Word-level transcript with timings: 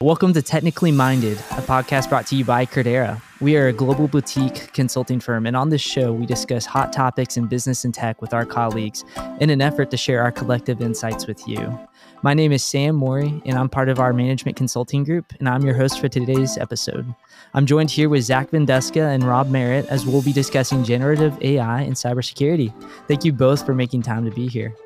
Welcome 0.00 0.32
to 0.34 0.42
Technically 0.42 0.92
Minded, 0.92 1.38
a 1.38 1.60
podcast 1.60 2.08
brought 2.08 2.24
to 2.28 2.36
you 2.36 2.44
by 2.44 2.64
Credera. 2.64 3.20
We 3.40 3.56
are 3.56 3.66
a 3.66 3.72
global 3.72 4.06
boutique 4.06 4.72
consulting 4.72 5.18
firm, 5.18 5.44
and 5.44 5.56
on 5.56 5.70
this 5.70 5.80
show, 5.80 6.12
we 6.12 6.24
discuss 6.24 6.64
hot 6.64 6.92
topics 6.92 7.36
in 7.36 7.48
business 7.48 7.84
and 7.84 7.92
tech 7.92 8.22
with 8.22 8.32
our 8.32 8.46
colleagues 8.46 9.04
in 9.40 9.50
an 9.50 9.60
effort 9.60 9.90
to 9.90 9.96
share 9.96 10.22
our 10.22 10.30
collective 10.30 10.80
insights 10.80 11.26
with 11.26 11.48
you. 11.48 11.76
My 12.22 12.32
name 12.32 12.52
is 12.52 12.62
Sam 12.62 12.94
Morey, 12.94 13.42
and 13.44 13.58
I'm 13.58 13.68
part 13.68 13.88
of 13.88 13.98
our 13.98 14.12
management 14.12 14.56
consulting 14.56 15.02
group, 15.02 15.32
and 15.40 15.48
I'm 15.48 15.64
your 15.64 15.74
host 15.74 15.98
for 15.98 16.08
today's 16.08 16.56
episode. 16.58 17.12
I'm 17.52 17.66
joined 17.66 17.90
here 17.90 18.08
with 18.08 18.22
Zach 18.22 18.52
Vendeska 18.52 19.12
and 19.12 19.24
Rob 19.24 19.50
Merritt 19.50 19.86
as 19.86 20.06
we'll 20.06 20.22
be 20.22 20.32
discussing 20.32 20.84
generative 20.84 21.36
AI 21.42 21.80
and 21.80 21.94
cybersecurity. 21.94 22.72
Thank 23.08 23.24
you 23.24 23.32
both 23.32 23.66
for 23.66 23.74
making 23.74 24.02
time 24.02 24.24
to 24.26 24.30
be 24.30 24.46
here. 24.46 24.76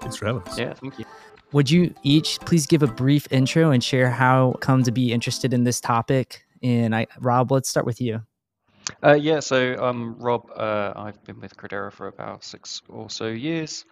Thanks 0.00 0.16
for 0.16 0.24
having 0.24 0.40
us. 0.42 0.58
Yeah, 0.58 0.72
thank 0.72 0.98
you. 0.98 1.04
Would 1.52 1.70
you 1.70 1.94
each 2.02 2.38
please 2.40 2.66
give 2.66 2.82
a 2.82 2.86
brief 2.86 3.26
intro 3.30 3.70
and 3.70 3.82
share 3.82 4.10
how 4.10 4.56
come 4.60 4.82
to 4.82 4.92
be 4.92 5.12
interested 5.12 5.54
in 5.54 5.64
this 5.64 5.80
topic? 5.80 6.44
And 6.62 6.94
I, 6.94 7.06
Rob, 7.20 7.50
let's 7.50 7.68
start 7.70 7.86
with 7.86 8.00
you. 8.00 8.22
Uh, 9.02 9.14
yeah, 9.14 9.40
so 9.40 9.82
um, 9.82 10.16
Rob, 10.18 10.50
uh, 10.56 10.92
I've 10.96 11.22
been 11.24 11.40
with 11.40 11.56
Credera 11.56 11.92
for 11.92 12.06
about 12.08 12.44
six 12.44 12.82
or 12.88 13.08
so 13.08 13.28
years 13.28 13.84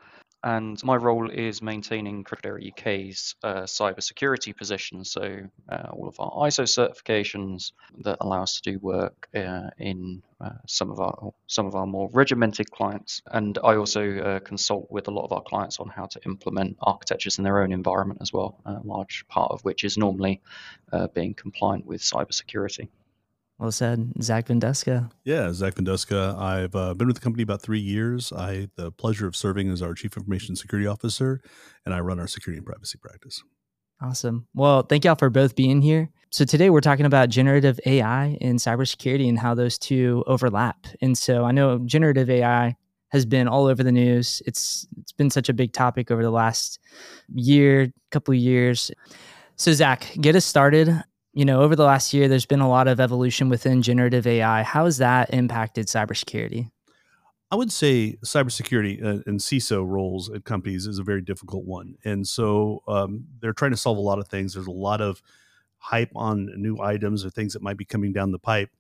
and 0.46 0.82
my 0.84 0.95
role 0.95 1.28
is 1.28 1.60
maintaining 1.60 2.23
Credera 2.23 2.60
UK's 2.70 3.34
uh, 3.42 3.62
cybersecurity 3.62 4.56
position. 4.56 5.04
So 5.04 5.41
uh, 5.68 5.88
all 5.91 6.06
of 6.06 6.20
our 6.20 6.30
ISO 6.46 6.62
certifications 6.62 7.73
that 8.04 8.18
allow 8.20 8.45
us 8.45 8.60
to 8.60 8.70
do 8.70 8.78
work 8.78 9.28
uh, 9.34 9.70
in 9.78 10.23
uh, 10.40 10.51
some 10.68 10.92
of 10.92 11.01
our 11.01 11.32
some 11.48 11.66
of 11.66 11.74
our 11.74 11.87
more 11.87 12.09
regimented 12.12 12.70
clients, 12.70 13.23
and 13.27 13.59
I 13.64 13.74
also 13.74 14.18
uh, 14.18 14.38
consult 14.38 14.88
with 14.88 15.09
a 15.09 15.10
lot 15.10 15.24
of 15.24 15.32
our 15.32 15.42
clients 15.42 15.80
on 15.80 15.88
how 15.88 16.06
to 16.06 16.20
implement 16.24 16.76
architectures 16.80 17.38
in 17.38 17.45
their 17.45 17.60
own 17.62 17.73
environment 17.73 18.20
as 18.23 18.32
well. 18.32 18.60
A 18.66 18.78
large 18.84 19.26
part 19.26 19.51
of 19.51 19.62
which 19.62 19.82
is 19.82 19.98
normally 19.98 20.42
uh, 20.92 21.09
being 21.09 21.34
compliant 21.34 21.87
with 21.87 22.02
cybersecurity. 22.02 22.88
Well 23.59 23.73
said, 23.73 24.12
Zach 24.23 24.49
Vendeska. 24.49 25.10
Yeah, 25.24 25.51
Zach 25.52 25.74
Vendeska. 25.74 26.38
I've 26.38 26.76
uh, 26.76 26.93
been 26.93 27.07
with 27.07 27.16
the 27.16 27.23
company 27.23 27.43
about 27.43 27.62
three 27.62 27.80
years. 27.80 28.30
I 28.30 28.54
had 28.54 28.71
the 28.76 28.93
pleasure 28.93 29.26
of 29.26 29.35
serving 29.35 29.71
as 29.71 29.80
our 29.80 29.95
Chief 29.95 30.15
Information 30.16 30.57
Security 30.57 30.87
Officer, 30.87 31.40
and 31.87 31.95
I 31.95 32.01
run 32.01 32.21
our 32.21 32.27
security 32.27 32.59
and 32.59 32.66
privacy 32.66 32.99
practice. 32.99 33.43
Awesome. 34.02 34.46
Well, 34.52 34.82
thank 34.82 35.07
y'all 35.07 35.15
for 35.15 35.30
both 35.30 35.57
being 35.57 35.80
here. 35.80 36.10
So 36.30 36.45
today 36.45 36.68
we're 36.68 36.82
talking 36.82 37.07
about 37.07 37.30
generative 37.30 37.80
AI 37.87 38.37
and 38.43 38.59
cybersecurity 38.59 39.27
and 39.27 39.38
how 39.38 39.54
those 39.54 39.79
two 39.79 40.23
overlap. 40.27 40.87
And 41.01 41.16
so 41.16 41.45
I 41.45 41.52
know 41.52 41.79
generative 41.79 42.29
AI 42.29 42.77
has 43.09 43.24
been 43.24 43.49
all 43.49 43.66
over 43.66 43.82
the 43.82 43.93
news. 43.93 44.43
It's 44.45 44.87
it's 44.99 45.12
been 45.12 45.30
such 45.30 45.49
a 45.49 45.54
big 45.54 45.73
topic 45.73 46.10
over 46.10 46.23
the 46.23 46.30
last 46.30 46.79
year, 47.34 47.90
couple 48.10 48.34
of 48.34 48.38
years. 48.38 48.90
So 49.54 49.73
Zach, 49.73 50.12
get 50.21 50.37
us 50.37 50.45
started 50.45 51.02
you 51.37 51.45
know, 51.45 51.60
over 51.60 51.76
the 51.76 51.84
last 51.84 52.15
year, 52.15 52.29
there's 52.29 52.46
been 52.46 52.62
a 52.62 52.68
lot 52.68 52.88
of 52.88 52.98
evolution 52.98 53.51
within 53.51 53.82
generative 53.82 54.26
AI. 54.26 54.62
How 54.62 54.87
has 54.87 54.96
that 54.96 55.34
impacted 55.34 55.87
cybersecurity? 55.87 56.70
I 57.51 57.56
would 57.56 57.70
say 57.70 58.16
cybersecurity 58.24 59.04
uh, 59.04 59.23
and 59.26 59.38
CISO 59.38 59.87
roles 59.87 60.30
at 60.30 60.46
companies 60.46 60.87
is 60.87 60.98
a 60.98 61.02
very 61.02 61.20
difficult 61.20 61.66
one. 61.66 61.96
And 62.06 62.26
so 62.26 62.82
um, 62.88 63.26
they're 63.38 63.52
trying 63.52 63.73
to 63.73 63.76
solve 63.76 63.98
a 63.98 64.00
lot 64.00 64.19
of 64.19 64.28
things. 64.28 64.54
There's 64.54 64.66
a 64.66 64.70
lot 64.70 65.03
of 65.03 65.20
hype 65.76 66.10
on 66.16 66.48
new 66.56 66.81
items 66.81 67.22
or 67.22 67.28
things 67.28 67.53
that 67.53 67.60
might 67.60 67.76
be 67.76 67.84
coming 67.84 68.15
down 68.15 68.32
the 68.32 68.38
pipe. 68.38 68.71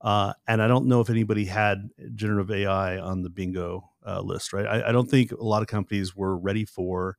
Uh, 0.00 0.34
and 0.46 0.62
I 0.62 0.68
don't 0.68 0.86
know 0.86 1.00
if 1.00 1.10
anybody 1.10 1.46
had 1.46 1.90
generative 2.14 2.52
AI 2.52 2.96
on 2.96 3.22
the 3.22 3.30
bingo 3.30 3.90
uh, 4.06 4.20
list, 4.20 4.52
right? 4.52 4.66
I, 4.66 4.90
I, 4.90 4.92
don't 4.92 5.10
think 5.10 5.32
a 5.32 5.42
lot 5.42 5.62
of 5.62 5.68
companies 5.68 6.14
were 6.14 6.36
ready 6.36 6.64
for, 6.64 7.16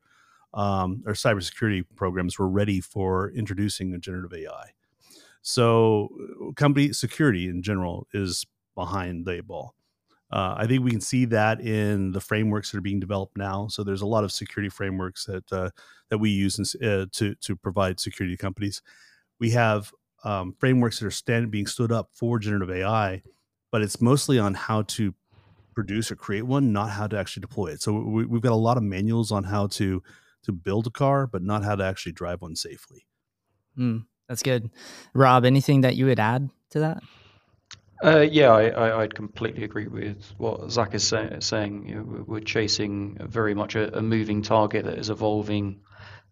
um, 0.53 1.03
or 1.05 1.13
cybersecurity 1.13 1.83
programs 1.95 2.39
were 2.39 2.47
ready 2.47 2.79
for 2.79 3.31
introducing 3.31 3.93
a 3.93 3.97
generative 3.97 4.33
AI. 4.33 4.71
So, 5.47 6.09
uh, 6.41 6.53
company 6.53 6.91
security 6.91 7.49
in 7.49 7.61
general 7.61 8.07
is 8.15 8.47
behind 8.73 9.25
the 9.25 9.33
eight 9.33 9.47
ball. 9.47 9.75
Uh, 10.31 10.55
I 10.57 10.65
think 10.65 10.83
we 10.83 10.89
can 10.89 11.01
see 11.01 11.25
that 11.25 11.61
in 11.61 12.11
the 12.11 12.19
frameworks 12.19 12.71
that 12.71 12.79
are 12.79 12.81
being 12.81 12.99
developed 12.99 13.37
now. 13.37 13.67
So 13.67 13.83
there's 13.83 14.01
a 14.01 14.07
lot 14.07 14.23
of 14.23 14.31
security 14.31 14.69
frameworks 14.69 15.25
that 15.25 15.53
uh, 15.53 15.69
that 16.09 16.17
we 16.17 16.31
use 16.31 16.57
in, 16.57 16.65
uh, 16.83 17.05
to 17.11 17.35
to 17.35 17.55
provide 17.55 17.99
security 17.99 18.35
to 18.35 18.41
companies. 18.41 18.81
We 19.39 19.51
have 19.51 19.93
um, 20.23 20.55
frameworks 20.59 20.99
that 20.99 21.05
are 21.05 21.11
stand, 21.11 21.51
being 21.51 21.67
stood 21.67 21.91
up 21.91 22.09
for 22.11 22.39
generative 22.39 22.71
AI, 22.71 23.21
but 23.71 23.83
it's 23.83 24.01
mostly 24.01 24.39
on 24.39 24.55
how 24.55 24.81
to 24.81 25.13
produce 25.75 26.09
or 26.11 26.15
create 26.15 26.47
one, 26.47 26.73
not 26.73 26.89
how 26.89 27.05
to 27.05 27.19
actually 27.19 27.41
deploy 27.41 27.67
it. 27.67 27.83
So 27.83 27.93
we, 27.93 28.23
have 28.23 28.41
got 28.41 28.51
a 28.51 28.55
lot 28.55 28.77
of 28.77 28.83
manuals 28.83 29.31
on 29.31 29.43
how 29.43 29.67
to 29.67 30.01
to 30.41 30.51
build 30.51 30.87
a 30.87 30.91
car, 30.91 31.27
but 31.27 31.43
not 31.43 31.63
how 31.63 31.75
to 31.75 31.83
actually 31.83 32.13
drive 32.13 32.41
one 32.41 32.55
safely. 32.55 33.05
Mm. 33.77 34.05
That's 34.27 34.43
good. 34.43 34.69
Rob, 35.13 35.45
anything 35.45 35.81
that 35.81 35.95
you 35.95 36.05
would 36.07 36.19
add 36.19 36.49
to 36.71 36.79
that? 36.79 37.03
Uh, 38.03 38.19
yeah, 38.19 38.51
I, 38.51 38.97
would 38.97 39.15
completely 39.15 39.63
agree 39.63 39.87
with 39.87 40.33
what 40.37 40.69
Zach 40.69 40.93
is 40.93 41.03
say, 41.07 41.37
saying. 41.39 41.87
You 41.87 41.95
know, 41.95 42.25
we're 42.27 42.41
chasing 42.41 43.17
very 43.21 43.53
much 43.53 43.75
a, 43.75 43.97
a, 43.97 44.01
moving 44.01 44.41
target 44.41 44.85
that 44.85 44.97
is 44.97 45.09
evolving 45.09 45.79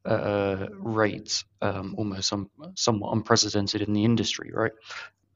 a 0.04 0.68
rate 0.74 1.44
um, 1.62 1.96
almost 1.98 2.34
um, 2.34 2.50
somewhat 2.76 3.14
unprecedented 3.14 3.82
in 3.82 3.94
the 3.94 4.04
industry, 4.04 4.52
right? 4.54 4.74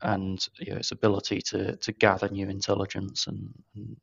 And 0.02 0.46
you 0.60 0.74
know, 0.74 0.80
its 0.80 0.92
ability 0.92 1.42
to, 1.44 1.78
to 1.78 1.92
gather 1.94 2.28
new 2.30 2.50
intelligence 2.50 3.28
and, 3.28 3.54
and 3.76 3.98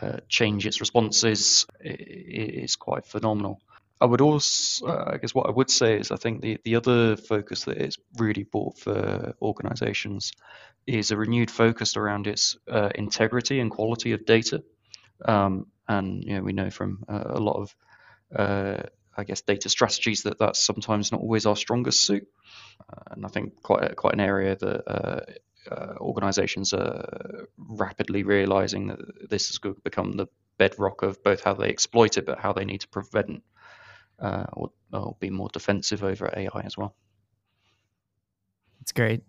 uh, 0.00 0.18
change 0.28 0.66
its 0.66 0.80
responses 0.80 1.66
is 1.80 2.76
quite 2.76 3.06
phenomenal. 3.06 3.60
I 4.00 4.06
would 4.06 4.20
also, 4.20 4.86
uh, 4.86 5.10
I 5.14 5.16
guess, 5.16 5.34
what 5.34 5.48
I 5.48 5.50
would 5.50 5.70
say 5.70 5.98
is 5.98 6.10
I 6.10 6.16
think 6.16 6.40
the, 6.40 6.58
the 6.64 6.76
other 6.76 7.16
focus 7.16 7.64
that 7.64 7.78
it's 7.78 7.96
really 8.16 8.44
brought 8.44 8.78
for 8.78 9.34
organizations 9.42 10.32
is 10.86 11.10
a 11.10 11.16
renewed 11.16 11.50
focus 11.50 11.96
around 11.96 12.26
its 12.26 12.56
uh, 12.70 12.90
integrity 12.94 13.60
and 13.60 13.70
quality 13.70 14.12
of 14.12 14.24
data. 14.24 14.62
Um, 15.24 15.66
and 15.88 16.22
you 16.22 16.34
know, 16.34 16.42
we 16.42 16.52
know 16.52 16.70
from 16.70 17.04
uh, 17.08 17.24
a 17.26 17.40
lot 17.40 17.56
of, 17.56 17.76
uh, 18.34 18.82
I 19.16 19.24
guess, 19.24 19.40
data 19.40 19.68
strategies 19.68 20.22
that 20.22 20.38
that's 20.38 20.64
sometimes 20.64 21.10
not 21.10 21.20
always 21.20 21.46
our 21.46 21.56
strongest 21.56 22.06
suit. 22.06 22.28
Uh, 22.88 23.02
and 23.12 23.24
I 23.24 23.28
think 23.28 23.62
quite 23.62 23.96
quite 23.96 24.14
an 24.14 24.20
area 24.20 24.54
that 24.54 24.82
uh, 24.86 25.20
uh, 25.70 25.94
organizations 25.98 26.72
are 26.72 27.46
rapidly 27.56 28.22
realizing 28.22 28.88
that 28.88 29.28
this 29.28 29.48
has 29.48 29.74
become 29.82 30.12
the 30.12 30.28
bedrock 30.56 31.02
of 31.02 31.22
both 31.22 31.42
how 31.42 31.54
they 31.54 31.68
exploit 31.68 32.16
it, 32.16 32.26
but 32.26 32.38
how 32.38 32.52
they 32.52 32.64
need 32.64 32.82
to 32.82 32.88
prevent 32.88 33.42
uh, 34.20 34.44
or, 34.52 34.70
or 34.92 35.16
be 35.20 35.30
more 35.30 35.48
defensive 35.52 36.02
over 36.02 36.32
AI 36.36 36.60
as 36.64 36.76
well. 36.76 36.94
That's 38.80 38.92
great. 38.92 39.22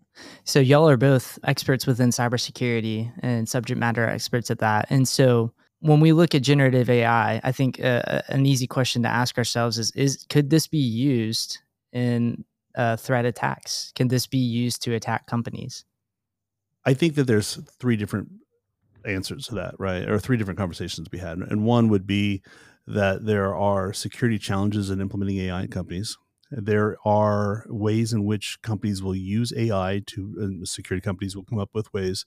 So 0.43 0.59
y'all 0.59 0.89
are 0.89 0.97
both 0.97 1.39
experts 1.43 1.87
within 1.87 2.09
cybersecurity 2.09 3.11
and 3.19 3.47
subject 3.47 3.79
matter 3.79 4.05
experts 4.05 4.51
at 4.51 4.59
that. 4.59 4.87
And 4.89 5.07
so 5.07 5.53
when 5.79 5.99
we 5.99 6.11
look 6.11 6.35
at 6.35 6.41
generative 6.41 6.89
AI, 6.89 7.39
I 7.43 7.51
think 7.51 7.83
uh, 7.83 8.21
an 8.27 8.45
easy 8.45 8.67
question 8.67 9.03
to 9.03 9.09
ask 9.09 9.37
ourselves 9.37 9.77
is: 9.77 9.91
Is 9.91 10.25
could 10.29 10.49
this 10.49 10.67
be 10.67 10.77
used 10.77 11.59
in 11.93 12.43
uh, 12.75 12.97
threat 12.97 13.25
attacks? 13.25 13.91
Can 13.95 14.09
this 14.09 14.27
be 14.27 14.37
used 14.37 14.81
to 14.83 14.93
attack 14.93 15.25
companies? 15.25 15.85
I 16.85 16.93
think 16.93 17.15
that 17.15 17.25
there's 17.25 17.55
three 17.79 17.95
different 17.95 18.29
answers 19.05 19.47
to 19.47 19.55
that, 19.55 19.75
right? 19.79 20.07
Or 20.07 20.19
three 20.19 20.37
different 20.37 20.57
conversations 20.57 21.05
to 21.05 21.11
be 21.11 21.17
had. 21.17 21.37
And 21.37 21.63
one 21.63 21.89
would 21.89 22.05
be 22.05 22.41
that 22.89 23.25
there 23.25 23.55
are 23.55 23.93
security 23.93 24.39
challenges 24.39 24.89
in 24.89 24.99
implementing 24.99 25.37
AI 25.37 25.61
in 25.61 25.67
companies. 25.67 26.17
There 26.49 26.97
are 27.05 27.65
ways 27.69 28.11
in 28.11 28.25
which 28.25 28.59
companies 28.63 29.03
will 29.03 29.15
use 29.15 29.53
AI 29.55 30.01
to, 30.07 30.65
security 30.65 31.03
companies 31.03 31.35
will 31.35 31.43
come 31.43 31.59
up 31.59 31.69
with 31.73 31.93
ways 31.93 32.25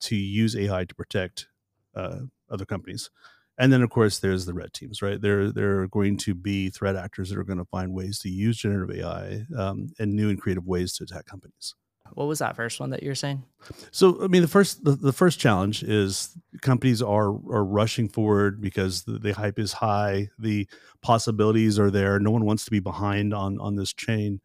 to 0.00 0.16
use 0.16 0.56
AI 0.56 0.86
to 0.86 0.94
protect 0.94 1.48
uh, 1.94 2.20
other 2.50 2.64
companies. 2.64 3.10
And 3.58 3.70
then, 3.70 3.82
of 3.82 3.90
course, 3.90 4.18
there's 4.18 4.46
the 4.46 4.54
red 4.54 4.72
teams, 4.72 5.02
right? 5.02 5.20
There, 5.20 5.52
there 5.52 5.80
are 5.80 5.88
going 5.88 6.16
to 6.18 6.34
be 6.34 6.70
threat 6.70 6.96
actors 6.96 7.28
that 7.28 7.38
are 7.38 7.44
going 7.44 7.58
to 7.58 7.66
find 7.66 7.92
ways 7.92 8.18
to 8.20 8.30
use 8.30 8.56
generative 8.56 8.96
AI 8.96 9.44
um, 9.54 9.92
and 9.98 10.16
new 10.16 10.30
and 10.30 10.40
creative 10.40 10.66
ways 10.66 10.94
to 10.94 11.04
attack 11.04 11.26
companies. 11.26 11.74
What 12.14 12.26
was 12.26 12.38
that 12.40 12.56
first 12.56 12.80
one 12.80 12.90
that 12.90 13.02
you 13.02 13.08
were 13.08 13.14
saying? 13.14 13.42
So, 13.90 14.22
I 14.22 14.26
mean, 14.26 14.42
the 14.42 14.48
first 14.48 14.84
the, 14.84 14.92
the 14.92 15.12
first 15.12 15.38
challenge 15.38 15.82
is 15.82 16.36
companies 16.62 17.02
are 17.02 17.28
are 17.28 17.64
rushing 17.64 18.08
forward 18.08 18.60
because 18.60 19.04
the, 19.04 19.18
the 19.18 19.32
hype 19.32 19.58
is 19.58 19.72
high, 19.74 20.28
the 20.38 20.68
possibilities 21.02 21.78
are 21.78 21.90
there. 21.90 22.18
No 22.18 22.30
one 22.30 22.44
wants 22.44 22.64
to 22.64 22.70
be 22.70 22.80
behind 22.80 23.34
on 23.34 23.58
on 23.60 23.76
this 23.76 23.92
chain, 23.92 24.40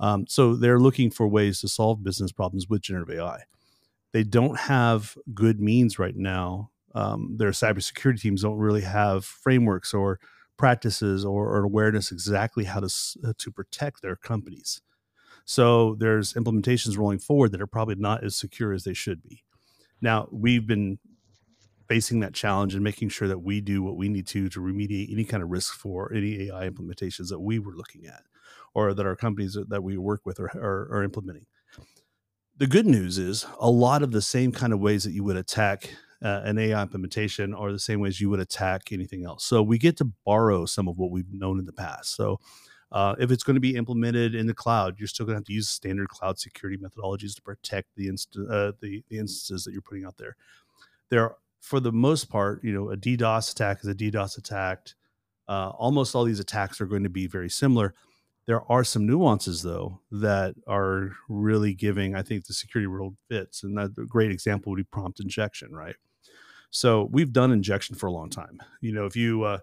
um, 0.00 0.26
so 0.26 0.54
they're 0.54 0.80
looking 0.80 1.10
for 1.10 1.28
ways 1.28 1.60
to 1.60 1.68
solve 1.68 2.02
business 2.02 2.32
problems 2.32 2.68
with 2.68 2.82
generative 2.82 3.18
AI. 3.18 3.40
They 4.12 4.24
don't 4.24 4.58
have 4.58 5.16
good 5.34 5.60
means 5.60 5.98
right 5.98 6.16
now. 6.16 6.70
Um, 6.94 7.36
their 7.36 7.50
cybersecurity 7.50 8.20
teams 8.20 8.42
don't 8.42 8.58
really 8.58 8.80
have 8.80 9.24
frameworks 9.24 9.92
or 9.92 10.18
practices 10.56 11.24
or, 11.24 11.48
or 11.48 11.62
awareness 11.62 12.10
exactly 12.10 12.64
how 12.64 12.80
to 12.80 12.88
to 13.38 13.50
protect 13.50 14.02
their 14.02 14.16
companies. 14.16 14.82
So 15.48 15.94
there's 15.94 16.34
implementations 16.34 16.98
rolling 16.98 17.20
forward 17.20 17.52
that 17.52 17.62
are 17.62 17.66
probably 17.66 17.94
not 17.94 18.22
as 18.22 18.36
secure 18.36 18.74
as 18.74 18.84
they 18.84 18.92
should 18.92 19.22
be. 19.22 19.44
Now, 20.02 20.28
we've 20.30 20.66
been 20.66 20.98
facing 21.88 22.20
that 22.20 22.34
challenge 22.34 22.74
and 22.74 22.84
making 22.84 23.08
sure 23.08 23.28
that 23.28 23.38
we 23.38 23.62
do 23.62 23.82
what 23.82 23.96
we 23.96 24.10
need 24.10 24.26
to 24.26 24.50
to 24.50 24.60
remediate 24.60 25.10
any 25.10 25.24
kind 25.24 25.42
of 25.42 25.48
risk 25.48 25.72
for 25.72 26.12
any 26.12 26.50
AI 26.50 26.68
implementations 26.68 27.30
that 27.30 27.40
we 27.40 27.58
were 27.58 27.72
looking 27.72 28.04
at 28.04 28.24
or 28.74 28.92
that 28.92 29.06
our 29.06 29.16
companies 29.16 29.56
that 29.68 29.82
we 29.82 29.96
work 29.96 30.20
with 30.26 30.38
are, 30.38 30.50
are, 30.54 30.86
are 30.92 31.02
implementing. 31.02 31.46
The 32.58 32.66
good 32.66 32.86
news 32.86 33.16
is 33.16 33.46
a 33.58 33.70
lot 33.70 34.02
of 34.02 34.12
the 34.12 34.20
same 34.20 34.52
kind 34.52 34.74
of 34.74 34.80
ways 34.80 35.04
that 35.04 35.12
you 35.12 35.24
would 35.24 35.38
attack 35.38 35.94
uh, 36.22 36.42
an 36.44 36.58
AI 36.58 36.82
implementation 36.82 37.54
are 37.54 37.72
the 37.72 37.78
same 37.78 38.00
ways 38.00 38.20
you 38.20 38.28
would 38.28 38.40
attack 38.40 38.92
anything 38.92 39.24
else. 39.24 39.46
So 39.46 39.62
we 39.62 39.78
get 39.78 39.96
to 39.96 40.12
borrow 40.26 40.66
some 40.66 40.88
of 40.88 40.98
what 40.98 41.10
we've 41.10 41.32
known 41.32 41.58
in 41.58 41.64
the 41.64 41.72
past. 41.72 42.14
So 42.14 42.38
uh, 42.90 43.14
if 43.18 43.30
it's 43.30 43.42
going 43.42 43.54
to 43.54 43.60
be 43.60 43.76
implemented 43.76 44.34
in 44.34 44.46
the 44.46 44.54
cloud, 44.54 44.96
you're 44.98 45.08
still 45.08 45.26
going 45.26 45.34
to 45.34 45.40
have 45.40 45.46
to 45.46 45.52
use 45.52 45.68
standard 45.68 46.08
cloud 46.08 46.38
security 46.38 46.78
methodologies 46.82 47.34
to 47.34 47.42
protect 47.42 47.88
the 47.96 48.08
inst- 48.08 48.36
uh, 48.36 48.72
the, 48.80 49.02
the 49.08 49.18
instances 49.18 49.64
that 49.64 49.72
you're 49.72 49.82
putting 49.82 50.04
out 50.04 50.16
there. 50.16 50.36
There, 51.10 51.36
for 51.60 51.80
the 51.80 51.92
most 51.92 52.30
part, 52.30 52.64
you 52.64 52.72
know, 52.72 52.90
a 52.90 52.96
DDoS 52.96 53.52
attack 53.52 53.80
is 53.82 53.88
a 53.88 53.94
DDoS 53.94 54.38
attack. 54.38 54.88
Uh, 55.48 55.70
almost 55.70 56.14
all 56.14 56.24
these 56.24 56.40
attacks 56.40 56.80
are 56.80 56.86
going 56.86 57.02
to 57.02 57.10
be 57.10 57.26
very 57.26 57.50
similar. 57.50 57.94
There 58.46 58.62
are 58.72 58.84
some 58.84 59.06
nuances 59.06 59.62
though 59.62 60.00
that 60.10 60.54
are 60.66 61.12
really 61.28 61.74
giving, 61.74 62.14
I 62.14 62.22
think, 62.22 62.46
the 62.46 62.54
security 62.54 62.86
world 62.86 63.16
fits, 63.28 63.62
and 63.62 63.76
that 63.76 63.90
a 63.98 64.06
great 64.06 64.30
example 64.30 64.70
would 64.70 64.78
be 64.78 64.84
prompt 64.84 65.20
injection, 65.20 65.74
right? 65.74 65.96
So 66.70 67.08
we've 67.10 67.32
done 67.32 67.52
injection 67.52 67.96
for 67.96 68.06
a 68.06 68.12
long 68.12 68.30
time. 68.30 68.58
You 68.80 68.92
know, 68.92 69.04
if 69.04 69.16
you 69.16 69.42
uh, 69.44 69.58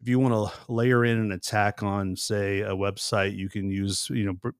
if 0.00 0.08
you 0.08 0.18
want 0.18 0.34
to 0.34 0.72
layer 0.72 1.04
in 1.04 1.18
an 1.18 1.32
attack 1.32 1.82
on, 1.82 2.16
say, 2.16 2.60
a 2.60 2.72
website, 2.72 3.36
you 3.36 3.48
can 3.48 3.70
use, 3.70 4.08
you 4.10 4.24
know, 4.24 4.34
Burp, 4.34 4.54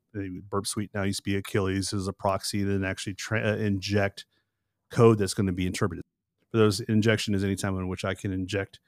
Burp 0.49 0.67
Suite 0.67 0.91
now 0.95 1.03
used 1.03 1.19
to 1.19 1.23
be 1.23 1.37
Achilles 1.37 1.93
as 1.93 2.09
a 2.09 2.13
proxy, 2.13 2.63
then 2.63 2.85
actually 2.85 3.15
tra- 3.15 3.53
uh, 3.53 3.57
inject 3.57 4.25
code 4.91 5.19
that's 5.19 5.35
going 5.35 5.47
to 5.47 5.53
be 5.53 5.67
interpreted. 5.67 6.05
For 6.51 6.59
those, 6.59 6.81
injection 6.81 7.35
is 7.35 7.45
any 7.45 7.57
time 7.57 7.77
in 7.77 7.89
which 7.89 8.05
I 8.05 8.15
can 8.15 8.33
inject 8.33 8.81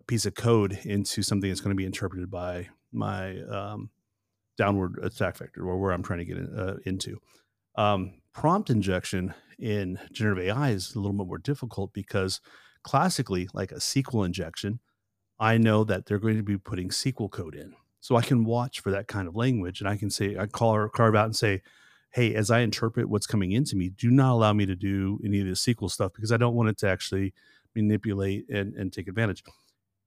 a 0.00 0.04
piece 0.04 0.26
of 0.26 0.34
code 0.34 0.78
into 0.84 1.22
something 1.22 1.48
that's 1.48 1.60
going 1.60 1.74
to 1.74 1.80
be 1.80 1.86
interpreted 1.86 2.30
by 2.30 2.68
my 2.92 3.40
um, 3.42 3.90
downward 4.58 4.98
attack 5.02 5.36
vector 5.38 5.66
or 5.66 5.78
where 5.78 5.92
I'm 5.92 6.02
trying 6.02 6.18
to 6.18 6.24
get 6.24 6.38
in, 6.38 6.58
uh, 6.58 6.76
into. 6.84 7.18
Um, 7.76 8.14
prompt 8.34 8.70
injection 8.70 9.34
in 9.58 9.98
generative 10.12 10.44
AI 10.46 10.70
is 10.70 10.94
a 10.94 10.98
little 10.98 11.16
bit 11.16 11.26
more 11.26 11.38
difficult 11.38 11.92
because 11.92 12.40
classically, 12.82 13.48
like 13.54 13.70
a 13.70 13.76
SQL 13.76 14.26
injection, 14.26 14.80
I 15.42 15.58
know 15.58 15.82
that 15.82 16.06
they're 16.06 16.20
going 16.20 16.36
to 16.36 16.44
be 16.44 16.56
putting 16.56 16.90
SQL 16.90 17.28
code 17.28 17.56
in. 17.56 17.74
So 17.98 18.14
I 18.14 18.22
can 18.22 18.44
watch 18.44 18.78
for 18.78 18.92
that 18.92 19.08
kind 19.08 19.26
of 19.26 19.34
language 19.34 19.80
and 19.80 19.88
I 19.88 19.96
can 19.96 20.08
say, 20.08 20.36
I 20.38 20.46
call 20.46 20.72
or 20.72 20.88
carve 20.88 21.16
out 21.16 21.24
and 21.24 21.34
say, 21.34 21.62
hey, 22.12 22.32
as 22.36 22.48
I 22.48 22.60
interpret 22.60 23.08
what's 23.08 23.26
coming 23.26 23.50
into 23.50 23.74
me, 23.74 23.88
do 23.88 24.08
not 24.12 24.34
allow 24.34 24.52
me 24.52 24.66
to 24.66 24.76
do 24.76 25.18
any 25.24 25.40
of 25.40 25.46
the 25.46 25.52
SQL 25.54 25.90
stuff 25.90 26.12
because 26.14 26.30
I 26.30 26.36
don't 26.36 26.54
want 26.54 26.68
it 26.68 26.78
to 26.78 26.88
actually 26.88 27.34
manipulate 27.74 28.48
and, 28.48 28.72
and 28.74 28.92
take 28.92 29.08
advantage. 29.08 29.42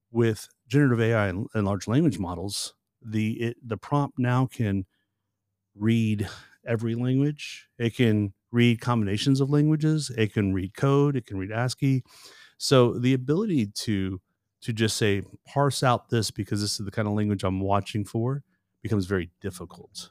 With 0.10 0.48
generative 0.70 1.02
AI 1.02 1.28
and, 1.28 1.48
and 1.54 1.66
large 1.66 1.86
language 1.90 2.18
models, 2.18 2.74
the 3.06 3.34
it, 3.34 3.58
the 3.62 3.76
prompt 3.76 4.18
now 4.18 4.46
can 4.46 4.86
read 5.76 6.30
every 6.66 6.96
language. 6.96 7.68
It 7.78 7.94
can 7.98 8.34
read 8.54 8.80
combinations 8.80 9.42
of 9.42 9.50
languages. 9.50 10.10
It 10.18 10.32
can 10.32 10.54
read 10.54 10.78
code. 10.78 11.18
It 11.18 11.26
can 11.26 11.38
read 11.38 11.52
ASCII. 11.52 12.04
So 12.58 12.98
the 12.98 13.14
ability 13.14 13.68
to 13.84 14.22
to 14.66 14.74
just 14.74 14.98
say 14.98 15.22
parse 15.46 15.84
out 15.84 16.10
this 16.10 16.32
because 16.32 16.60
this 16.60 16.80
is 16.80 16.86
the 16.86 16.92
kind 16.92 17.08
of 17.08 17.14
language 17.14 17.44
I'm 17.44 17.60
watching 17.60 18.04
for 18.04 18.42
becomes 18.82 19.06
very 19.06 19.30
difficult. 19.40 20.10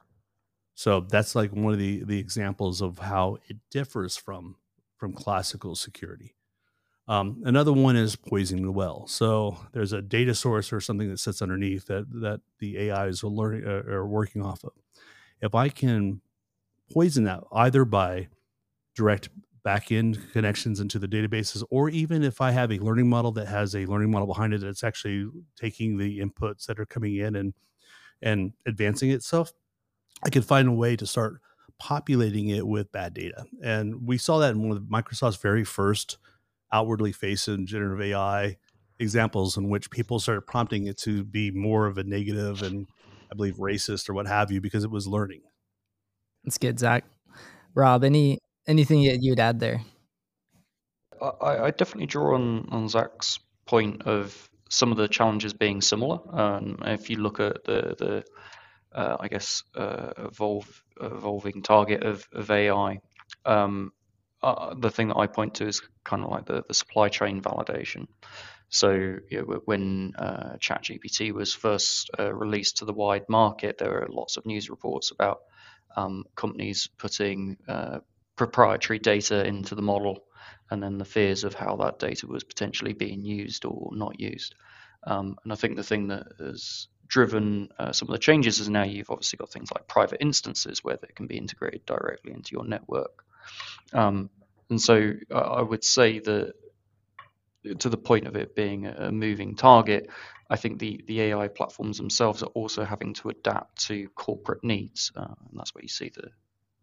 So 0.77 1.01
that's 1.01 1.35
like 1.35 1.51
one 1.51 1.73
of 1.73 1.81
the 1.81 2.05
the 2.05 2.21
examples 2.21 2.81
of 2.81 2.99
how 3.01 3.39
it 3.49 3.57
differs 3.73 4.17
from 4.17 4.55
from 4.97 5.13
classical 5.13 5.75
security. 5.75 6.37
Um, 7.09 7.43
another 7.45 7.73
one 7.73 7.97
is 7.97 8.15
poisoning 8.15 8.65
the 8.65 8.73
well. 8.73 9.09
So 9.09 9.59
there's 9.73 9.93
a 9.93 10.01
data 10.01 10.37
source 10.37 10.73
or 10.73 10.81
something 10.81 11.11
that 11.11 11.19
sits 11.19 11.43
underneath 11.43 11.87
that 11.87 12.07
that 12.21 12.41
the 12.61 12.93
AIs 12.93 13.25
are 13.25 13.29
learning 13.29 13.67
uh, 13.67 13.83
are 13.91 14.07
working 14.07 14.41
off 14.41 14.63
of. 14.63 14.73
If 15.41 15.57
I 15.57 15.69
can 15.69 16.21
poison 16.93 17.25
that 17.25 17.43
either 17.53 17.85
by 17.85 18.29
direct 18.95 19.31
back-end 19.65 20.19
connections 20.33 20.79
into 20.79 20.99
the 20.99 21.09
databases, 21.09 21.65
or 21.71 21.89
even 21.89 22.23
if 22.23 22.41
I 22.41 22.51
have 22.51 22.71
a 22.71 22.79
learning 22.79 23.09
model 23.09 23.33
that 23.33 23.49
has 23.49 23.75
a 23.75 23.87
learning 23.87 24.11
model 24.11 24.27
behind 24.27 24.55
it 24.55 24.61
that's 24.61 24.85
actually 24.85 25.27
taking 25.57 25.97
the 25.97 26.21
inputs 26.21 26.67
that 26.67 26.79
are 26.79 26.87
coming 26.87 27.17
in 27.17 27.35
and 27.35 27.55
and 28.23 28.53
advancing 28.67 29.11
itself, 29.11 29.53
I 30.25 30.31
can 30.31 30.43
find 30.43 30.69
a 30.69 30.73
way 30.73 30.97
to 30.97 31.07
start 31.07 31.41
populating 31.79 32.49
it 32.51 32.67
with 32.67 32.93
bad 32.93 33.13
data. 33.13 33.45
And 33.63 34.07
we 34.07 34.17
saw 34.19 34.39
that 34.39 34.53
in 34.53 34.67
one 34.67 34.77
of 34.77 34.85
Microsoft's 34.85 35.37
very 35.37 35.65
first 35.65 36.19
outwardly 36.73 37.13
facing 37.13 37.67
generative 37.67 38.01
AI 38.01 38.57
examples 38.99 39.57
in 39.57 39.69
which 39.69 39.91
people 39.91 40.21
started 40.21 40.43
prompting 40.43 40.87
it 40.87 40.97
to 40.99 41.25
be 41.25 41.51
more 41.51 41.87
of 41.87 41.99
a 41.99 42.05
negative 42.05 42.63
and 42.63 42.87
I 43.31 43.35
believe 43.35 43.57
racist 43.57 44.09
or 44.09 44.15
what 44.15 44.27
have 44.27 44.51
you 44.51 44.61
because 44.61 44.85
it 44.85 44.91
was 44.91 45.07
learning. 45.07 45.43
That's 46.45 46.59
good, 46.59 46.79
Zach. 46.79 47.05
Rob, 47.75 48.05
any 48.05 48.39
Anything 48.67 49.01
you'd 49.01 49.41
add 49.41 49.61
there? 49.61 49.83
I, 51.21 51.65
I 51.67 51.71
definitely 51.71 52.07
draw 52.07 52.35
on, 52.35 52.69
on 52.71 52.89
Zach's 52.89 53.39
point 53.67 54.03
of 54.03 54.49
some 54.71 54.91
of 54.91 54.97
the 54.99 55.09
challenges 55.09 55.53
being 55.53 55.81
similar. 55.81 56.19
Um, 56.33 56.79
if 56.85 57.11
you 57.11 57.17
look 57.17 57.41
at 57.41 57.65
the, 57.65 57.95
the 57.99 58.25
uh, 58.95 59.17
I 59.21 59.29
guess, 59.29 59.63
uh, 59.75 60.13
evolve, 60.19 60.83
evolving 61.01 61.63
target 61.63 62.03
of, 62.05 62.27
of 62.33 62.51
AI, 62.51 63.01
um, 63.45 63.93
uh, 64.43 64.75
the 64.75 64.91
thing 64.91 65.09
that 65.09 65.17
I 65.17 65.27
point 65.27 65.55
to 65.57 65.67
is 65.67 65.83
kind 66.05 66.23
of 66.23 66.31
like 66.31 66.47
the, 66.47 66.63
the 66.69 66.75
supply 66.75 67.09
chain 67.09 67.43
validation. 67.43 68.07
So 68.69 68.91
you 68.93 69.21
know, 69.47 69.61
when 69.65 70.13
uh, 70.17 70.57
ChatGPT 70.59 71.33
was 71.33 71.55
first 71.55 72.11
uh, 72.19 72.33
released 72.33 72.79
to 72.79 72.85
the 72.85 72.93
wide 72.93 73.25
market, 73.29 73.79
there 73.79 73.91
were 73.91 74.09
lots 74.11 74.37
of 74.37 74.47
news 74.47 74.71
reports 74.71 75.11
about 75.11 75.41
um, 75.97 76.25
companies 76.35 76.89
putting 76.99 77.57
uh, 77.69 78.01
proprietary 78.37 78.99
data 78.99 79.47
into 79.47 79.75
the 79.75 79.83
model 79.83 80.25
and 80.71 80.83
then 80.83 80.99
the 80.99 81.05
fears 81.05 81.45
of 81.45 81.55
how 81.55 81.77
that 81.77 81.99
data 81.99 82.27
was 82.27 82.45
potentially 82.45 82.93
being 82.93 83.23
used 83.23 83.65
or 83.65 83.91
not 83.93 84.19
used. 84.19 84.55
Um, 85.07 85.37
and 85.45 85.53
I 85.53 85.57
think 85.57 85.77
the 85.77 85.83
thing 85.83 86.09
that 86.09 86.27
has 86.39 86.89
driven 87.07 87.69
uh, 87.79 87.93
some 87.93 88.09
of 88.09 88.13
the 88.13 88.19
changes 88.19 88.59
is 88.61 88.69
now 88.69 88.83
you've 88.85 89.11
obviously 89.11 89.37
got 89.37 89.51
things 89.51 89.71
like 89.71 89.87
private 89.87 90.23
instances 90.23 90.83
where 90.83 90.97
they 90.97 91.13
can 91.15 91.27
be 91.27 91.37
integrated 91.37 91.85
directly 91.87 92.33
into 92.33 92.53
your 92.53 92.65
network. 92.65 93.25
Um, 93.93 94.31
and 94.71 94.81
so 94.81 95.13
I 95.33 95.61
would 95.61 95.85
say 95.85 96.19
that 96.21 96.55
to 97.79 97.89
the 97.89 97.97
point 97.97 98.27
of 98.27 98.37
it 98.37 98.55
being 98.55 98.87
a 98.87 99.13
moving 99.13 99.55
target, 99.55 100.09
I 100.51 100.57
think 100.57 100.79
the, 100.79 101.03
the 101.07 101.21
AI 101.23 101.49
platforms 101.49 101.99
themselves 101.99 102.43
are 102.43 102.51
also 102.55 102.85
having 102.85 103.15
to 103.15 103.29
adapt 103.29 103.87
to 103.87 104.09
corporate 104.11 104.65
needs. 104.65 105.13
Uh, 105.15 105.35
and 105.51 105.59
that's 105.59 105.75
where 105.75 105.83
you 105.83 105.89
see 105.89 106.11
the 106.15 106.31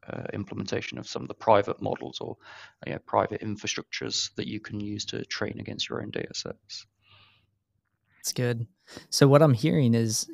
uh, 0.08 0.24
implementation 0.34 0.98
of 0.98 1.08
some 1.08 1.22
of 1.22 1.28
the 1.28 1.34
private 1.34 1.82
models 1.82 2.20
or 2.20 2.38
you 2.86 2.94
know, 2.94 3.00
private 3.06 3.42
infrastructures 3.42 4.34
that 4.36 4.48
you 4.48 4.60
can 4.60 4.80
use 4.80 5.06
to 5.06 5.24
train 5.26 5.60
against 5.60 5.90
your 5.90 6.02
own 6.02 6.10
data 6.10 6.34
sets. 6.34 6.86
That's 8.18 8.34
good. 8.34 8.68
So 9.10 9.28
what 9.28 9.42
I'm 9.42 9.54
hearing 9.54 9.94
is 9.94 10.30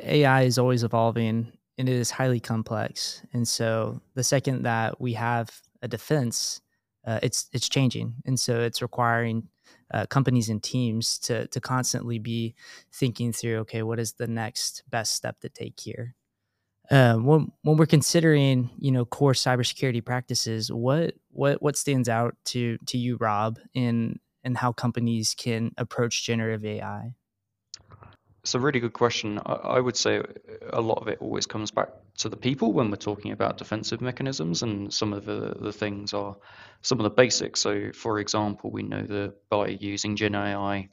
AI 0.00 0.42
is 0.42 0.58
always 0.58 0.84
evolving 0.84 1.52
and 1.78 1.88
it 1.88 1.94
is 1.94 2.10
highly 2.10 2.40
complex. 2.40 3.22
And 3.32 3.46
so 3.46 4.00
the 4.14 4.24
second 4.24 4.62
that 4.62 5.00
we 5.00 5.14
have 5.14 5.50
a 5.82 5.88
defense, 5.88 6.60
uh, 7.06 7.20
it's 7.22 7.48
it's 7.52 7.68
changing, 7.68 8.14
and 8.24 8.38
so 8.38 8.60
it's 8.60 8.80
requiring 8.80 9.48
uh, 9.92 10.06
companies 10.06 10.48
and 10.48 10.62
teams 10.62 11.18
to 11.20 11.46
to 11.48 11.60
constantly 11.60 12.18
be 12.18 12.54
thinking 12.92 13.32
through, 13.32 13.58
okay, 13.58 13.82
what 13.82 13.98
is 13.98 14.12
the 14.14 14.26
next 14.26 14.84
best 14.88 15.14
step 15.14 15.40
to 15.40 15.48
take 15.48 15.78
here? 15.80 16.14
Um, 16.90 17.24
when 17.24 17.52
when 17.62 17.76
we're 17.76 17.86
considering 17.86 18.70
you 18.78 18.90
know 18.90 19.04
core 19.04 19.32
cybersecurity 19.32 20.04
practices, 20.04 20.70
what 20.70 21.14
what 21.30 21.62
what 21.62 21.76
stands 21.76 22.08
out 22.08 22.36
to 22.46 22.78
to 22.86 22.98
you, 22.98 23.16
Rob, 23.16 23.58
in 23.74 24.18
and 24.42 24.56
how 24.58 24.72
companies 24.72 25.34
can 25.34 25.72
approach 25.78 26.24
generative 26.24 26.64
AI? 26.64 27.14
It's 28.42 28.54
a 28.54 28.60
really 28.60 28.80
good 28.80 28.92
question. 28.92 29.40
I, 29.46 29.52
I 29.52 29.80
would 29.80 29.96
say 29.96 30.22
a 30.70 30.80
lot 30.80 30.98
of 30.98 31.08
it 31.08 31.18
always 31.20 31.46
comes 31.46 31.70
back 31.70 31.88
to 32.18 32.28
the 32.28 32.36
people 32.36 32.74
when 32.74 32.90
we're 32.90 32.96
talking 32.96 33.32
about 33.32 33.56
defensive 33.56 34.02
mechanisms, 34.02 34.62
and 34.62 34.92
some 34.92 35.14
of 35.14 35.24
the, 35.24 35.56
the 35.58 35.72
things 35.72 36.12
are 36.12 36.36
some 36.82 37.00
of 37.00 37.04
the 37.04 37.10
basics. 37.10 37.60
So, 37.60 37.90
for 37.94 38.20
example, 38.20 38.70
we 38.70 38.82
know 38.82 39.02
that 39.02 39.34
by 39.48 39.68
using 39.68 40.14
Gen 40.14 40.34
AI, 40.34 40.90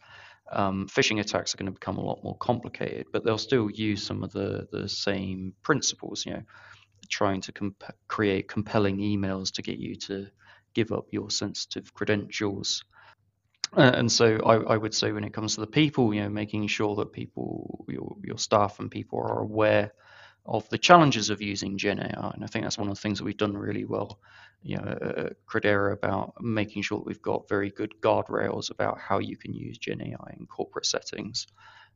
um, 0.51 0.88
phishing 0.88 1.20
attacks 1.20 1.53
are 1.53 1.58
going 1.58 1.67
to 1.67 1.72
become 1.72 1.98
a 1.98 2.05
lot 2.05 2.24
more 2.24 2.38
complicated, 2.38 3.08
but 3.12 3.24
they'll 3.24 3.38
still 3.38 3.70
use 3.70 4.03
some 4.03 4.24
of 4.24 4.31
the, 4.31 4.67
the 4.72 4.88
same 4.88 5.53
principles, 5.63 6.25
you 6.25 6.34
know, 6.34 6.41
trying 7.10 7.41
to 7.41 7.51
comp- 7.51 7.84
create 8.08 8.48
compelling 8.48 8.98
emails 8.98 9.51
to 9.53 9.62
get 9.62 9.77
you 9.77 9.96
to 9.96 10.27
give 10.74 10.91
up 10.91 11.05
your 11.12 11.29
sensitive 11.29 11.93
credentials. 11.93 12.84
Uh, 13.75 13.91
and 13.96 14.12
so 14.12 14.38
I, 14.46 14.74
I, 14.74 14.77
would 14.77 14.93
say 14.93 15.12
when 15.12 15.24
it 15.24 15.34
comes 15.34 15.55
to 15.55 15.62
the 15.62 15.67
people, 15.67 16.13
you 16.13 16.22
know, 16.22 16.29
making 16.29 16.67
sure 16.67 16.96
that 16.98 17.13
people, 17.13 17.86
your, 17.88 18.17
your 18.24 18.38
staff 18.38 18.79
and 18.79 18.91
people 18.91 19.20
are 19.20 19.39
aware 19.39 19.93
of 20.46 20.67
the 20.70 20.77
challenges 20.77 21.29
of 21.29 21.41
using 21.41 21.77
Gen 21.77 22.00
AI. 22.00 22.31
And 22.34 22.43
I 22.43 22.48
think 22.48 22.65
that's 22.65 22.77
one 22.77 22.89
of 22.89 22.96
the 22.96 23.01
things 23.01 23.20
that 23.20 23.24
we've 23.24 23.38
done 23.38 23.55
really 23.55 23.86
well, 23.86 24.20
you 24.63 24.77
know, 24.77 24.84
at 24.84 25.34
Credera 25.48 25.94
about 25.94 26.34
making 26.41 26.84
sure 26.84 27.00
that 27.00 27.08
we've 27.08 27.22
got 27.22 27.50
very 27.50 27.72
good 27.72 27.94
guardrails 28.01 28.72
about 28.72 29.00
how 29.00 29.20
you 29.20 29.38
can 29.38 29.53
use 29.53 29.77
Gen 29.77 30.01
AI 30.01 30.36
in 30.39 30.48
corporate 30.48 30.86
settings. 30.88 31.48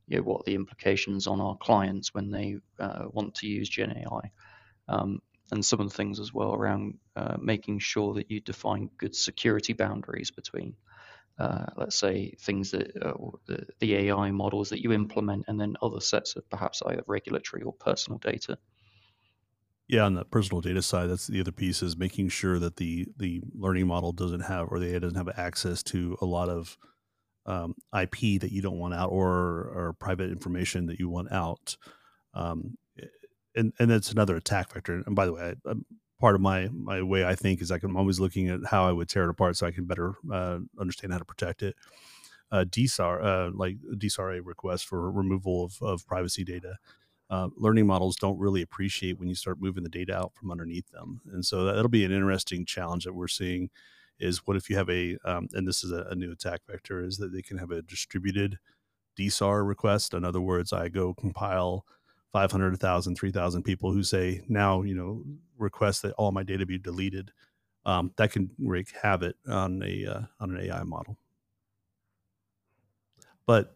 you 0.08 0.18
know, 0.18 0.24
what 0.24 0.42
are 0.42 0.46
the 0.46 0.56
implications 0.56 1.28
on 1.28 1.42
our 1.42 1.58
clients 1.58 2.14
when 2.14 2.32
they 2.32 2.58
uh, 2.80 3.06
want 3.12 3.36
to 3.36 3.48
use 3.48 3.70
Gen 3.70 3.92
AI, 3.92 4.32
um, 4.90 5.20
and 5.52 5.66
some 5.66 5.80
of 5.82 5.90
the 5.90 5.96
things 5.96 6.20
as 6.20 6.34
well 6.34 6.54
around 6.54 6.96
uh, 7.16 7.38
making 7.40 7.80
sure 7.80 8.16
that 8.16 8.32
you 8.32 8.42
define 8.42 8.90
good 8.98 9.16
security 9.16 9.74
boundaries 9.74 10.32
between, 10.32 10.76
uh, 11.40 11.66
let's 11.78 11.98
say, 11.98 12.36
things 12.42 12.72
that 12.72 12.92
uh, 13.02 13.14
the, 13.48 13.66
the 13.80 13.96
AI 13.96 14.32
models 14.32 14.70
that 14.70 14.82
you 14.84 14.94
implement, 14.94 15.46
and 15.48 15.60
then 15.60 15.76
other 15.82 16.02
sets 16.02 16.36
of 16.36 16.50
perhaps 16.50 16.82
either 16.88 17.04
regulatory 17.08 17.64
or 17.64 17.74
personal 17.74 18.20
data. 18.20 18.58
Yeah, 19.88 20.04
on 20.04 20.16
the 20.16 20.26
personal 20.26 20.62
data 20.62 20.82
side, 20.82 21.10
that's 21.10 21.28
the 21.28 21.40
other 21.40 21.52
piece 21.52 21.84
is 21.84 21.96
making 21.96 22.30
sure 22.30 22.58
that 22.58 22.78
the 22.78 23.08
the 23.18 23.42
learning 23.54 23.88
model 23.88 24.12
doesn't 24.12 24.42
have 24.42 24.70
or 24.72 24.80
the 24.80 24.96
AI 24.96 25.00
doesn't 25.00 25.18
have 25.18 25.30
access 25.38 25.84
to 25.84 26.18
a 26.22 26.26
lot 26.26 26.50
of 26.50 26.78
um, 27.46 27.76
IP 28.00 28.42
that 28.42 28.52
you 28.52 28.62
don't 28.62 28.80
want 28.80 28.96
out 28.96 29.12
or 29.12 29.28
or 29.30 29.96
private 30.00 30.32
information 30.32 30.88
that 30.88 31.00
you 31.00 31.08
want 31.10 31.32
out. 31.32 31.78
Um, 32.34 32.78
and 33.56 33.74
and 33.80 33.92
that's 33.92 34.12
another 34.12 34.36
attack 34.36 34.74
vector. 34.74 35.04
And 35.06 35.16
by 35.16 35.28
the 35.28 35.34
way, 35.34 35.54
I, 35.68 35.74
part 36.20 36.36
of 36.36 36.42
my 36.42 36.68
my 36.74 37.04
way 37.04 37.24
I 37.26 37.36
think 37.36 37.62
is 37.62 37.70
like 37.70 37.84
I'm 37.84 37.96
always 37.98 38.20
looking 38.20 38.50
at 38.50 38.62
how 38.66 38.88
I 38.88 38.92
would 38.92 39.08
tear 39.08 39.26
it 39.26 39.30
apart 39.30 39.56
so 39.56 39.68
I 39.68 39.72
can 39.72 39.86
better 39.86 40.16
uh, 40.34 40.60
understand 40.80 41.14
how 41.14 41.20
to 41.20 41.26
protect 41.26 41.62
it. 41.62 41.76
Uh, 42.52 42.66
DSAR, 42.68 43.24
uh, 43.24 43.52
like 43.54 43.78
DSRA 43.96 44.40
request 44.44 44.88
for 44.88 45.12
removal 45.12 45.66
of, 45.66 45.78
of 45.82 46.08
privacy 46.08 46.44
data 46.44 46.78
uh, 47.30 47.50
learning 47.58 47.88
models 47.88 48.16
don't 48.16 48.38
really 48.38 48.62
appreciate 48.62 49.20
when 49.20 49.28
you 49.28 49.36
start 49.36 49.60
moving 49.60 49.84
the 49.84 49.90
data 49.90 50.16
out 50.16 50.34
from 50.36 50.52
underneath 50.52 50.90
them. 50.92 51.22
And 51.32 51.44
so 51.44 51.66
that'll 51.66 51.90
be 51.90 52.06
an 52.06 52.12
interesting 52.12 52.66
challenge 52.66 53.06
that 53.06 53.14
we're 53.14 53.28
seeing 53.28 53.70
is 54.20 54.46
what 54.46 54.56
if 54.56 54.70
you 54.70 54.78
have 54.78 54.90
a, 54.90 55.18
um, 55.26 55.48
and 55.54 55.68
this 55.68 55.84
is 55.84 55.92
a, 55.92 56.04
a, 56.12 56.16
new 56.16 56.32
attack 56.32 56.62
vector, 56.70 57.04
is 57.04 57.18
that 57.18 57.34
they 57.34 57.42
can 57.42 57.58
have 57.58 57.72
a 57.72 57.82
distributed 57.82 58.58
DSAR 59.18 59.68
request. 59.68 60.14
In 60.14 60.24
other 60.24 60.40
words, 60.40 60.72
I 60.72 60.88
go 60.88 61.14
compile 61.14 61.86
500, 62.32 62.74
1,000, 62.74 63.16
3,000 63.16 63.64
people 63.64 63.92
who 63.92 64.04
say 64.04 64.44
now, 64.48 64.84
you 64.84 64.96
know, 64.96 65.24
request 65.58 66.02
that 66.04 66.14
all 66.14 66.32
my 66.32 66.44
data 66.44 66.66
be 66.66 66.78
deleted. 66.78 67.32
Um, 67.86 68.12
that 68.18 68.32
can 68.32 68.50
wreak 68.58 68.92
havoc 69.00 69.36
on 69.48 69.84
a 69.84 70.08
uh, 70.08 70.22
on 70.40 70.56
an 70.56 70.60
AI 70.60 70.84
model. 70.84 71.18
But 73.46 73.75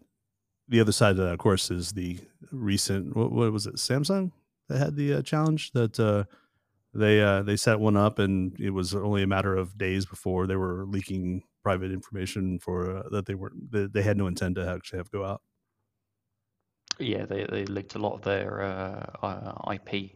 the 0.69 0.79
other 0.79 0.91
side 0.91 1.11
of 1.11 1.17
that, 1.17 1.33
of 1.33 1.39
course, 1.39 1.71
is 1.71 1.91
the 1.91 2.19
recent 2.51 3.15
what, 3.15 3.31
what 3.31 3.51
was 3.51 3.65
it? 3.65 3.75
Samsung 3.75 4.31
that 4.69 4.77
had 4.77 4.95
the 4.95 5.15
uh, 5.15 5.21
challenge 5.21 5.71
that 5.71 5.99
uh, 5.99 6.23
they 6.93 7.21
uh, 7.21 7.41
they 7.41 7.57
set 7.57 7.79
one 7.79 7.97
up, 7.97 8.19
and 8.19 8.57
it 8.59 8.69
was 8.69 8.95
only 8.95 9.23
a 9.23 9.27
matter 9.27 9.55
of 9.55 9.77
days 9.77 10.05
before 10.05 10.47
they 10.47 10.55
were 10.55 10.85
leaking 10.85 11.43
private 11.63 11.91
information 11.91 12.59
for 12.59 12.97
uh, 12.97 13.09
that 13.11 13.25
they 13.25 13.35
weren't 13.35 13.71
they, 13.71 13.87
they, 13.87 14.01
had 14.01 14.17
no 14.17 14.27
intent 14.27 14.55
to 14.55 14.67
actually 14.67 14.97
have 14.97 15.11
go 15.11 15.25
out. 15.25 15.41
Yeah, 16.99 17.25
they 17.25 17.45
they 17.45 17.65
leaked 17.65 17.95
a 17.95 17.99
lot 17.99 18.13
of 18.13 18.21
their 18.21 18.61
uh, 18.61 19.25
uh, 19.25 19.73
IP 19.73 20.11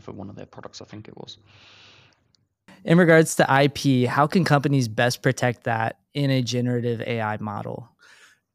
for 0.00 0.12
one 0.12 0.28
of 0.28 0.36
their 0.36 0.46
products. 0.46 0.82
I 0.82 0.84
think 0.84 1.08
it 1.08 1.16
was. 1.16 1.38
In 2.84 2.98
regards 2.98 3.34
to 3.36 3.62
IP, 3.62 4.08
how 4.08 4.26
can 4.26 4.44
companies 4.44 4.86
best 4.86 5.22
protect 5.22 5.64
that 5.64 5.98
in 6.14 6.30
a 6.30 6.42
generative 6.42 7.00
AI 7.00 7.36
model? 7.38 7.88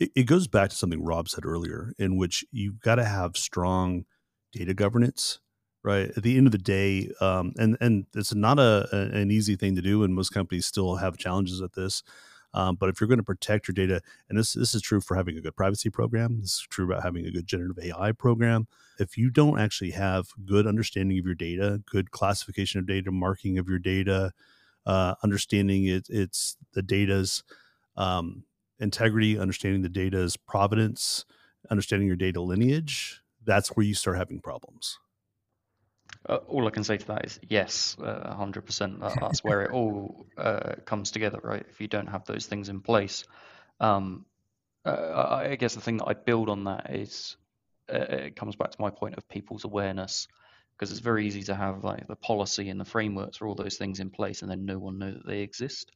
It, 0.01 0.11
it 0.15 0.23
goes 0.23 0.47
back 0.47 0.69
to 0.69 0.75
something 0.75 1.03
Rob 1.03 1.29
said 1.29 1.45
earlier, 1.45 1.93
in 1.97 2.17
which 2.17 2.43
you've 2.51 2.79
got 2.79 2.95
to 2.95 3.05
have 3.05 3.37
strong 3.37 4.05
data 4.51 4.73
governance 4.73 5.39
right? 5.83 6.11
At 6.15 6.23
the 6.23 6.37
end 6.37 6.47
of 6.47 6.51
the 6.51 6.57
day 6.57 7.11
um, 7.21 7.53
and 7.57 7.77
and 7.81 8.05
it's 8.15 8.33
not 8.33 8.59
a, 8.59 8.87
a, 8.91 8.97
an 9.17 9.31
easy 9.31 9.55
thing 9.55 9.75
to 9.75 9.81
do 9.81 10.03
and 10.03 10.13
most 10.13 10.29
companies 10.29 10.65
still 10.65 10.95
have 10.95 11.17
challenges 11.17 11.61
at 11.61 11.73
this 11.73 12.03
um, 12.53 12.75
but 12.75 12.89
if 12.89 12.99
you're 12.99 13.07
going 13.07 13.17
to 13.17 13.23
protect 13.23 13.67
your 13.67 13.73
data 13.73 14.01
and 14.29 14.37
this 14.37 14.53
this 14.53 14.75
is 14.75 14.81
true 14.81 15.01
for 15.01 15.15
having 15.15 15.37
a 15.37 15.41
good 15.41 15.55
privacy 15.55 15.89
program 15.89 16.39
this 16.41 16.53
is 16.53 16.67
true 16.69 16.85
about 16.85 17.03
having 17.03 17.25
a 17.25 17.31
good 17.31 17.47
generative 17.47 17.83
ai 17.83 18.11
program 18.11 18.67
if 18.99 19.17
you 19.17 19.29
don't 19.29 19.59
actually 19.59 19.91
have 19.91 20.27
good 20.45 20.67
understanding 20.67 21.17
of 21.17 21.25
your 21.25 21.35
data 21.35 21.81
good 21.89 22.11
classification 22.11 22.79
of 22.79 22.85
data 22.85 23.11
marking 23.11 23.57
of 23.57 23.67
your 23.67 23.79
data 23.79 24.31
uh, 24.85 25.13
understanding 25.23 25.85
it, 25.85 26.07
it's 26.09 26.57
the 26.73 26.81
data's 26.81 27.43
um, 27.97 28.43
integrity, 28.81 29.37
understanding 29.37 29.81
the 29.81 29.89
data's 29.89 30.35
provenance, 30.35 31.23
understanding 31.69 32.07
your 32.07 32.17
data 32.17 32.41
lineage, 32.41 33.21
that's 33.45 33.69
where 33.69 33.85
you 33.85 33.93
start 33.93 34.17
having 34.17 34.41
problems. 34.41 34.97
Uh, 36.27 36.35
all 36.47 36.67
I 36.67 36.71
can 36.71 36.83
say 36.83 36.97
to 36.97 37.07
that 37.07 37.25
is 37.25 37.39
yes, 37.47 37.95
uh, 38.03 38.35
100%. 38.35 38.99
That, 38.99 39.17
that's 39.19 39.43
where 39.43 39.63
it 39.63 39.71
all 39.71 40.25
uh, 40.37 40.75
comes 40.85 41.11
together, 41.11 41.39
right? 41.41 41.65
If 41.69 41.79
you 41.79 41.87
don't 41.87 42.07
have 42.07 42.25
those 42.25 42.45
things 42.45 42.69
in 42.69 42.81
place. 42.81 43.23
Um, 43.79 44.25
uh, 44.85 45.41
I 45.43 45.55
guess 45.55 45.75
the 45.75 45.81
thing 45.81 45.97
that 45.97 46.07
I 46.07 46.13
build 46.13 46.49
on 46.49 46.65
that 46.65 46.91
is 46.93 47.37
uh, 47.91 47.97
it 47.97 48.35
comes 48.35 48.55
back 48.55 48.71
to 48.71 48.81
my 48.81 48.89
point 48.89 49.15
of 49.15 49.27
people's 49.29 49.63
awareness 49.63 50.27
because 50.73 50.91
it's 50.91 50.99
very 50.99 51.27
easy 51.27 51.43
to 51.43 51.55
have 51.55 51.83
like 51.83 52.07
the 52.07 52.15
policy 52.15 52.69
and 52.69 52.79
the 52.79 52.85
frameworks 52.85 53.37
for 53.37 53.47
all 53.47 53.55
those 53.55 53.77
things 53.77 53.99
in 53.99 54.09
place 54.09 54.41
and 54.41 54.49
then 54.49 54.65
no 54.65 54.79
one 54.79 54.97
know 54.97 55.11
that 55.11 55.25
they 55.25 55.41
exist. 55.41 55.91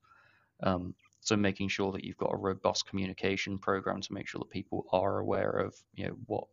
Um, 0.62 0.94
so 1.26 1.36
making 1.36 1.68
sure 1.68 1.92
that 1.92 2.04
you've 2.04 2.18
got 2.18 2.34
a 2.34 2.38
robust 2.38 2.88
communication 2.88 3.58
program 3.58 4.00
to 4.00 4.14
make 4.14 4.28
sure 4.28 4.40
that 4.40 4.50
people 4.50 4.86
are 4.92 5.20
aware 5.20 5.50
of 5.50 5.76
you 5.96 6.06
know 6.06 6.16
what 6.28 6.46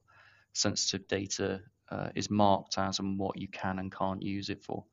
sensitive 0.55 1.07
data 1.07 1.61
uh, 1.91 2.09
is 2.15 2.31
marked 2.31 2.79
as 2.79 2.99
and 2.99 3.19
what 3.19 3.39
you 3.39 3.49
can 3.49 3.79
and 3.79 3.95
can't 3.95 4.23
use 4.23 4.49
it 4.49 4.63
for. 4.63 4.85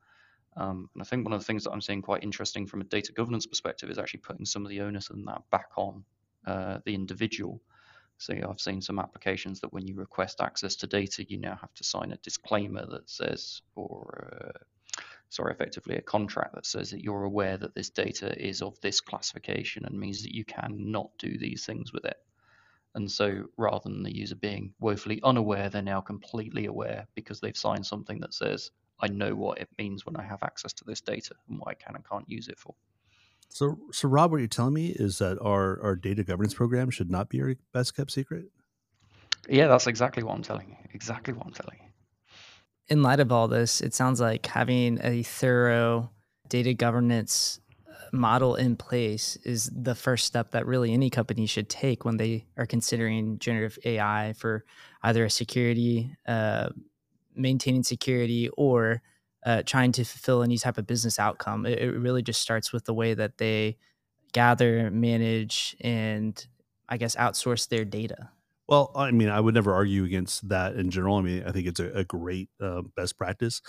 Um, 0.58 0.90
and 0.94 1.02
I 1.02 1.06
think 1.06 1.24
one 1.24 1.34
of 1.34 1.40
the 1.40 1.46
things 1.46 1.64
that 1.64 1.72
I'm 1.72 1.80
seeing 1.80 2.02
quite 2.02 2.24
interesting 2.24 2.68
from 2.68 2.82
a 2.82 2.86
data 2.86 3.14
governance 3.14 3.46
perspective 3.46 3.90
is 3.90 3.98
actually 3.98 4.20
putting 4.20 4.46
some 4.46 4.66
of 4.66 4.70
the 4.70 4.82
onus 4.82 5.10
of 5.10 5.24
that 5.26 5.44
back 5.50 5.70
on 5.78 6.04
uh, 6.46 6.80
the 6.86 6.94
individual. 6.94 7.62
So 8.18 8.34
I've 8.34 8.60
seen 8.60 8.82
some 8.82 9.00
applications 9.00 9.62
that 9.62 9.72
when 9.72 9.88
you 9.88 9.96
request 9.96 10.42
access 10.42 10.76
to 10.78 10.88
data, 10.88 11.24
you 11.26 11.40
now 11.40 11.58
have 11.62 11.74
to 11.76 11.86
sign 11.86 12.12
a 12.12 12.18
disclaimer 12.18 12.86
that 12.86 13.10
says, 13.10 13.62
or 13.76 14.52
uh, 14.56 14.60
sorry, 15.30 15.54
effectively 15.54 15.96
a 15.96 16.02
contract 16.02 16.56
that 16.56 16.66
says 16.66 16.90
that 16.92 17.04
you're 17.04 17.24
aware 17.24 17.58
that 17.58 17.76
this 17.76 17.90
data 17.90 18.36
is 18.44 18.62
of 18.62 18.80
this 18.82 19.00
classification 19.00 19.86
and 19.86 19.98
means 19.98 20.24
that 20.24 20.36
you 20.36 20.44
cannot 20.44 21.12
do 21.18 21.38
these 21.38 21.66
things 21.66 21.94
with 21.94 22.06
it. 22.06 22.18
And 22.96 23.10
so 23.10 23.46
rather 23.56 23.84
than 23.84 24.02
the 24.02 24.16
user 24.16 24.36
being 24.36 24.74
woefully 24.80 25.22
unaware, 25.24 25.70
they're 25.70 25.84
now 25.84 26.02
completely 26.02 26.66
aware 26.66 27.08
because 27.14 27.40
they've 27.40 27.56
signed 27.56 27.86
something 27.86 28.20
that 28.22 28.34
says, 28.34 28.72
I 29.00 29.08
know 29.08 29.36
what 29.36 29.60
it 29.60 29.70
means 29.78 30.06
when 30.06 30.18
I 30.18 30.24
have 30.24 30.42
access 30.44 30.74
to 30.74 30.84
this 30.84 31.00
data 31.00 31.36
and 31.48 31.60
what 31.60 31.70
I 31.70 31.74
can 31.76 31.96
and 31.96 32.10
can't 32.10 32.28
use 32.28 32.48
it 32.48 32.58
for. 32.58 32.74
So, 33.50 33.80
so 33.92 34.08
Rob, 34.08 34.32
what 34.32 34.38
you're 34.38 34.48
telling 34.48 34.74
me 34.74 34.88
is 34.88 35.20
that 35.20 35.40
our, 35.40 35.82
our 35.82 35.96
data 35.96 36.24
governance 36.24 36.56
program 36.56 36.90
should 36.90 37.10
not 37.10 37.30
be 37.30 37.42
our 37.42 37.56
best 37.72 37.96
kept 37.96 38.12
secret? 38.12 38.46
Yeah, 39.48 39.68
that's 39.68 39.88
exactly 39.88 40.24
what 40.24 40.36
I'm 40.36 40.44
telling 40.44 40.70
you. 40.70 40.76
Exactly 40.94 41.34
what 41.34 41.46
I'm 41.46 41.54
telling 41.54 41.78
you 41.82 41.89
in 42.90 43.04
light 43.04 43.20
of 43.20 43.32
all 43.32 43.48
this, 43.48 43.82
it 43.82 43.94
sounds 43.94 44.20
like 44.20 44.46
having 44.46 45.00
a 45.04 45.24
thorough 45.24 46.10
data 46.48 46.74
governance 46.74 47.60
uh, 47.88 47.92
model 48.12 48.56
in 48.56 48.76
place 48.76 49.38
is 49.44 49.70
the 49.74 49.94
first 49.94 50.26
step 50.26 50.52
that 50.52 50.66
really 50.66 50.92
any 50.94 51.10
company 51.10 51.46
should 51.46 51.70
take 51.70 52.04
when 52.04 52.18
they 52.18 52.46
are 52.58 52.66
considering 52.66 53.38
generative 53.38 53.78
AI 53.86 54.34
for 54.38 54.66
either 55.04 55.24
a 55.26 55.30
security, 55.30 56.16
uh, 56.28 56.70
maintaining 57.36 57.84
security, 57.84 58.50
or 58.58 59.02
uh, 59.46 59.62
trying 59.66 59.92
to 59.92 60.04
fulfill 60.04 60.44
any 60.44 60.58
type 60.58 60.78
of 60.78 60.88
business 60.88 61.20
outcome. 61.20 61.66
It, 61.66 61.80
it 61.80 61.92
really 61.92 62.24
just 62.24 62.42
starts 62.42 62.74
with 62.74 62.86
the 62.86 62.94
way 62.94 63.14
that 63.14 63.38
they 63.38 63.78
gather, 64.34 64.90
manage, 64.90 65.76
and 65.80 66.46
I 66.90 66.98
guess 66.98 67.16
outsource 67.16 67.68
their 67.70 67.86
data. 67.86 68.30
Well, 68.70 68.92
I 68.96 69.12
mean, 69.12 69.30
I 69.30 69.42
would 69.42 69.56
never 69.56 69.74
argue 69.74 70.06
against 70.06 70.50
that 70.50 70.76
in 70.78 70.92
general. 70.92 71.18
I 71.18 71.22
mean, 71.22 71.44
I 71.46 71.52
think 71.52 71.68
it's 71.68 71.82
a, 71.82 71.90
a 71.92 72.06
great 72.06 72.50
uh, 72.62 72.84
best 72.96 73.18
practice. 73.18 73.62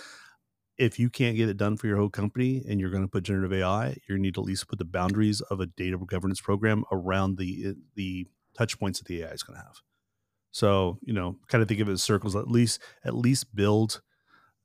If 0.77 0.99
you 0.99 1.09
can't 1.09 1.37
get 1.37 1.49
it 1.49 1.57
done 1.57 1.77
for 1.77 1.87
your 1.87 1.97
whole 1.97 2.09
company 2.09 2.63
and 2.69 2.81
you're 2.81 2.91
going 2.91 3.03
to 3.03 3.09
put 3.09 3.25
generative 3.25 3.53
AI, 3.53 3.97
you 4.09 4.19
need 4.19 4.35
to 4.35 4.41
at 4.41 4.47
least 4.47 4.69
put 4.69 4.79
the 4.79 4.85
boundaries 4.85 5.41
of 5.41 5.61
a 5.61 5.67
data 5.67 5.97
governance 6.07 6.41
program 6.41 6.85
around 6.91 7.39
the 7.39 7.65
uh, 7.69 7.73
the 7.95 8.27
touch 8.57 8.79
points 8.79 8.99
that 8.99 9.07
the 9.07 9.23
AI 9.23 9.31
is 9.31 9.43
going 9.43 9.59
to 9.59 9.65
have. 9.65 9.77
So, 10.51 10.99
you 11.03 11.13
know, 11.13 11.37
kind 11.49 11.61
of 11.61 11.69
think 11.69 11.81
of 11.81 11.89
it 11.89 11.93
as 11.93 12.03
circles. 12.03 12.35
At 12.35 12.49
least, 12.49 12.81
at 13.05 13.15
least 13.15 13.55
build 13.55 14.01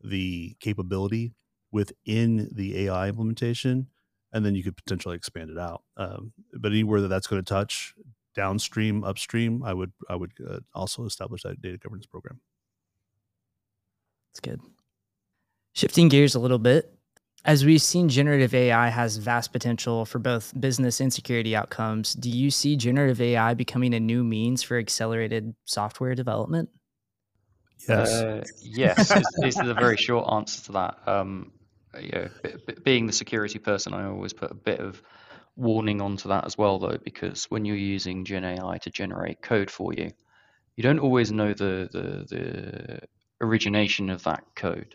the 0.03 0.57
capability 0.61 1.35
within 1.73 2.51
the 2.53 2.87
AI 2.87 3.09
implementation, 3.09 3.89
and 4.33 4.45
then 4.47 4.55
you 4.57 4.65
could 4.65 4.77
potentially 4.77 5.17
expand 5.17 5.51
it 5.51 5.59
out. 5.59 5.83
Um, 5.97 6.33
but 6.55 6.73
anywhere 6.73 7.03
that 7.03 7.09
that's 7.09 7.27
going 7.29 7.43
to 7.43 7.49
touch, 7.49 7.95
downstream, 8.37 9.03
upstream, 9.03 9.63
I 9.65 9.75
would 9.75 9.93
I 10.09 10.15
would 10.15 10.33
uh, 10.49 10.61
also 10.75 11.05
establish 11.07 11.43
that 11.43 11.61
data 11.61 11.79
governance 11.79 12.07
program. 12.07 12.41
That's 14.31 14.41
good. 14.41 14.61
Shifting 15.73 16.09
gears 16.09 16.35
a 16.35 16.39
little 16.39 16.59
bit, 16.59 16.97
as 17.47 17.65
we've 17.65 17.81
seen, 17.81 18.09
generative 18.09 18.55
AI 18.55 18.89
has 18.89 19.19
vast 19.19 19.53
potential 19.53 20.05
for 20.05 20.19
both 20.19 20.53
business 20.59 21.01
and 21.01 21.13
security 21.13 21.55
outcomes. 21.55 22.13
Do 22.15 22.29
you 22.29 22.51
see 22.51 22.77
generative 22.77 23.21
AI 23.21 23.55
becoming 23.55 23.95
a 23.95 24.01
new 24.01 24.25
means 24.25 24.65
for 24.65 24.77
accelerated 24.79 25.55
software 25.65 26.17
development? 26.17 26.69
Yes. 27.89 28.11
Uh, 28.11 28.43
yes, 28.61 29.17
is, 29.17 29.29
is 29.45 29.55
the 29.55 29.75
very 29.75 29.97
short 29.97 30.27
answer 30.33 30.65
to 30.65 30.73
that. 30.73 30.99
Um, 31.07 31.53
yeah, 32.01 32.29
being 32.83 33.07
the 33.07 33.13
security 33.13 33.61
person, 33.61 33.95
I 33.95 34.07
always 34.07 34.33
put 34.33 34.51
a 34.51 34.55
bit 34.55 34.81
of 34.81 35.01
warning 35.57 36.01
onto 36.01 36.29
that 36.29 36.45
as 36.45 36.57
well, 36.57 36.79
though, 36.79 36.99
because 37.03 37.45
when 37.47 37.65
you're 37.65 37.77
using 37.77 38.25
Gen 38.25 38.45
AI 38.45 38.79
to 38.79 38.91
generate 38.91 39.43
code 39.43 39.71
for 39.71 39.93
you, 39.93 40.11
you 40.77 40.83
don't 40.83 41.01
always 41.01 41.33
know 41.33 41.53
the 41.53 41.89
the, 41.91 42.37
the 42.37 43.01
origination 43.41 44.11
of 44.11 44.25
that 44.25 44.45
code. 44.55 44.95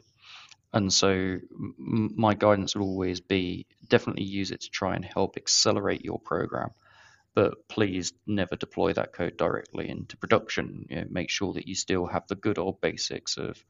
And 0.73 0.91
so 0.91 1.37
my 1.77 2.33
guidance 2.33 2.75
would 2.75 2.83
always 2.83 3.19
be 3.19 3.65
definitely 3.87 4.23
use 4.23 4.51
it 4.51 4.61
to 4.61 4.69
try 4.69 4.95
and 4.95 5.03
help 5.03 5.35
accelerate 5.35 6.05
your 6.05 6.19
program. 6.19 6.69
But 7.33 7.67
please 7.67 8.13
never 8.25 8.55
deploy 8.55 8.93
that 8.93 9.13
code 9.13 9.37
directly 9.37 9.89
into 9.89 10.17
production. 10.17 10.85
You 10.89 10.95
know, 10.97 11.07
make 11.09 11.29
sure 11.29 11.53
that 11.53 11.67
you 11.67 11.75
still 11.75 12.05
have 12.05 12.27
the 12.27 12.35
good 12.35 12.57
old 12.57 12.79
basics 12.79 13.37
of 13.37 13.63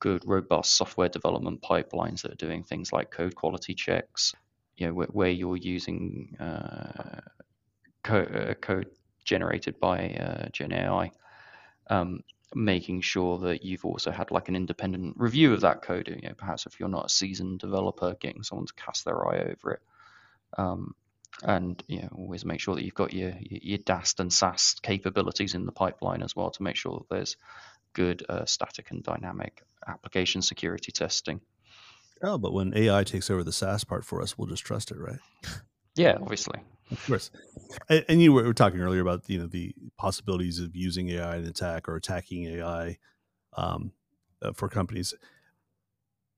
good, 0.00 0.22
robust 0.26 0.72
software 0.72 1.08
development 1.08 1.62
pipelines 1.62 2.22
that 2.22 2.32
are 2.32 2.46
doing 2.46 2.64
things 2.64 2.92
like 2.92 3.10
code 3.10 3.34
quality 3.34 3.74
checks, 3.74 4.34
you 4.80 4.88
know, 4.88 4.94
where, 4.94 5.08
where 5.08 5.30
you're 5.30 5.58
using 5.58 6.36
uh, 6.40 7.20
co- 8.02 8.20
uh, 8.22 8.54
code 8.54 8.88
generated 9.24 9.78
by 9.78 10.10
uh, 10.14 10.48
Gen 10.52 10.72
AI. 10.72 11.12
Um, 11.88 12.20
making 12.54 13.00
sure 13.00 13.38
that 13.38 13.64
you've 13.64 13.84
also 13.84 14.10
had 14.10 14.32
like 14.32 14.48
an 14.48 14.56
independent 14.56 15.14
review 15.16 15.52
of 15.52 15.60
that 15.60 15.82
code. 15.82 16.08
You 16.08 16.28
know, 16.28 16.34
perhaps 16.36 16.66
if 16.66 16.80
you're 16.80 16.88
not 16.88 17.06
a 17.06 17.10
seasoned 17.10 17.60
developer, 17.60 18.16
getting 18.20 18.42
someone 18.42 18.66
to 18.66 18.74
cast 18.74 19.04
their 19.04 19.28
eye 19.28 19.38
over 19.52 19.74
it. 19.74 19.80
Um, 20.58 20.94
and 21.44 21.82
you 21.86 22.02
know, 22.02 22.08
always 22.12 22.44
make 22.44 22.60
sure 22.60 22.74
that 22.74 22.84
you've 22.84 22.94
got 22.94 23.12
your 23.12 23.34
your 23.40 23.78
DAST 23.78 24.20
and 24.20 24.32
SAST 24.32 24.82
capabilities 24.82 25.54
in 25.54 25.66
the 25.66 25.72
pipeline 25.72 26.22
as 26.22 26.34
well 26.34 26.50
to 26.50 26.62
make 26.62 26.76
sure 26.76 26.98
that 26.98 27.14
there's 27.14 27.36
good 27.92 28.24
uh, 28.28 28.46
static 28.46 28.90
and 28.90 29.02
dynamic 29.02 29.62
application 29.86 30.42
security 30.42 30.92
testing. 30.92 31.40
Oh, 32.22 32.38
but 32.38 32.52
when 32.52 32.76
AI 32.76 33.04
takes 33.04 33.30
over 33.30 33.42
the 33.42 33.52
SaaS 33.52 33.84
part 33.84 34.04
for 34.04 34.20
us, 34.20 34.36
we'll 34.36 34.48
just 34.48 34.64
trust 34.64 34.90
it, 34.90 34.98
right? 34.98 35.18
Yeah, 35.96 36.18
obviously. 36.20 36.60
Of 36.90 37.04
course. 37.06 37.30
And, 37.88 38.04
and 38.08 38.22
you 38.22 38.32
were, 38.32 38.44
were, 38.44 38.54
talking 38.54 38.80
earlier 38.80 39.00
about 39.00 39.28
you 39.28 39.38
know 39.38 39.46
the 39.46 39.74
possibilities 39.96 40.58
of 40.58 40.74
using 40.74 41.08
AI 41.10 41.36
in 41.36 41.46
attack 41.46 41.88
or 41.88 41.96
attacking 41.96 42.44
AI 42.44 42.98
um, 43.56 43.92
uh, 44.42 44.52
for 44.52 44.68
companies. 44.68 45.14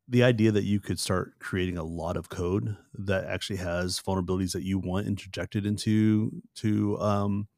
The 0.08 0.24
idea 0.24 0.52
that 0.52 0.64
you 0.64 0.80
could 0.80 0.98
start 0.98 1.38
creating 1.38 1.78
a 1.78 1.84
lot 1.84 2.16
of 2.16 2.28
code 2.28 2.76
that 2.94 3.24
actually 3.24 3.58
has 3.58 4.00
vulnerabilities 4.00 4.52
that 4.52 4.62
you 4.62 4.78
want 4.78 5.06
interjected 5.06 5.64
into 5.64 6.42
to 6.56 6.98
um, 7.00 7.48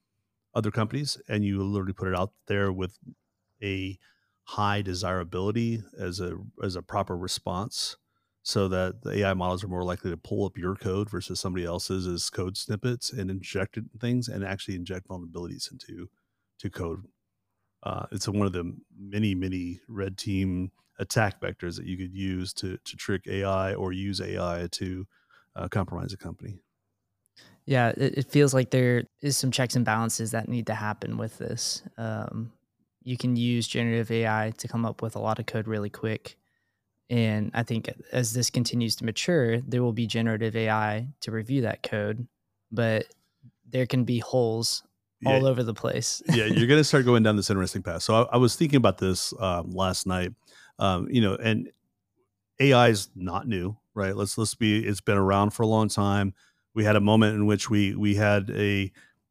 other 0.55 0.71
companies, 0.71 1.19
and 1.29 1.45
you 1.45 1.63
literally 1.63 1.95
put 1.95 2.09
it 2.09 2.17
out 2.17 2.33
there 2.47 2.71
with 2.71 2.97
a 3.63 3.99
high 4.45 4.83
desirability 4.83 5.83
as 5.99 6.21
a 6.21 6.37
as 6.63 6.77
a 6.77 6.83
proper 6.83 7.17
response 7.17 7.97
so 8.45 8.69
that 8.69 9.01
the 9.01 9.21
AI 9.21 9.33
models 9.33 9.65
are 9.65 9.69
more 9.69 9.83
likely 9.83 10.11
to 10.11 10.19
pull 10.19 10.45
up 10.45 10.59
your 10.59 10.77
code 10.77 11.09
versus 11.09 11.41
somebody 11.41 11.65
else's 11.65 12.07
as 12.07 12.29
code 12.29 12.59
snippets 12.59 13.11
and 13.11 13.31
inject 13.31 13.79
things 13.99 14.29
and 14.29 14.45
actually 14.45 14.75
inject 14.75 15.09
vulnerabilities 15.09 15.73
into 15.73 16.11
to 16.59 16.71
code. 16.71 17.05
Uh, 17.83 18.05
it's 18.13 18.29
one 18.29 18.47
of 18.47 18.53
the 18.53 18.77
many 18.97 19.35
many 19.35 19.81
red 19.89 20.19
team 20.19 20.71
attack 20.99 21.41
vectors 21.41 21.77
that 21.77 21.87
you 21.87 21.97
could 21.97 22.15
use 22.15 22.53
to 22.53 22.77
to 22.85 22.97
trick 22.97 23.23
AI 23.27 23.73
or 23.75 23.93
use 23.93 24.21
AI 24.21 24.69
to 24.73 25.07
uh, 25.57 25.67
compromise 25.69 26.13
a 26.13 26.19
company. 26.19 26.59
Yeah, 27.65 27.95
it, 27.97 28.19
it, 28.19 28.31
feels 28.31 28.53
like 28.53 28.69
there 28.69 29.05
is 29.23 29.39
some 29.39 29.51
checks 29.51 29.75
and 29.75 29.87
balances 29.87 30.33
that 30.33 30.51
need 30.51 30.67
to 30.67 30.75
happen 30.75 31.17
with 31.17 31.39
this. 31.39 31.83
Um, 31.97 32.53
you 33.03 33.17
can 33.17 33.37
use 33.37 33.67
generative 33.67 34.11
AI 34.11 34.53
to 34.59 34.69
come 34.69 34.85
up 34.85 35.01
with 35.01 35.17
a 35.17 35.19
lot 35.19 35.39
of 35.39 35.47
code 35.47 35.67
really 35.67 35.89
quick 35.89 36.37
and 37.11 37.51
I 37.55 37.63
think 37.63 37.91
as 38.13 38.33
this 38.33 38.51
continues 38.51 38.97
to 38.97 39.05
mature, 39.05 39.61
there 39.61 39.83
will 39.83 39.93
be 39.93 40.07
generative 40.07 40.57
AI 40.57 41.07
to 41.21 41.31
review 41.31 41.63
that 41.63 41.83
code, 41.83 42.27
but 42.73 43.07
there 43.69 43.87
can 43.87 44.05
be 44.05 44.21
holes 44.21 44.83
yeah. 45.21 45.33
all 45.33 45.47
over 45.47 45.63
the 45.63 45.75
place. 45.75 46.23
yeah, 46.29 46.45
you're 46.45 46.67
going 46.67 46.81
to 46.81 46.85
start 46.85 47.05
going 47.05 47.23
down 47.23 47.37
this 47.37 47.51
interesting 47.51 47.83
path. 47.83 48.03
So 48.03 48.15
I, 48.15 48.35
I 48.35 48.37
was 48.39 48.57
thinking 48.57 48.79
about 48.79 48.99
this 48.99 49.35
um, 49.39 49.71
last 49.71 50.07
night. 50.07 50.33
Um, 50.79 51.07
you 51.11 51.21
know, 51.21 51.37
and 51.37 51.71
AI 52.59 52.89
is 52.89 53.09
not 53.15 53.47
new, 53.47 53.77
right? 53.95 54.17
Let's 54.17 54.37
let's 54.39 54.55
be. 54.55 54.85
It's 54.85 55.01
been 55.01 55.19
around 55.19 55.51
for 55.51 55.63
a 55.63 55.67
long 55.67 55.89
time. 55.89 56.35
We 56.75 56.85
had 56.85 56.97
a 56.97 57.01
moment 57.01 57.35
in 57.35 57.47
which 57.47 57.71
we 57.71 57.95
we 57.95 58.15
had 58.15 58.51
a 58.51 58.91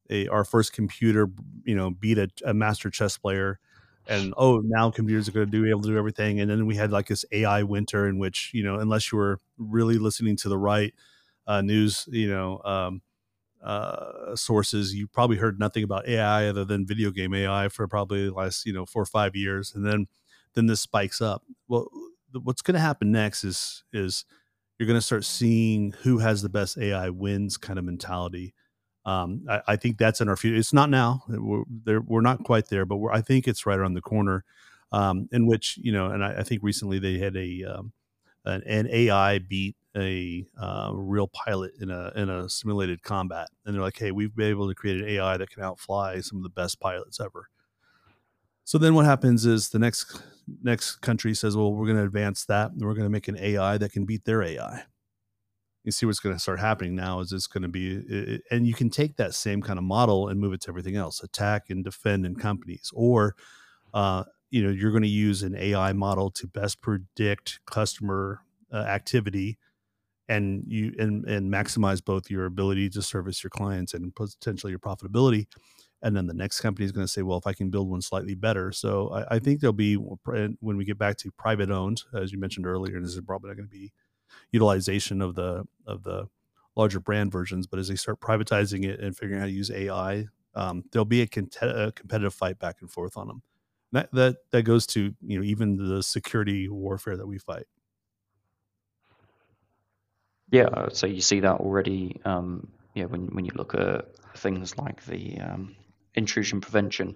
a 0.10 0.28
our 0.28 0.46
first 0.46 0.74
computer, 0.74 1.30
you 1.66 1.76
know, 1.76 1.90
beat 1.90 2.18
a, 2.18 2.30
a 2.46 2.54
master 2.54 2.90
chess 2.90 3.18
player 3.18 3.60
and 4.08 4.34
oh 4.38 4.62
now 4.66 4.92
computers 4.92 5.30
are 5.30 5.32
going 5.32 5.46
to 5.46 5.52
do 5.52 5.66
able 5.66 5.82
to 5.82 5.90
do 5.90 5.98
everything 5.98 6.40
and 6.40 6.50
then 6.50 6.66
we 6.66 6.76
had 6.76 6.92
like 6.92 7.08
this 7.08 7.26
ai 7.32 7.64
winter 7.64 8.08
in 8.08 8.20
which 8.20 8.52
you 8.54 8.64
know 8.64 8.76
unless 8.76 9.12
you 9.12 9.18
were 9.18 9.40
really 9.58 9.98
listening 9.98 10.36
to 10.36 10.50
the 10.50 10.58
right 10.58 10.94
uh, 11.48 11.62
news 11.62 12.06
you 12.12 12.30
know 12.30 12.62
um, 12.66 13.02
uh, 13.64 14.36
sources 14.36 14.94
you 14.94 15.08
probably 15.08 15.38
heard 15.38 15.60
nothing 15.60 15.84
about 15.84 16.08
ai 16.08 16.48
other 16.48 16.66
than 16.66 16.86
video 16.86 17.12
game 17.12 17.34
ai 17.34 17.70
for 17.70 17.88
probably 17.88 18.26
the 18.26 18.34
last 18.34 18.66
you 18.66 18.74
know 18.74 18.86
four 18.86 19.02
or 19.02 19.06
five 19.06 19.36
years 19.36 19.74
and 19.74 19.86
then 19.86 20.08
then 20.54 20.68
this 20.68 20.82
spikes 20.82 21.22
up. 21.22 21.44
Well 21.68 21.88
what's 22.42 22.62
going 22.62 22.74
to 22.74 22.80
happen 22.80 23.12
next 23.12 23.44
is 23.44 23.84
is 23.94 24.26
you're 24.78 24.88
going 24.88 24.98
to 24.98 25.06
start 25.06 25.24
seeing 25.24 25.94
who 26.02 26.18
has 26.18 26.42
the 26.42 26.50
best 26.50 26.78
ai 26.78 27.10
wins 27.10 27.58
kind 27.58 27.78
of 27.78 27.86
mentality 27.86 28.54
um, 29.06 29.46
I, 29.50 29.62
I, 29.68 29.76
think 29.76 29.98
that's 29.98 30.22
in 30.22 30.30
our 30.30 30.38
future. 30.38 30.58
It's 30.58 30.74
not 30.74 30.90
now. 30.90 31.24
We're, 31.28 32.00
we're 32.02 32.22
not 32.22 32.44
quite 32.44 32.70
there, 32.70 32.86
but 32.86 33.00
I 33.12 33.22
think 33.22 33.48
it's 33.48 33.66
right 33.66 33.78
around 33.78 33.96
the 33.96 34.02
corner. 34.02 34.46
Um, 34.94 35.28
in 35.32 35.48
which 35.48 35.80
you 35.82 35.92
know, 35.92 36.08
and 36.08 36.24
I, 36.24 36.40
I, 36.40 36.44
think 36.44 36.62
recently 36.62 37.00
they 37.00 37.18
had 37.18 37.36
a 37.36 37.64
um, 37.64 37.94
an, 38.46 38.62
an, 38.68 38.88
AI 38.92 39.40
beat 39.40 39.76
a 39.98 40.46
uh, 40.56 40.92
real 40.94 41.28
pilot 41.28 41.74
in 41.82 41.90
a 41.90 42.12
in 42.16 42.30
a 42.30 42.48
simulated 42.48 43.02
combat, 43.02 43.50
and 43.66 43.74
they're 43.74 43.82
like, 43.82 43.98
"Hey, 43.98 44.12
we've 44.12 44.36
been 44.36 44.52
able 44.52 44.70
to 44.70 44.76
create 44.76 45.02
an 45.02 45.10
AI 45.10 45.38
that 45.38 45.50
can 45.50 45.64
outfly 45.64 46.22
some 46.22 46.38
of 46.38 46.44
the 46.44 46.50
best 46.50 46.80
pilots 46.80 47.20
ever." 47.20 47.50
So 48.66 48.78
then 48.78 48.94
what 48.94 49.06
happens 49.06 49.46
is 49.46 49.70
the 49.70 49.80
next 49.80 50.22
next 50.62 50.98
country 50.98 51.34
says, 51.34 51.58
"Well, 51.58 51.74
we're 51.74 51.88
going 51.88 51.98
to 51.98 52.04
advance 52.04 52.46
that, 52.46 52.72
and 52.72 52.82
we're 52.82 52.94
going 52.94 53.06
to 53.06 53.10
make 53.10 53.28
an 53.28 53.38
AI 53.38 53.80
that 53.80 53.92
can 53.92 54.06
beat 54.06 54.26
their 54.26 54.44
AI." 54.44 54.84
You 55.84 55.92
see 55.92 56.06
what's 56.06 56.20
going 56.20 56.36
to 56.36 56.40
start 56.40 56.60
happening 56.60 56.96
now 56.96 57.20
is 57.20 57.32
it's 57.32 57.48
going 57.48 57.64
to 57.64 57.68
be 57.68 58.42
and 58.52 58.66
you 58.66 58.74
can 58.74 58.90
take 58.90 59.18
that 59.18 59.34
same 59.34 59.62
kind 59.62 59.78
of 59.78 59.84
model 59.84 60.28
and 60.28 60.40
move 60.40 60.54
it 60.54 60.62
to 60.62 60.70
everything 60.70 60.96
else 60.96 61.22
attack 61.22 61.70
and 61.70 61.84
defend 61.84 62.26
in 62.26 62.36
companies 62.36 62.92
or 62.94 63.36
uh, 63.94 64.24
you 64.50 64.64
know 64.64 64.70
you're 64.70 64.92
going 64.92 65.04
to 65.04 65.10
use 65.10 65.44
an 65.44 65.56
ai 65.56 65.94
model 65.94 66.32
to 66.32 66.48
best 66.48 66.82
predict 66.82 67.60
customer 67.66 68.42
uh, 68.74 68.78
activity 68.78 69.58
and 70.30 70.64
you 70.68 70.94
and, 70.98 71.26
and 71.26 71.52
maximize 71.52 72.04
both 72.04 72.30
your 72.30 72.46
ability 72.46 72.90
to 72.90 73.02
service 73.02 73.44
your 73.44 73.50
clients 73.50 73.94
and 73.94 74.16
potentially 74.16 74.72
your 74.72 74.80
profitability. 74.80 75.48
And 76.02 76.16
then 76.18 76.28
the 76.28 76.34
next 76.34 76.60
company 76.60 76.86
is 76.86 76.92
going 76.92 77.06
to 77.06 77.12
say 77.12 77.22
well 77.22 77.38
if 77.38 77.48
i 77.48 77.54
can 77.54 77.70
build 77.70 77.90
one 77.90 78.02
slightly 78.02 78.36
better. 78.36 78.72
So 78.72 79.10
i, 79.10 79.36
I 79.36 79.40
think 79.40 79.60
there'll 79.60 79.74
be 79.74 79.96
when 79.96 80.78
we 80.78 80.86
get 80.86 80.98
back 80.98 81.18
to 81.18 81.32
private 81.32 81.70
owned 81.70 82.04
as 82.14 82.32
you 82.32 82.40
mentioned 82.40 82.66
earlier 82.66 82.96
and 82.96 83.06
this 83.06 83.16
is 83.16 83.22
probably 83.22 83.50
not 83.50 83.58
going 83.58 83.70
to 83.70 83.76
be 83.76 83.92
utilization 84.52 85.22
of 85.22 85.36
the 85.36 85.66
of 85.86 86.04
the 86.04 86.28
larger 86.76 87.00
brand 87.00 87.32
versions. 87.32 87.68
But 87.68 87.80
as 87.80 87.88
they 87.88 87.96
start 87.96 88.20
privatizing 88.20 88.86
it 88.86 89.00
and 89.00 89.16
figuring 89.16 89.40
out 89.40 89.44
how 89.44 89.48
to 89.48 89.52
use 89.52 89.72
AI, 89.72 90.28
um, 90.56 90.84
there'll 90.92 91.06
be 91.06 91.22
a, 91.22 91.28
a, 91.62 91.92
competitive 91.92 92.34
fight 92.34 92.60
back 92.60 92.78
and 92.82 92.90
forth 92.92 93.18
on 93.18 93.28
them. 93.28 93.42
That, 93.92 94.12
that 94.14 94.38
that 94.52 94.64
goes 94.64 94.88
to 94.88 95.14
you 95.22 95.38
know 95.38 95.46
even 95.46 95.76
the 95.78 96.02
security 96.02 96.68
warfare 96.68 97.18
that 97.18 97.28
we 97.28 97.38
fight. 97.38 97.66
Yeah, 100.50 100.90
so 100.92 101.08
you 101.08 101.22
see 101.22 101.40
that 101.42 101.60
already. 101.60 102.20
Um, 102.26 102.68
yeah, 102.96 103.06
when 103.06 103.28
when 103.28 103.46
you 103.46 103.52
look 103.56 103.76
at 103.76 104.08
things 104.36 104.78
like 104.78 105.06
the 105.06 105.40
um, 105.40 105.76
intrusion 106.16 106.62
prevention 106.62 107.16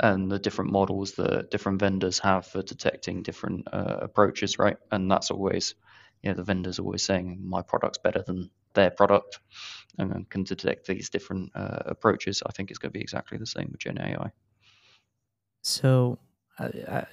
and 0.00 0.30
the 0.30 0.38
different 0.38 0.72
models 0.72 1.12
that 1.12 1.50
different 1.50 1.80
vendors 1.80 2.18
have 2.18 2.46
for 2.46 2.62
detecting 2.62 3.22
different 3.22 3.66
uh, 3.72 3.98
approaches, 4.02 4.58
right? 4.58 4.76
And 4.90 5.10
that's 5.10 5.30
always 5.30 5.74
you 6.26 6.32
know, 6.32 6.36
the 6.36 6.42
vendor's 6.42 6.80
are 6.80 6.82
always 6.82 7.04
saying 7.04 7.38
my 7.40 7.62
product's 7.62 7.98
better 7.98 8.20
than 8.20 8.50
their 8.74 8.90
product 8.90 9.38
and 9.96 10.28
can 10.28 10.42
detect 10.42 10.86
these 10.86 11.08
different 11.08 11.52
uh, 11.54 11.78
approaches. 11.86 12.42
I 12.44 12.50
think 12.50 12.70
it's 12.70 12.80
going 12.80 12.90
to 12.90 12.98
be 12.98 13.00
exactly 13.00 13.38
the 13.38 13.46
same 13.46 13.68
with 13.70 13.78
Gen 13.78 13.98
AI. 13.98 14.32
So, 15.62 16.18
uh, 16.58 16.70
uh, 16.88 17.04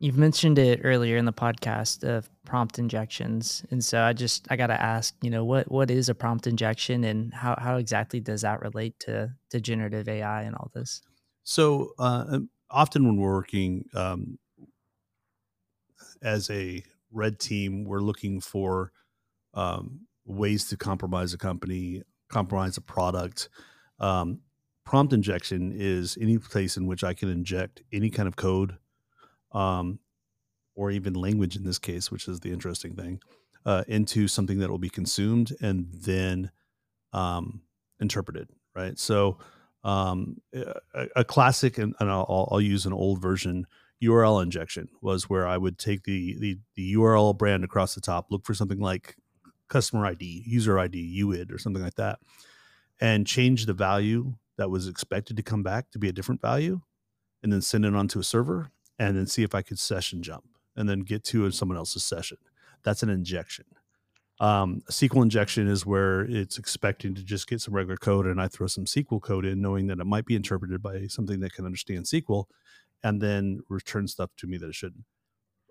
you've 0.00 0.18
mentioned 0.18 0.58
it 0.58 0.80
earlier 0.82 1.16
in 1.16 1.26
the 1.26 1.32
podcast 1.32 2.02
of 2.02 2.28
prompt 2.44 2.80
injections, 2.80 3.64
and 3.70 3.84
so 3.84 4.02
I 4.02 4.12
just 4.12 4.48
I 4.50 4.56
got 4.56 4.66
to 4.68 4.80
ask, 4.80 5.14
you 5.22 5.30
know, 5.30 5.44
what 5.44 5.70
what 5.70 5.88
is 5.88 6.08
a 6.08 6.14
prompt 6.14 6.48
injection, 6.48 7.04
and 7.04 7.32
how 7.32 7.56
how 7.58 7.76
exactly 7.76 8.18
does 8.18 8.42
that 8.42 8.62
relate 8.62 8.98
to 9.00 9.32
to 9.50 9.60
generative 9.60 10.08
AI 10.08 10.42
and 10.42 10.56
all 10.56 10.72
this? 10.74 11.02
So, 11.44 11.92
uh, 12.00 12.40
often 12.68 13.06
when 13.06 13.16
we're 13.16 13.32
working 13.32 13.84
um, 13.94 14.38
as 16.22 16.50
a 16.50 16.82
red 17.12 17.38
team 17.38 17.84
we're 17.84 18.00
looking 18.00 18.40
for 18.40 18.92
um, 19.54 20.00
ways 20.24 20.68
to 20.68 20.76
compromise 20.76 21.32
a 21.32 21.38
company 21.38 22.02
compromise 22.28 22.76
a 22.76 22.80
product 22.80 23.48
um, 24.00 24.40
prompt 24.84 25.12
injection 25.12 25.72
is 25.74 26.18
any 26.20 26.38
place 26.38 26.76
in 26.76 26.86
which 26.86 27.04
i 27.04 27.14
can 27.14 27.30
inject 27.30 27.82
any 27.92 28.10
kind 28.10 28.28
of 28.28 28.36
code 28.36 28.76
um, 29.52 29.98
or 30.74 30.90
even 30.90 31.14
language 31.14 31.56
in 31.56 31.64
this 31.64 31.78
case 31.78 32.10
which 32.10 32.28
is 32.28 32.40
the 32.40 32.52
interesting 32.52 32.94
thing 32.94 33.20
uh, 33.64 33.84
into 33.88 34.28
something 34.28 34.58
that 34.58 34.70
will 34.70 34.78
be 34.78 34.90
consumed 34.90 35.52
and 35.60 35.86
then 35.92 36.50
um, 37.12 37.62
interpreted 38.00 38.48
right 38.74 38.98
so 38.98 39.38
Um, 39.86 40.40
a, 40.52 41.06
a, 41.14 41.24
classic, 41.24 41.78
and, 41.78 41.94
and 42.00 42.10
I'll, 42.10 42.48
I'll, 42.50 42.60
use 42.60 42.86
an 42.86 42.92
old 42.92 43.22
version. 43.22 43.68
URL 44.02 44.42
injection 44.42 44.88
was 45.00 45.28
where 45.28 45.46
I 45.46 45.56
would 45.56 45.78
take 45.78 46.04
the, 46.04 46.36
the 46.38 46.58
the 46.74 46.94
URL 46.94 47.36
brand 47.36 47.64
across 47.64 47.94
the 47.94 48.00
top, 48.00 48.26
look 48.30 48.44
for 48.44 48.54
something 48.54 48.80
like 48.80 49.16
customer 49.68 50.06
ID, 50.06 50.44
user 50.46 50.78
ID, 50.78 51.22
UID, 51.22 51.52
or 51.52 51.58
something 51.58 51.82
like 51.82 51.94
that, 51.94 52.18
and 53.00 53.26
change 53.26 53.66
the 53.66 53.72
value 53.72 54.34
that 54.56 54.70
was 54.70 54.86
expected 54.86 55.36
to 55.36 55.42
come 55.42 55.62
back 55.62 55.90
to 55.90 55.98
be 55.98 56.08
a 56.08 56.12
different 56.12 56.40
value, 56.40 56.80
and 57.42 57.52
then 57.52 57.62
send 57.62 57.84
it 57.84 57.94
onto 57.94 58.18
a 58.18 58.24
server, 58.24 58.70
and 58.98 59.16
then 59.16 59.26
see 59.26 59.42
if 59.42 59.54
I 59.54 59.62
could 59.62 59.78
session 59.78 60.22
jump, 60.22 60.44
and 60.76 60.88
then 60.88 61.00
get 61.00 61.24
to 61.24 61.50
someone 61.50 61.78
else's 61.78 62.04
session. 62.04 62.38
That's 62.82 63.02
an 63.02 63.10
injection. 63.10 63.64
Um, 64.38 64.82
a 64.86 64.92
SQL 64.92 65.22
injection 65.22 65.66
is 65.66 65.86
where 65.86 66.20
it's 66.22 66.58
expecting 66.58 67.14
to 67.14 67.24
just 67.24 67.48
get 67.48 67.62
some 67.62 67.74
regular 67.74 67.96
code 67.96 68.26
and 68.26 68.38
I 68.38 68.48
throw 68.48 68.66
some 68.66 68.84
SQL 68.84 69.20
code 69.22 69.46
in, 69.46 69.62
knowing 69.62 69.86
that 69.86 69.98
it 69.98 70.06
might 70.06 70.26
be 70.26 70.36
interpreted 70.36 70.82
by 70.82 71.06
something 71.06 71.40
that 71.40 71.54
can 71.54 71.64
understand 71.64 72.04
SQL 72.04 72.44
and 73.02 73.20
then 73.20 73.60
return 73.68 74.08
stuff 74.08 74.30
to 74.38 74.46
me 74.46 74.56
that 74.58 74.68
it 74.68 74.74
shouldn't. 74.74 75.04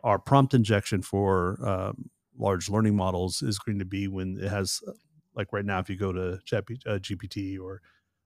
Our 0.04 0.20
prompt 0.20 0.54
injection 0.54 1.02
for 1.02 1.58
um, 1.68 2.10
large 2.38 2.70
learning 2.70 2.96
models 2.96 3.42
is 3.42 3.60
going 3.60 3.80
to 3.80 3.86
be 3.86 4.08
when 4.08 4.38
it 4.40 4.50
has, 4.50 4.82
uh, 4.88 4.92
like 5.36 5.52
right 5.52 5.66
now, 5.66 5.80
if 5.80 5.90
you 5.90 5.96
go 5.96 6.12
to 6.12 6.40
Chat 6.46 6.66
uh, 6.86 7.00
GPT 7.00 7.60
or 7.60 7.82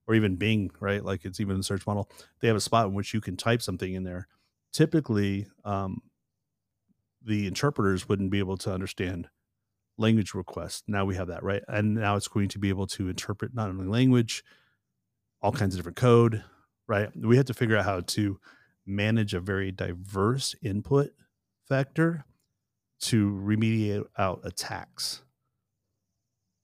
or 0.08 0.16
even 0.16 0.36
Bing, 0.36 0.72
right? 0.80 1.06
Like 1.06 1.24
it's 1.24 1.40
even 1.40 1.60
a 1.60 1.64
search 1.64 1.86
model, 1.86 2.10
they 2.42 2.48
have 2.48 2.58
a 2.58 2.62
spot 2.62 2.88
in 2.88 2.96
which 2.96 3.14
you 3.14 3.22
can 3.22 3.38
type 3.38 3.62
something 3.62 3.94
in 3.94 4.04
there. 4.04 4.28
Typically, 4.74 5.48
um, 5.64 6.02
the 7.24 7.46
interpreters 7.46 8.10
wouldn't 8.10 8.32
be 8.32 8.40
able 8.40 8.58
to 8.58 8.74
understand 8.74 9.28
language 10.00 10.34
requests. 10.34 10.84
Now 10.88 11.06
we 11.06 11.16
have 11.16 11.28
that, 11.28 11.44
right? 11.44 11.62
And 11.68 11.94
now 11.94 12.16
it's 12.16 12.28
going 12.28 12.48
to 12.50 12.60
be 12.60 12.70
able 12.70 12.88
to 12.88 13.10
interpret 13.10 13.54
not 13.54 13.70
only 13.70 13.86
language, 13.86 14.44
all 15.42 15.52
kinds 15.52 15.76
of 15.76 15.80
different 15.80 15.98
code, 15.98 16.44
right? 16.88 17.10
We 17.16 17.38
have 17.38 17.46
to 17.46 17.54
figure 17.54 17.78
out 17.78 17.86
how 17.86 18.02
to 18.02 18.40
manage 18.90 19.34
a 19.34 19.40
very 19.40 19.72
diverse 19.72 20.56
input 20.62 21.12
factor 21.68 22.26
to 23.00 23.32
remediate 23.32 24.06
out 24.18 24.42
attacks 24.44 25.22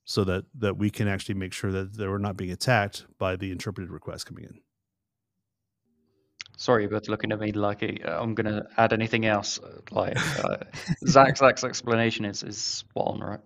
so 0.04 0.24
that 0.24 0.44
that 0.58 0.76
we 0.76 0.90
can 0.90 1.08
actually 1.08 1.34
make 1.34 1.52
sure 1.52 1.72
that 1.72 1.96
they 1.96 2.04
are 2.04 2.18
not 2.18 2.36
being 2.36 2.50
attacked 2.50 3.06
by 3.18 3.36
the 3.36 3.50
interpreted 3.50 3.90
requests 3.90 4.24
coming 4.24 4.44
in. 4.44 4.60
Sorry, 6.56 6.86
but 6.86 7.08
looking 7.08 7.32
at 7.32 7.40
me 7.40 7.52
like 7.52 7.82
uh, 7.82 8.10
I'm 8.10 8.34
going 8.34 8.46
to 8.46 8.66
add 8.78 8.92
anything 8.92 9.26
else. 9.26 9.58
Uh, 9.58 9.80
like 9.90 10.16
uh, 10.42 10.58
Zach's, 11.06 11.40
Zach's 11.40 11.64
explanation 11.64 12.24
is 12.24 12.42
is 12.42 12.56
spot 12.56 13.08
on, 13.08 13.20
right? 13.20 13.40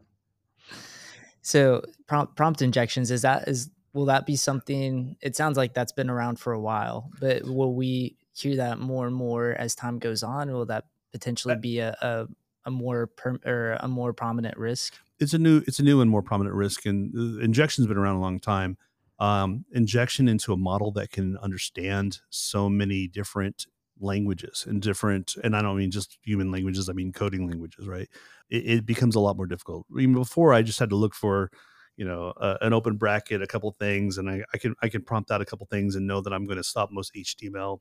So 1.43 1.83
prompt 2.07 2.37
prompt 2.37 2.63
injections 2.63 3.11
is 3.11 3.23
that 3.23 3.49
is 3.49 3.71
will 3.93 4.07
that 4.07 4.27
be 4.27 4.37
something? 4.37 5.17
It 5.21 5.35
sounds 5.37 5.57
like 5.57 5.75
that's 5.75 5.93
been 5.93 6.11
around 6.11 6.39
for 6.39 6.53
a 6.53 6.61
while, 6.61 7.11
but 7.19 7.45
will 7.45 7.75
we 7.75 8.17
hear 8.33 8.57
that 8.57 8.79
more 8.79 9.07
and 9.07 9.15
more 9.15 9.53
as 9.53 9.75
time 9.75 9.99
goes 9.99 10.23
on? 10.23 10.51
Will 10.53 10.67
that 10.67 10.87
potentially 11.13 11.57
be 11.57 11.81
a 11.81 11.97
a, 12.01 12.27
a 12.65 12.71
more 12.71 13.07
per, 13.09 13.39
or 13.45 13.77
a 13.81 13.89
more 13.89 14.13
prominent 14.13 14.57
risk? 14.57 14.95
It's 15.19 15.35
a 15.35 15.39
new 15.39 15.63
it's 15.67 15.79
a 15.79 15.83
new 15.83 16.01
and 16.01 16.11
more 16.11 16.23
prominent 16.23 16.55
risk, 16.55 16.87
and 16.87 17.15
uh, 17.15 17.43
injection's 17.43 17.87
been 17.87 17.99
around 17.99 18.17
a 18.17 18.21
long 18.21 18.41
time 18.41 18.77
um, 19.21 19.67
injection 19.73 20.29
into 20.29 20.53
a 20.53 20.57
model 20.57 20.91
that 20.93 21.11
can 21.11 21.37
understand 21.39 22.21
so 22.31 22.69
many 22.69 23.07
different 23.07 23.67
languages 24.03 24.65
and 24.67 24.81
different 24.81 25.37
and 25.45 25.55
i 25.55 25.61
don't 25.61 25.77
mean 25.77 25.91
just 25.91 26.17
human 26.23 26.51
languages 26.51 26.89
i 26.89 26.93
mean 26.95 27.13
coding 27.13 27.47
languages 27.47 27.87
right 27.87 28.09
it, 28.49 28.67
it 28.67 28.87
becomes 28.87 29.15
a 29.15 29.21
lot 29.21 29.37
more 29.37 29.45
difficult 29.45 29.85
even 29.99 30.15
before 30.15 30.55
i 30.55 30.63
just 30.63 30.79
had 30.79 30.89
to 30.89 30.97
look 30.97 31.15
for 31.15 31.51
you 31.99 32.07
know 32.07 32.33
uh, 32.39 32.57
an 32.63 32.73
open 32.73 32.97
bracket 32.97 33.43
a 33.43 33.47
couple 33.47 33.71
things 33.79 34.17
and 34.17 34.31
I, 34.31 34.43
I, 34.55 34.57
can 34.57 34.75
i 34.81 34.89
can 34.89 35.03
prompt 35.03 35.31
out 35.31 35.43
a 35.43 35.45
couple 35.45 35.67
things 35.67 35.97
and 35.97 36.07
know 36.07 36.23
that 36.23 36.33
i'm 36.33 36.47
going 36.47 36.57
to 36.57 36.65
stop 36.65 36.91
most 36.91 37.13
html 37.15 37.81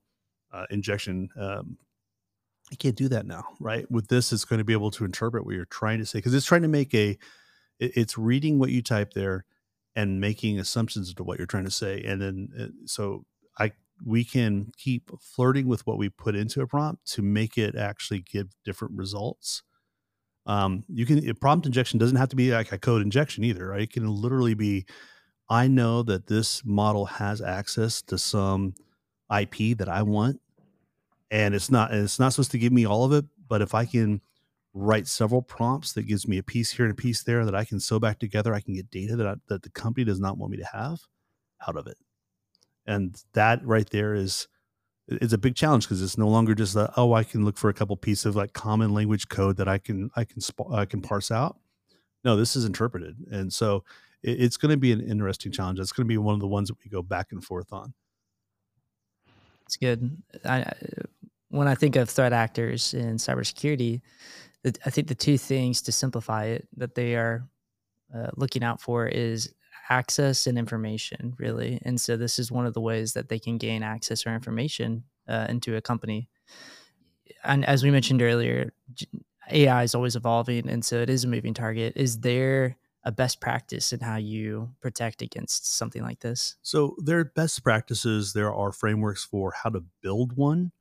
uh, 0.52 0.66
injection 0.70 1.30
um, 1.40 1.78
i 2.72 2.76
can't 2.76 2.96
do 2.96 3.08
that 3.08 3.26
now 3.26 3.44
right? 3.60 3.90
With 3.92 4.08
this 4.08 4.32
it's 4.32 4.46
going 4.46 4.60
to 4.60 4.66
be 4.66 4.74
able 4.74 4.92
to 4.92 5.06
interpret 5.06 5.46
what 5.46 5.56
you're 5.56 5.66
trying 5.66 6.00
to 6.00 6.06
say 6.06 6.20
because 6.20 6.34
it's 6.34 6.46
trying 6.46 6.62
to 6.64 6.68
make 6.68 6.94
a 6.94 7.18
it, 7.80 7.92
it's 7.96 8.18
reading 8.18 8.60
what 8.60 8.72
you 8.72 8.82
type 8.82 9.14
there 9.14 9.46
and 9.96 10.22
making 10.22 10.60
assumptions 10.60 11.14
to 11.14 11.24
what 11.24 11.38
you're 11.38 11.48
trying 11.48 11.66
to 11.66 11.72
say. 11.72 12.04
And 12.04 12.22
then 12.22 12.50
uh, 12.60 12.68
so 12.86 13.26
i 13.58 13.72
we 14.06 14.24
can 14.24 14.72
keep 14.78 15.12
flirting 15.20 15.68
with 15.68 15.86
what 15.86 15.98
we 15.98 16.08
put 16.08 16.36
into 16.36 16.62
a 16.62 16.68
prompt 16.68 17.06
to 17.12 17.22
make 17.22 17.58
it 17.58 17.76
actually 17.76 18.22
give 18.22 18.48
different 18.64 18.96
results. 18.96 19.62
Um, 20.46 20.86
you 20.88 21.06
can 21.06 21.36
prompt 21.36 21.66
injection 21.66 22.00
doesn't 22.00 22.16
have 22.16 22.30
to 22.30 22.38
be 22.38 22.52
like 22.52 22.72
a 22.72 22.78
code 22.78 23.02
injection 23.02 23.44
either 23.44 23.68
right? 23.68 23.82
It 23.82 23.94
can 23.94 24.08
literally 24.08 24.54
be 24.54 24.86
i 25.50 25.68
know 25.68 26.04
that 26.04 26.28
this 26.28 26.64
model 26.64 27.06
has 27.06 27.42
access 27.42 28.02
to 28.04 28.18
some 28.18 28.74
ip 29.40 29.78
that 29.78 29.90
i 29.90 30.02
want 30.02 30.40
and 31.32 31.54
it's 31.54 31.70
not 31.70 31.92
and 31.92 32.04
it's 32.04 32.20
not 32.20 32.34
supposed 32.34 32.52
to 32.52 32.58
give 32.58 32.74
me 32.74 32.86
all 32.86 33.04
of 33.04 33.14
it 33.14 33.26
but 33.48 33.62
if 33.62 33.74
i 33.74 33.86
can 33.86 34.22
write 34.74 35.08
several 35.08 35.42
prompts 35.42 35.94
that 35.94 36.04
gives 36.04 36.28
me 36.28 36.38
a 36.38 36.44
piece 36.44 36.72
here 36.72 36.86
and 36.86 36.92
a 36.92 36.96
piece 36.96 37.24
there 37.24 37.46
that 37.46 37.56
I 37.56 37.66
can 37.66 37.80
sew 37.80 38.00
back 38.00 38.20
together. 38.20 38.54
I 38.54 38.62
can 38.62 38.76
get 38.76 38.92
data 38.92 39.16
that 39.16 39.28
I, 39.28 39.36
that 39.48 39.64
the 39.64 39.70
company 39.72 40.04
does 40.04 40.20
not 40.20 40.38
want 40.38 40.52
me 40.52 40.58
to 40.58 40.66
have 40.66 41.00
out 41.68 41.76
of 41.76 41.88
it, 41.88 41.98
and 42.86 43.22
that 43.34 43.66
right 43.66 43.90
there 43.90 44.14
is 44.14 44.48
it's 45.08 45.34
a 45.34 45.40
big 45.40 45.56
challenge 45.56 45.86
because 45.86 46.04
it's 46.04 46.20
no 46.20 46.28
longer 46.28 46.54
just 46.54 46.76
a, 46.76 46.92
oh 46.96 47.14
I 47.14 47.24
can 47.24 47.44
look 47.44 47.58
for 47.58 47.70
a 47.70 47.74
couple 47.74 47.98
pieces 47.98 48.28
of 48.28 48.36
like 48.36 48.54
common 48.54 48.94
language 48.94 49.28
code 49.28 49.58
that 49.58 49.68
I 49.68 49.80
can 49.80 50.12
I 50.16 50.24
can 50.24 50.42
I 50.72 50.86
can 50.86 51.02
parse 51.02 51.32
out. 51.32 51.58
No, 52.24 52.36
this 52.36 52.56
is 52.56 52.66
interpreted, 52.66 53.16
and 53.32 53.52
so 53.52 53.84
it, 54.22 54.42
it's 54.42 54.58
going 54.58 54.72
to 54.72 54.78
be 54.78 54.92
an 54.92 55.02
interesting 55.02 55.52
challenge. 55.52 55.80
It's 55.80 55.92
going 55.92 56.06
to 56.06 56.10
be 56.10 56.18
one 56.18 56.36
of 56.36 56.42
the 56.42 56.48
ones 56.48 56.68
that 56.70 56.78
we 56.84 56.90
go 56.90 57.02
back 57.02 57.32
and 57.32 57.44
forth 57.44 57.74
on. 57.74 57.94
It's 59.70 59.78
good. 59.78 60.18
I, 60.46 60.66
when 61.50 61.68
I 61.68 61.76
think 61.76 61.96
of 61.96 62.10
threat 62.10 62.34
actors 62.34 62.96
in 62.96 63.18
cybersecurity, 63.18 64.02
I 64.66 64.90
think 64.90 65.08
the 65.08 65.14
two 65.14 65.38
things 65.38 65.84
to 65.84 65.92
simplify 65.92 66.46
it 66.46 66.68
that 66.78 66.96
they 66.96 67.14
are 67.14 67.48
uh, 68.12 68.32
looking 68.36 68.64
out 68.64 68.82
for 68.82 69.06
is 69.06 69.54
access 69.92 70.48
and 70.48 70.58
information, 70.58 71.36
really. 71.38 71.80
And 71.84 72.02
so 72.02 72.18
this 72.18 72.40
is 72.40 72.52
one 72.52 72.66
of 72.66 72.74
the 72.74 72.82
ways 72.82 73.14
that 73.14 73.30
they 73.30 73.38
can 73.38 73.60
gain 73.60 73.84
access 73.84 74.26
or 74.26 74.34
information 74.34 75.04
uh, 75.28 75.46
into 75.50 75.76
a 75.76 75.82
company. 75.82 76.30
And 77.44 77.64
as 77.64 77.84
we 77.84 77.92
mentioned 77.92 78.24
earlier, 78.24 78.74
AI 79.52 79.84
is 79.84 79.94
always 79.94 80.16
evolving, 80.16 80.68
and 80.68 80.84
so 80.84 80.96
it 80.96 81.12
is 81.12 81.26
a 81.26 81.28
moving 81.28 81.54
target. 81.54 81.94
Is 81.96 82.22
there 82.22 82.76
a 83.10 83.12
best 83.12 83.42
practice 83.42 83.92
in 83.92 84.00
how 84.02 84.18
you 84.18 84.70
protect 84.82 85.24
against 85.24 85.76
something 85.76 86.04
like 86.04 86.20
this? 86.20 86.58
So 86.62 86.96
there 87.00 87.20
are 87.20 87.26
best 87.26 87.64
practices. 87.64 88.34
There 88.34 88.54
are 88.54 88.72
frameworks 88.72 89.26
for 89.26 89.52
how 89.52 89.72
to 89.72 89.84
build 90.04 90.38
one. 90.38 90.72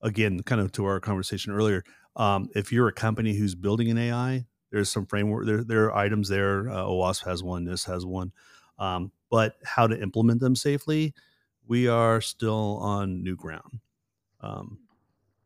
Again, 0.00 0.42
kind 0.42 0.62
of 0.62 0.72
to 0.72 0.86
our 0.86 1.00
conversation 1.00 1.52
earlier, 1.52 1.84
um, 2.16 2.48
if 2.54 2.72
you're 2.72 2.88
a 2.88 2.94
company 2.94 3.36
who's 3.36 3.54
building 3.54 3.90
an 3.90 3.98
AI, 3.98 4.46
there's 4.70 4.88
some 4.88 5.04
framework. 5.04 5.44
There, 5.44 5.62
there 5.62 5.84
are 5.84 5.96
items 5.96 6.30
there. 6.30 6.70
Uh, 6.70 6.84
OWASP 6.84 7.24
has 7.26 7.42
one. 7.42 7.66
NIST 7.66 7.86
has 7.88 8.06
one. 8.06 8.32
Um, 8.78 9.12
but 9.30 9.56
how 9.62 9.86
to 9.86 10.00
implement 10.00 10.40
them 10.40 10.56
safely, 10.56 11.12
we 11.68 11.88
are 11.88 12.22
still 12.22 12.78
on 12.78 13.22
new 13.22 13.36
ground. 13.36 13.80
Um, 14.40 14.78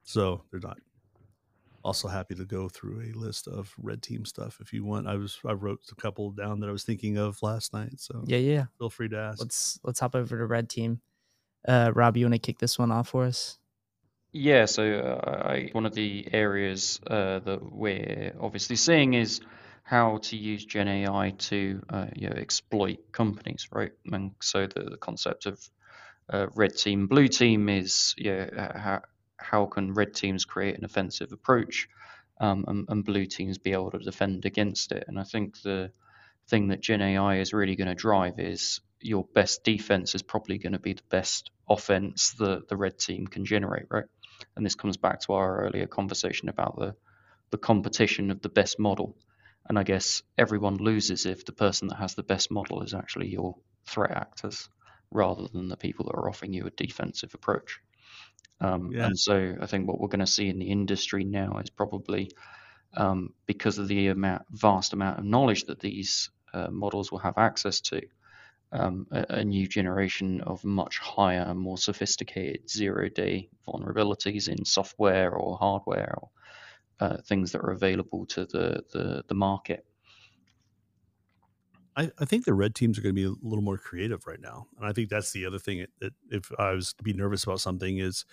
so 0.04 0.44
they're 0.52 0.60
not. 0.60 0.78
Also 1.84 2.08
happy 2.08 2.34
to 2.34 2.44
go 2.44 2.68
through 2.68 3.02
a 3.02 3.18
list 3.18 3.46
of 3.46 3.74
red 3.76 4.02
team 4.02 4.24
stuff 4.24 4.58
if 4.60 4.72
you 4.72 4.84
want. 4.84 5.06
I 5.06 5.16
was 5.16 5.38
I 5.46 5.52
wrote 5.52 5.80
a 5.92 5.94
couple 5.94 6.30
down 6.30 6.60
that 6.60 6.68
I 6.68 6.72
was 6.72 6.84
thinking 6.84 7.18
of 7.18 7.42
last 7.42 7.74
night. 7.74 8.00
So 8.00 8.24
yeah, 8.26 8.38
yeah. 8.38 8.64
Feel 8.78 8.90
free 8.90 9.08
to 9.10 9.18
ask. 9.18 9.40
Let's 9.40 9.78
let's 9.84 10.00
hop 10.00 10.14
over 10.14 10.38
to 10.38 10.46
red 10.46 10.68
team. 10.68 11.00
Uh, 11.66 11.92
Rob, 11.94 12.16
you 12.16 12.26
want 12.26 12.34
to 12.34 12.38
kick 12.38 12.58
this 12.58 12.78
one 12.78 12.90
off 12.90 13.08
for 13.08 13.24
us? 13.24 13.58
Yeah, 14.32 14.64
so 14.64 14.82
uh, 14.82 15.46
I, 15.46 15.68
one 15.72 15.86
of 15.86 15.94
the 15.94 16.26
areas 16.32 17.00
uh, 17.06 17.38
that 17.38 17.60
we're 17.62 18.34
obviously 18.40 18.74
seeing 18.74 19.14
is 19.14 19.40
how 19.84 20.18
to 20.22 20.36
use 20.36 20.64
Gen 20.64 20.88
AI 20.88 21.34
to 21.38 21.82
uh, 21.88 22.06
you 22.16 22.28
know, 22.28 22.36
exploit 22.36 23.12
companies, 23.12 23.68
right? 23.70 23.92
And 24.10 24.32
so 24.40 24.66
the, 24.66 24.90
the 24.90 24.96
concept 24.96 25.46
of 25.46 25.70
uh, 26.28 26.46
red 26.54 26.76
team, 26.76 27.06
blue 27.06 27.28
team 27.28 27.68
is 27.68 28.14
yeah, 28.18 28.76
how, 28.76 29.02
how 29.36 29.66
can 29.66 29.94
red 29.94 30.14
teams 30.14 30.44
create 30.44 30.76
an 30.78 30.84
offensive 30.84 31.32
approach 31.32 31.88
um, 32.40 32.64
and, 32.68 32.86
and 32.88 33.04
blue 33.04 33.26
teams 33.26 33.58
be 33.58 33.72
able 33.72 33.90
to 33.90 33.98
defend 33.98 34.44
against 34.44 34.92
it? 34.92 35.04
And 35.08 35.18
I 35.18 35.24
think 35.24 35.60
the 35.62 35.90
thing 36.48 36.68
that 36.68 36.80
Gen 36.80 37.02
AI 37.02 37.38
is 37.38 37.52
really 37.52 37.76
going 37.76 37.88
to 37.88 37.94
drive 37.94 38.38
is 38.38 38.80
your 39.00 39.24
best 39.24 39.64
defense 39.64 40.14
is 40.14 40.22
probably 40.22 40.58
going 40.58 40.72
to 40.72 40.78
be 40.78 40.94
the 40.94 41.02
best 41.10 41.50
offense 41.68 42.32
that 42.38 42.68
the 42.68 42.76
red 42.76 42.98
team 42.98 43.26
can 43.26 43.44
generate, 43.44 43.86
right? 43.90 44.04
And 44.56 44.64
this 44.64 44.74
comes 44.74 44.96
back 44.96 45.20
to 45.20 45.34
our 45.34 45.64
earlier 45.64 45.86
conversation 45.86 46.48
about 46.48 46.76
the, 46.78 46.94
the 47.50 47.58
competition 47.58 48.30
of 48.30 48.40
the 48.42 48.48
best 48.48 48.78
model. 48.78 49.16
And 49.68 49.78
I 49.78 49.82
guess 49.82 50.22
everyone 50.36 50.76
loses 50.76 51.26
if 51.26 51.44
the 51.44 51.52
person 51.52 51.88
that 51.88 51.96
has 51.96 52.14
the 52.14 52.22
best 52.22 52.50
model 52.50 52.82
is 52.82 52.94
actually 52.94 53.28
your 53.28 53.56
threat 53.86 54.10
actors 54.10 54.68
rather 55.10 55.46
than 55.48 55.68
the 55.68 55.76
people 55.76 56.06
that 56.06 56.14
are 56.14 56.28
offering 56.28 56.52
you 56.52 56.66
a 56.66 56.70
defensive 56.70 57.34
approach. 57.34 57.80
Um, 58.60 58.92
yeah. 58.92 59.06
And 59.06 59.18
so 59.18 59.56
I 59.60 59.66
think 59.66 59.86
what 59.86 60.00
we're 60.00 60.08
going 60.08 60.20
to 60.20 60.26
see 60.26 60.48
in 60.48 60.58
the 60.58 60.70
industry 60.70 61.24
now 61.24 61.58
is 61.58 61.70
probably 61.70 62.30
um, 62.96 63.32
because 63.46 63.78
of 63.78 63.88
the 63.88 64.08
amount, 64.08 64.42
vast 64.50 64.92
amount 64.92 65.18
of 65.18 65.24
knowledge 65.24 65.64
that 65.64 65.80
these 65.80 66.30
uh, 66.52 66.70
models 66.70 67.10
will 67.10 67.18
have 67.18 67.36
access 67.36 67.80
to, 67.80 68.02
um, 68.72 69.06
a, 69.10 69.26
a, 69.28 69.44
new 69.44 69.66
generation 69.66 70.40
of 70.40 70.64
much 70.64 70.98
higher, 70.98 71.40
and 71.40 71.58
more 71.58 71.78
sophisticated 71.78 72.68
zero-day 72.68 73.48
vulnerabilities 73.66 74.48
in 74.48 74.64
software 74.64 75.32
or 75.32 75.56
hardware 75.56 76.14
or 76.20 76.30
uh, 77.00 77.16
things 77.22 77.52
that 77.52 77.60
are 77.60 77.70
available 77.70 78.26
to 78.26 78.46
the, 78.46 78.82
the, 78.92 79.24
the 79.28 79.34
market. 79.34 79.84
I, 81.96 82.10
I, 82.18 82.24
think 82.24 82.44
the 82.44 82.54
red 82.54 82.74
teams 82.74 82.98
are 82.98 83.02
going 83.02 83.14
to 83.14 83.20
be 83.20 83.26
a 83.26 83.46
little 83.46 83.62
more 83.62 83.78
creative 83.78 84.26
right 84.26 84.40
now, 84.40 84.66
and 84.76 84.86
I 84.86 84.92
think 84.92 85.08
that's 85.08 85.32
the 85.32 85.46
other 85.46 85.58
thing. 85.58 85.86
That 86.00 86.12
if 86.30 86.50
I 86.58 86.72
was 86.72 86.92
to 86.94 87.04
be 87.04 87.12
nervous 87.12 87.44
about 87.44 87.60
something, 87.60 87.98
is 87.98 88.24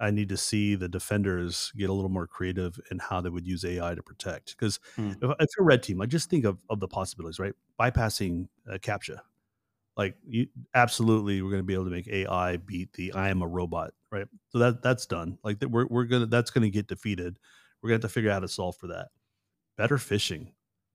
I 0.00 0.10
need 0.10 0.28
to 0.30 0.36
see 0.36 0.74
the 0.74 0.88
defenders 0.88 1.72
get 1.76 1.90
a 1.90 1.92
little 1.92 2.10
more 2.10 2.26
creative 2.26 2.80
in 2.90 2.98
how 2.98 3.20
they 3.20 3.28
would 3.28 3.46
use 3.46 3.64
AI 3.64 3.94
to 3.94 4.02
protect. 4.02 4.56
Because 4.56 4.80
hmm. 4.96 5.12
if, 5.20 5.30
if, 5.38 5.48
you're 5.56 5.62
a 5.62 5.64
red 5.64 5.82
team, 5.82 6.00
I 6.00 6.06
just 6.06 6.30
think 6.30 6.44
of, 6.44 6.58
of 6.70 6.80
the 6.80 6.88
possibilities, 6.88 7.38
right? 7.38 7.52
Bypassing 7.78 8.48
uh, 8.70 8.78
CAPTCHA, 8.78 9.18
like 9.96 10.14
you 10.26 10.46
absolutely 10.74 11.42
we're 11.42 11.50
going 11.50 11.62
to 11.62 11.66
be 11.66 11.74
able 11.74 11.84
to 11.84 11.90
make 11.90 12.08
AI 12.08 12.56
beat 12.56 12.92
the 12.94 13.12
I 13.12 13.28
am 13.28 13.42
a 13.42 13.46
robot, 13.46 13.92
right? 14.10 14.26
So 14.48 14.58
that 14.58 14.82
that's 14.82 15.04
done. 15.04 15.36
Like 15.44 15.58
that 15.60 15.70
we're 15.70 15.86
we're 15.86 16.04
gonna 16.04 16.26
that's 16.26 16.50
going 16.50 16.62
to 16.62 16.70
get 16.70 16.86
defeated. 16.86 17.38
We're 17.82 17.88
gonna 17.88 17.96
have 17.96 18.02
to 18.02 18.08
figure 18.08 18.30
out 18.30 18.34
how 18.34 18.40
to 18.40 18.48
solve 18.48 18.76
for 18.76 18.86
that. 18.86 19.08
Better 19.76 19.98
phishing, 19.98 20.52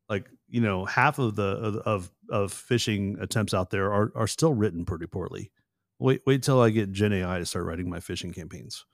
like 0.10 0.30
you 0.50 0.62
know, 0.62 0.86
half 0.86 1.20
of 1.20 1.36
the 1.36 1.82
of 1.86 2.12
of 2.30 2.52
phishing 2.52 3.22
attempts 3.22 3.54
out 3.54 3.70
there 3.70 3.94
are 3.94 4.12
are 4.16 4.28
still 4.28 4.54
written 4.54 4.86
pretty 4.86 5.06
poorly. 5.08 5.52
Wait 6.00 6.22
wait 6.26 6.42
till 6.42 6.62
I 6.62 6.72
get 6.72 6.92
Gen 6.92 7.14
AI 7.14 7.40
to 7.40 7.46
start 7.46 7.66
writing 7.66 7.90
my 7.90 8.00
phishing 8.00 8.34
campaigns, 8.34 8.86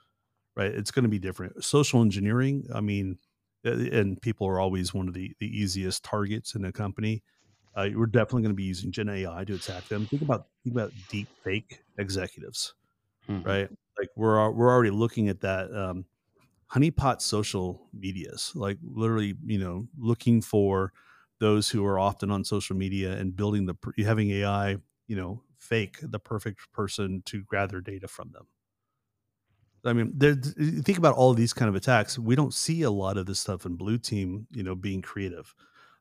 right? 0.63 0.71
It's 0.71 0.91
going 0.91 1.03
to 1.03 1.09
be 1.09 1.19
different. 1.19 1.63
Social 1.63 2.01
engineering, 2.01 2.67
I 2.73 2.81
mean, 2.81 3.17
and 3.63 4.21
people 4.21 4.47
are 4.47 4.59
always 4.59 4.93
one 4.93 5.07
of 5.07 5.13
the 5.13 5.33
the 5.39 5.47
easiest 5.47 6.03
targets 6.03 6.55
in 6.55 6.65
a 6.65 6.71
company 6.71 7.23
uh, 7.75 7.87
we're 7.95 8.05
definitely 8.05 8.43
going 8.43 8.51
to 8.51 8.55
be 8.55 8.63
using 8.63 8.91
Gen 8.91 9.09
AI 9.09 9.43
to 9.45 9.55
attack 9.55 9.87
them. 9.87 10.05
Think 10.05 10.21
about 10.21 10.47
think 10.63 10.75
about 10.75 10.91
deep 11.09 11.27
fake 11.43 11.81
executives, 11.97 12.73
mm-hmm. 13.29 13.47
right? 13.47 13.69
Like 13.97 14.09
we're 14.15 14.49
we're 14.51 14.69
already 14.69 14.91
looking 14.91 15.29
at 15.29 15.41
that 15.41 15.73
um, 15.73 16.05
honeypot 16.73 17.21
social 17.21 17.87
medias, 17.93 18.51
like 18.55 18.77
literally, 18.83 19.35
you 19.45 19.59
know, 19.59 19.87
looking 19.97 20.41
for 20.41 20.91
those 21.39 21.69
who 21.69 21.85
are 21.85 21.97
often 21.97 22.29
on 22.29 22.43
social 22.43 22.75
media 22.75 23.13
and 23.13 23.35
building 23.35 23.65
the 23.65 23.75
having 24.03 24.29
AI, 24.31 24.77
you 25.07 25.15
know, 25.15 25.41
fake 25.57 25.97
the 26.01 26.19
perfect 26.19 26.71
person 26.73 27.23
to 27.25 27.43
gather 27.49 27.79
data 27.79 28.07
from 28.07 28.31
them. 28.31 28.47
I 29.83 29.93
mean, 29.93 30.11
there, 30.15 30.35
think 30.35 30.97
about 30.97 31.15
all 31.15 31.33
these 31.33 31.53
kind 31.53 31.69
of 31.69 31.75
attacks. 31.75 32.19
We 32.19 32.35
don't 32.35 32.53
see 32.53 32.83
a 32.83 32.91
lot 32.91 33.17
of 33.17 33.25
this 33.25 33.39
stuff 33.39 33.65
in 33.65 33.75
blue 33.75 33.97
team, 33.97 34.47
you 34.51 34.63
know, 34.63 34.75
being 34.75 35.01
creative. 35.01 35.53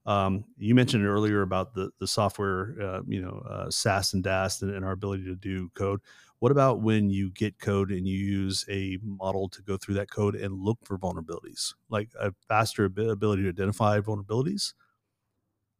Um, 0.06 0.44
you 0.56 0.74
mentioned 0.74 1.06
earlier 1.06 1.42
about 1.42 1.74
the 1.74 1.90
the 1.98 2.06
software, 2.06 2.74
uh, 2.80 3.00
you 3.06 3.20
know, 3.20 3.42
uh, 3.48 3.70
SAST 3.70 4.14
and 4.14 4.24
DAST, 4.24 4.62
and, 4.62 4.74
and, 4.74 4.84
our 4.84 4.92
ability 4.92 5.24
to 5.24 5.36
do 5.36 5.70
code. 5.74 6.00
What 6.38 6.52
about 6.52 6.80
when 6.80 7.10
you 7.10 7.30
get 7.30 7.58
code 7.58 7.90
and 7.90 8.06
you 8.06 8.16
use 8.16 8.64
a 8.70 8.98
model 9.02 9.48
to 9.50 9.62
go 9.62 9.76
through 9.76 9.96
that 9.96 10.10
code 10.10 10.34
and 10.36 10.58
look 10.58 10.78
for 10.84 10.98
vulnerabilities, 10.98 11.74
like 11.90 12.08
a 12.18 12.32
faster 12.48 12.86
ability 12.86 13.42
to 13.42 13.50
identify 13.50 14.00
vulnerabilities 14.00 14.72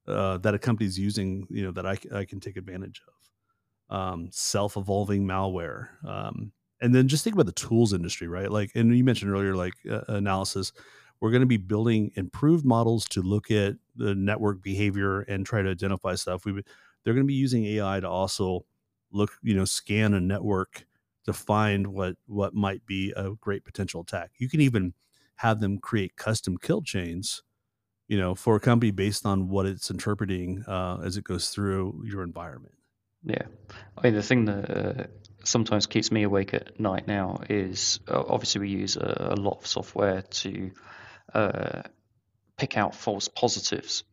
uh, 0.07 0.37
that 0.39 0.55
a 0.55 0.59
company's 0.59 0.99
using, 0.99 1.47
you 1.51 1.63
know, 1.65 1.73
that 1.73 1.87
I, 1.87 1.97
I 2.15 2.25
can 2.27 2.41
take 2.41 2.59
advantage 2.59 3.01
of. 3.09 3.97
Um, 3.97 4.29
self-evolving 4.31 5.27
malware, 5.27 5.89
um, 6.05 6.53
and 6.81 6.95
then 6.95 7.09
just 7.09 7.25
think 7.25 7.35
about 7.35 7.47
the 7.47 7.53
tools 7.53 7.93
industry, 7.93 8.29
right? 8.29 8.51
Like, 8.51 8.73
and 8.75 8.97
you 8.97 9.05
mentioned 9.05 9.31
earlier, 9.33 9.55
like 9.55 9.75
uh, 9.91 10.03
analysis 10.09 10.73
we're 11.21 11.31
going 11.31 11.41
to 11.43 11.47
be 11.47 11.57
building 11.59 12.11
improved 12.15 12.65
models 12.65 13.05
to 13.05 13.21
look 13.23 13.51
at 13.51 13.75
the 13.95 14.15
network 14.15 14.63
behavior 14.63 15.21
and 15.23 15.45
try 15.45 15.63
to 15.63 15.69
identify 15.71 16.15
stuff. 16.15 16.45
We 16.45 16.53
they're 17.05 17.15
going 17.15 17.27
to 17.27 17.29
be 17.29 17.35
using 17.35 17.65
AI 17.67 18.01
to 18.01 18.09
also 18.09 18.65
look, 19.11 19.33
you 19.43 19.55
know, 19.55 19.65
scan 19.65 20.15
a 20.15 20.21
network 20.21 20.87
to 21.25 21.33
find 21.33 21.89
what 21.89 22.17
what 22.27 22.55
might 22.55 22.87
be 22.87 23.13
a 23.17 23.33
great 23.41 23.65
potential 23.65 24.01
attack. 24.01 24.31
You 24.39 24.49
can 24.49 24.61
even 24.61 24.95
have 25.37 25.61
them 25.61 25.79
create 25.79 26.17
custom 26.17 26.57
kill 26.59 26.83
chains, 26.83 27.43
you 28.09 28.19
know, 28.19 28.35
for 28.35 28.57
a 28.57 28.61
company 28.61 28.93
based 28.93 29.27
on 29.27 29.49
what 29.49 29.67
it's 29.67 29.91
interpreting 29.91 30.65
uh, 30.69 31.01
as 31.05 31.17
it 31.17 31.25
goes 31.25 31.51
through 31.51 32.03
your 32.07 32.23
environment. 32.23 32.75
Yeah, 33.25 33.43
I 33.97 34.03
mean 34.03 34.15
the 34.15 34.23
thing 34.23 34.47
that 34.47 34.71
uh, 34.71 35.07
sometimes 35.45 35.87
keeps 35.87 36.11
me 36.11 36.23
awake 36.23 36.55
at 36.55 36.79
night 36.81 37.07
now 37.07 37.41
is 37.49 38.01
uh, 38.09 38.23
obviously 38.27 38.63
we 38.63 38.71
use 38.71 38.97
a, 38.97 39.35
a 39.37 39.41
lot 39.41 39.59
of 39.59 39.67
software 39.67 40.23
to 40.23 40.71
uh, 41.35 41.83
pick 42.57 42.77
out 42.77 42.95
false 42.95 43.29
positives. 43.29 44.05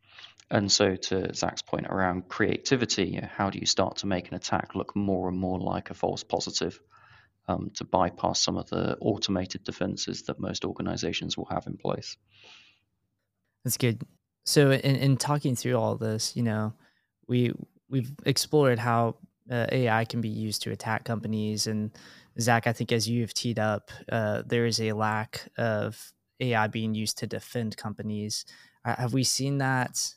And 0.49 0.71
so, 0.71 0.95
to 0.95 1.33
Zach's 1.33 1.61
point 1.61 1.87
around 1.87 2.29
creativity, 2.29 3.19
how 3.21 3.49
do 3.49 3.59
you 3.59 3.65
start 3.65 3.97
to 3.97 4.07
make 4.07 4.29
an 4.29 4.35
attack 4.35 4.75
look 4.75 4.95
more 4.95 5.27
and 5.27 5.37
more 5.37 5.59
like 5.59 5.89
a 5.89 5.93
false 5.93 6.23
positive 6.23 6.79
um, 7.49 7.71
to 7.75 7.83
bypass 7.83 8.41
some 8.41 8.55
of 8.55 8.69
the 8.69 8.97
automated 9.01 9.65
defenses 9.65 10.23
that 10.23 10.39
most 10.39 10.63
organizations 10.63 11.37
will 11.37 11.47
have 11.51 11.67
in 11.67 11.75
place? 11.75 12.15
That's 13.65 13.75
good. 13.75 14.01
So, 14.45 14.71
in, 14.71 14.95
in 14.95 15.17
talking 15.17 15.57
through 15.57 15.75
all 15.75 15.97
this, 15.97 16.33
you 16.37 16.43
know, 16.43 16.73
we 17.27 17.51
we've 17.89 18.11
explored 18.25 18.79
how 18.79 19.15
uh, 19.49 19.65
AI 19.71 20.05
can 20.05 20.21
be 20.21 20.29
used 20.29 20.61
to 20.63 20.71
attack 20.71 21.05
companies, 21.05 21.67
and 21.67 21.91
Zach, 22.39 22.67
I 22.67 22.73
think 22.73 22.91
as 22.91 23.07
you 23.07 23.21
have 23.21 23.33
teed 23.33 23.59
up, 23.59 23.91
uh, 24.11 24.43
there 24.45 24.65
is 24.65 24.79
a 24.79 24.93
lack 24.93 25.47
of 25.57 26.13
AI 26.39 26.67
being 26.67 26.93
used 26.93 27.17
to 27.19 27.27
defend 27.27 27.77
companies. 27.77 28.45
Uh, 28.85 28.95
have 28.95 29.13
we 29.13 29.23
seen 29.23 29.57
that 29.59 30.13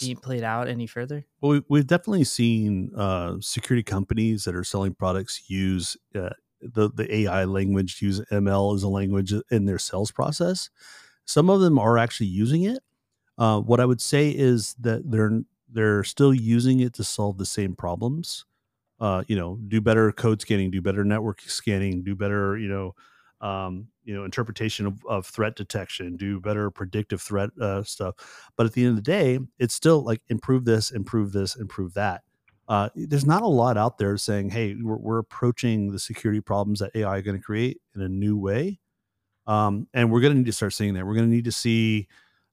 be 0.00 0.14
played 0.14 0.42
out 0.42 0.68
any 0.68 0.86
further? 0.86 1.26
Well, 1.40 1.60
we've 1.68 1.86
definitely 1.86 2.24
seen 2.24 2.92
uh, 2.96 3.36
security 3.40 3.82
companies 3.82 4.44
that 4.44 4.54
are 4.54 4.64
selling 4.64 4.94
products 4.94 5.44
use 5.48 5.96
uh, 6.14 6.30
the 6.60 6.90
the 6.90 7.14
AI 7.14 7.44
language, 7.44 8.00
use 8.00 8.20
ML 8.30 8.74
as 8.74 8.82
a 8.82 8.88
language 8.88 9.32
in 9.50 9.64
their 9.64 9.78
sales 9.78 10.10
process. 10.10 10.70
Some 11.24 11.50
of 11.50 11.60
them 11.60 11.78
are 11.78 11.98
actually 11.98 12.28
using 12.28 12.62
it. 12.64 12.82
Uh, 13.38 13.60
what 13.60 13.80
I 13.80 13.86
would 13.86 14.00
say 14.00 14.30
is 14.30 14.74
that 14.80 15.10
they're 15.10 15.42
they're 15.72 16.04
still 16.04 16.34
using 16.34 16.80
it 16.80 16.94
to 16.94 17.04
solve 17.04 17.38
the 17.38 17.46
same 17.46 17.74
problems. 17.74 18.44
Uh, 19.00 19.24
you 19.26 19.34
know, 19.34 19.58
do 19.68 19.80
better 19.80 20.12
code 20.12 20.40
scanning, 20.40 20.70
do 20.70 20.80
better 20.80 21.04
network 21.04 21.40
scanning, 21.40 22.02
do 22.04 22.14
better, 22.14 22.56
you 22.56 22.68
know, 22.68 22.94
um, 23.40 23.88
you 24.04 24.14
know 24.14 24.24
interpretation 24.24 24.86
of, 24.86 25.04
of, 25.06 25.26
threat 25.26 25.56
detection 25.56 26.16
do 26.16 26.40
better 26.40 26.70
predictive 26.70 27.20
threat 27.20 27.50
uh, 27.60 27.82
stuff. 27.82 28.14
But 28.56 28.66
at 28.66 28.72
the 28.72 28.82
end 28.82 28.90
of 28.90 28.96
the 28.96 29.02
day 29.02 29.38
it's 29.58 29.74
still 29.74 30.02
like 30.02 30.22
improve 30.28 30.64
this 30.64 30.90
improve 30.90 31.32
this 31.32 31.56
improve 31.56 31.94
that. 31.94 32.22
Uh, 32.68 32.88
there's 32.94 33.26
not 33.26 33.42
a 33.42 33.48
lot 33.48 33.76
out 33.76 33.98
there 33.98 34.16
saying 34.16 34.50
hey 34.50 34.76
we're, 34.80 34.96
we're 34.96 35.18
approaching 35.18 35.90
the 35.90 35.98
security 35.98 36.40
problems 36.40 36.78
that 36.78 36.92
ai 36.94 37.18
are 37.18 37.22
going 37.22 37.36
to 37.36 37.42
create 37.42 37.80
in 37.94 38.00
a 38.00 38.08
new 38.08 38.38
way. 38.38 38.78
Um, 39.46 39.88
and 39.92 40.10
we're 40.10 40.20
going 40.20 40.34
to 40.34 40.38
need 40.38 40.46
to 40.46 40.52
start 40.52 40.72
seeing 40.72 40.94
that. 40.94 41.04
We're 41.04 41.14
going 41.14 41.28
to 41.28 41.34
need 41.34 41.46
to 41.46 41.52
see 41.52 42.06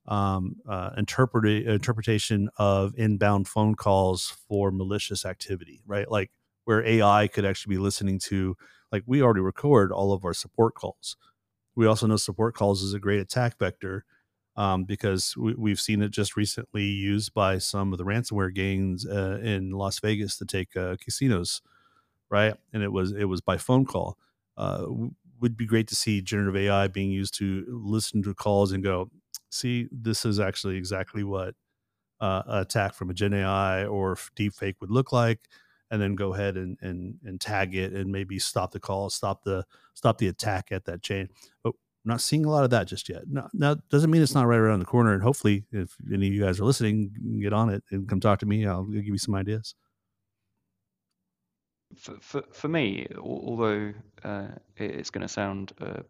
um, 0.09 0.55
uh, 0.67 0.89
interpret 0.97 1.45
interpretation 1.45 2.49
of 2.57 2.93
inbound 2.97 3.47
phone 3.47 3.75
calls 3.75 4.35
for 4.47 4.71
malicious 4.71 5.25
activity 5.25 5.81
right 5.85 6.11
like 6.11 6.31
where 6.65 6.85
ai 6.85 7.27
could 7.27 7.45
actually 7.45 7.75
be 7.75 7.81
listening 7.81 8.19
to 8.19 8.57
like 8.91 9.03
we 9.05 9.21
already 9.21 9.41
record 9.41 9.91
all 9.91 10.13
of 10.13 10.25
our 10.25 10.33
support 10.33 10.75
calls. 10.75 11.15
We 11.75 11.85
also 11.85 12.07
know 12.07 12.17
support 12.17 12.55
calls 12.55 12.81
is 12.81 12.93
a 12.93 12.99
great 12.99 13.19
attack 13.19 13.57
vector 13.57 14.05
um, 14.55 14.83
because 14.83 15.35
we, 15.37 15.71
have 15.71 15.79
seen 15.79 16.01
it 16.01 16.11
just 16.11 16.35
recently 16.35 16.83
used 16.83 17.33
by 17.33 17.59
some 17.59 17.93
of 17.93 17.97
the 17.97 18.05
ransomware 18.05 18.53
gangs 18.53 19.05
uh, 19.05 19.39
in 19.41 19.71
Las 19.71 19.99
Vegas 19.99 20.37
to 20.37 20.45
take 20.45 20.75
uh, 20.75 20.97
casinos, 20.99 21.61
right? 22.29 22.55
And 22.73 22.83
it 22.83 22.91
was 22.91 23.13
it 23.13 23.25
was 23.25 23.41
by 23.41 23.57
phone 23.57 23.85
call. 23.85 24.17
Uh, 24.57 24.85
would 25.39 25.55
be 25.55 25.65
great 25.65 25.87
to 25.87 25.95
see 25.95 26.21
generative 26.21 26.57
AI 26.57 26.87
being 26.87 27.11
used 27.11 27.33
to 27.35 27.65
listen 27.69 28.21
to 28.23 28.33
calls 28.33 28.73
and 28.73 28.83
go, 28.83 29.09
see, 29.49 29.87
this 29.91 30.25
is 30.25 30.39
actually 30.39 30.77
exactly 30.77 31.23
what 31.23 31.55
uh, 32.21 32.43
attack 32.47 32.93
from 32.93 33.09
a 33.09 33.13
Gen 33.13 33.33
AI 33.33 33.85
or 33.85 34.15
deepfake 34.35 34.75
would 34.81 34.91
look 34.91 35.11
like 35.11 35.39
and 35.91 36.01
then 36.01 36.15
go 36.15 36.33
ahead 36.33 36.57
and 36.57 36.77
and 36.81 37.15
and 37.25 37.41
tag 37.41 37.75
it 37.75 37.93
and 37.93 38.11
maybe 38.11 38.39
stop 38.39 38.71
the 38.71 38.79
call, 38.79 39.09
stop 39.09 39.43
the 39.43 39.65
stop 39.93 40.17
the 40.17 40.27
attack 40.27 40.71
at 40.71 40.85
that 40.85 41.01
chain. 41.01 41.29
But 41.63 41.73
I'm 42.05 42.09
not 42.13 42.21
seeing 42.21 42.45
a 42.45 42.49
lot 42.49 42.63
of 42.63 42.69
that 42.69 42.87
just 42.87 43.09
yet. 43.09 43.23
No, 43.27 43.47
now 43.53 43.75
doesn't 43.89 44.09
mean 44.09 44.21
it's 44.21 44.35
not 44.35 44.47
right 44.47 44.59
around 44.59 44.79
the 44.79 44.85
corner. 44.85 45.13
And 45.13 45.23
hopefully, 45.23 45.65
if 45.71 45.95
any 46.13 46.27
of 46.27 46.33
you 46.33 46.43
guys 46.43 46.59
are 46.59 46.65
listening, 46.65 47.11
get 47.41 47.53
on 47.53 47.69
it 47.69 47.83
and 47.91 48.07
come 48.07 48.19
talk 48.19 48.39
to 48.39 48.45
me. 48.45 48.65
I'll 48.65 48.85
give 48.85 49.05
you 49.05 49.17
some 49.17 49.35
ideas. 49.35 49.75
For 51.97 52.15
for, 52.21 52.43
for 52.53 52.67
me, 52.67 53.07
although 53.19 53.93
uh, 54.23 54.47
it's 54.77 55.09
going 55.09 55.23
to 55.23 55.27
sound 55.27 55.73
uh, 55.81 56.01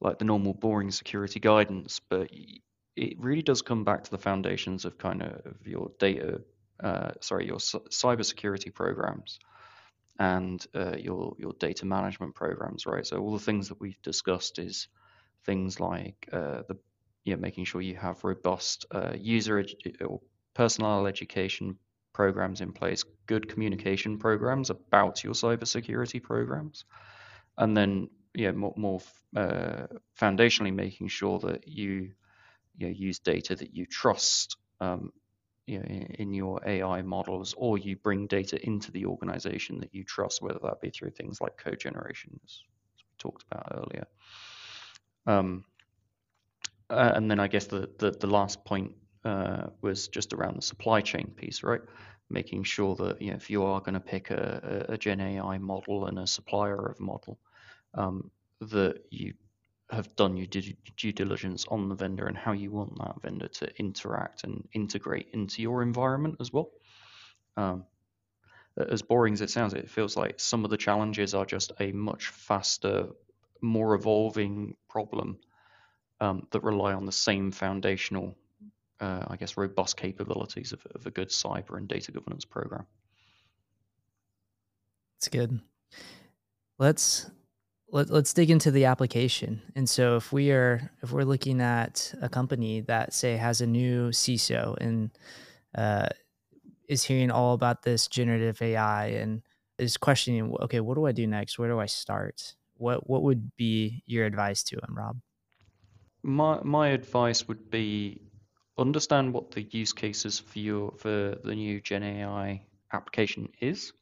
like 0.00 0.18
the 0.18 0.24
normal 0.24 0.54
boring 0.54 0.90
security 0.90 1.40
guidance, 1.40 2.00
but 2.08 2.30
it 2.96 3.18
really 3.20 3.42
does 3.42 3.62
come 3.62 3.84
back 3.84 4.04
to 4.04 4.10
the 4.10 4.18
foundations 4.18 4.84
of 4.84 4.98
kind 4.98 5.22
of 5.22 5.66
your 5.66 5.90
data 5.98 6.40
uh, 6.82 7.10
sorry, 7.20 7.46
your 7.46 7.58
cybersecurity 7.58 8.72
programs 8.72 9.40
and 10.18 10.66
uh, 10.74 10.96
your 10.96 11.34
your 11.38 11.52
data 11.58 11.86
management 11.86 12.34
programs, 12.34 12.86
right? 12.86 13.06
So 13.06 13.18
all 13.18 13.32
the 13.32 13.44
things 13.44 13.68
that 13.68 13.80
we've 13.80 14.00
discussed 14.02 14.58
is 14.58 14.88
things 15.44 15.80
like 15.80 16.28
uh, 16.32 16.62
the 16.68 16.76
you 17.24 17.34
know 17.34 17.40
making 17.40 17.64
sure 17.64 17.80
you 17.80 17.96
have 17.96 18.24
robust 18.24 18.86
uh, 18.92 19.12
user 19.18 19.62
edu- 19.62 20.02
or 20.06 20.20
personnel 20.54 21.06
education 21.06 21.76
programs 22.12 22.60
in 22.60 22.72
place, 22.72 23.04
good 23.26 23.48
communication 23.48 24.18
programs 24.18 24.70
about 24.70 25.22
your 25.24 25.34
cybersecurity 25.34 26.22
programs, 26.22 26.84
and 27.58 27.76
then 27.76 28.08
yeah, 28.38 28.52
more, 28.52 28.72
more 28.76 29.00
uh, 29.34 29.88
foundationally 30.16 30.72
making 30.72 31.08
sure 31.08 31.40
that 31.40 31.66
you, 31.66 32.12
you 32.76 32.86
know, 32.86 32.92
use 32.92 33.18
data 33.18 33.56
that 33.56 33.74
you 33.74 33.84
trust 33.84 34.56
um, 34.80 35.12
you 35.66 35.80
know, 35.80 35.84
in, 35.86 36.02
in, 36.20 36.32
your 36.32 36.60
AI 36.64 37.02
models, 37.02 37.52
or 37.58 37.78
you 37.78 37.96
bring 37.96 38.28
data 38.28 38.64
into 38.64 38.92
the 38.92 39.06
organization 39.06 39.80
that 39.80 39.92
you 39.92 40.04
trust, 40.04 40.40
whether 40.40 40.60
that 40.62 40.80
be 40.80 40.90
through 40.90 41.10
things 41.10 41.40
like 41.40 41.56
code 41.56 41.80
generation, 41.80 42.38
as 42.44 42.62
we 42.96 43.14
talked 43.18 43.44
about 43.50 43.72
earlier. 43.74 44.06
Um, 45.26 45.64
uh, 46.88 47.12
and 47.16 47.28
then 47.28 47.40
I 47.40 47.48
guess 47.48 47.66
the, 47.66 47.90
the, 47.98 48.12
the 48.12 48.28
last 48.28 48.64
point 48.64 48.92
uh, 49.24 49.66
was 49.82 50.06
just 50.06 50.32
around 50.32 50.56
the 50.56 50.62
supply 50.62 51.00
chain 51.00 51.32
piece, 51.36 51.64
right? 51.64 51.82
Making 52.30 52.62
sure 52.62 52.94
that 52.94 53.20
you 53.20 53.30
know, 53.30 53.36
if 53.36 53.50
you 53.50 53.64
are 53.64 53.80
going 53.80 53.94
to 53.94 54.00
pick 54.00 54.30
a, 54.30 54.86
a, 54.90 54.96
Gen 54.96 55.20
AI 55.20 55.58
model 55.58 56.06
and 56.06 56.20
a 56.20 56.26
supplier 56.26 56.86
of 56.86 57.00
model, 57.00 57.36
um, 57.94 58.30
that 58.60 59.02
you 59.10 59.34
have 59.90 60.14
done 60.16 60.36
your 60.36 60.46
due 60.46 61.12
diligence 61.12 61.64
on 61.68 61.88
the 61.88 61.94
vendor 61.94 62.26
and 62.26 62.36
how 62.36 62.52
you 62.52 62.70
want 62.70 62.96
that 62.98 63.22
vendor 63.22 63.48
to 63.48 63.78
interact 63.78 64.44
and 64.44 64.68
integrate 64.74 65.28
into 65.32 65.62
your 65.62 65.82
environment 65.82 66.36
as 66.40 66.52
well. 66.52 66.70
Um, 67.56 67.84
as 68.76 69.02
boring 69.02 69.34
as 69.34 69.40
it 69.40 69.50
sounds, 69.50 69.74
it 69.74 69.90
feels 69.90 70.16
like 70.16 70.38
some 70.38 70.64
of 70.64 70.70
the 70.70 70.76
challenges 70.76 71.34
are 71.34 71.46
just 71.46 71.72
a 71.80 71.90
much 71.92 72.28
faster, 72.28 73.08
more 73.60 73.94
evolving 73.94 74.76
problem 74.88 75.38
um, 76.20 76.46
that 76.50 76.62
rely 76.62 76.92
on 76.92 77.06
the 77.06 77.12
same 77.12 77.50
foundational, 77.50 78.36
uh, 79.00 79.24
I 79.26 79.36
guess, 79.36 79.56
robust 79.56 79.96
capabilities 79.96 80.72
of, 80.72 80.86
of 80.94 81.06
a 81.06 81.10
good 81.10 81.28
cyber 81.28 81.76
and 81.76 81.88
data 81.88 82.12
governance 82.12 82.44
program. 82.44 82.86
It's 85.16 85.28
good. 85.28 85.60
Let's 86.78 87.28
let, 87.90 88.10
let's 88.10 88.32
dig 88.32 88.50
into 88.50 88.70
the 88.70 88.84
application. 88.84 89.62
And 89.74 89.88
so 89.88 90.16
if 90.16 90.32
we 90.32 90.50
are 90.50 90.90
if 91.02 91.12
we're 91.12 91.24
looking 91.24 91.60
at 91.60 92.14
a 92.20 92.28
company 92.28 92.80
that 92.82 93.12
say 93.12 93.36
has 93.36 93.60
a 93.60 93.66
new 93.66 94.08
CISO 94.10 94.76
and 94.78 95.10
uh, 95.74 96.08
is 96.88 97.04
hearing 97.04 97.30
all 97.30 97.54
about 97.54 97.82
this 97.82 98.08
generative 98.08 98.60
AI 98.62 99.06
and 99.06 99.42
is 99.78 99.96
questioning, 99.96 100.54
okay, 100.60 100.80
what 100.80 100.94
do 100.94 101.06
I 101.06 101.12
do 101.12 101.26
next? 101.26 101.58
Where 101.58 101.68
do 101.68 101.78
I 101.78 101.86
start? 101.86 102.54
What 102.74 103.08
what 103.08 103.22
would 103.22 103.54
be 103.56 104.02
your 104.06 104.26
advice 104.26 104.62
to 104.64 104.76
him, 104.76 104.96
Rob? 104.96 105.18
My 106.22 106.60
my 106.62 106.88
advice 106.88 107.46
would 107.48 107.70
be 107.70 108.22
understand 108.76 109.32
what 109.32 109.50
the 109.50 109.62
use 109.62 109.92
cases 109.92 110.38
for 110.38 110.58
your 110.58 110.92
for 110.98 111.36
the 111.42 111.54
new 111.54 111.80
Gen 111.80 112.02
AI 112.02 112.62
application 112.92 113.48
is. 113.60 113.92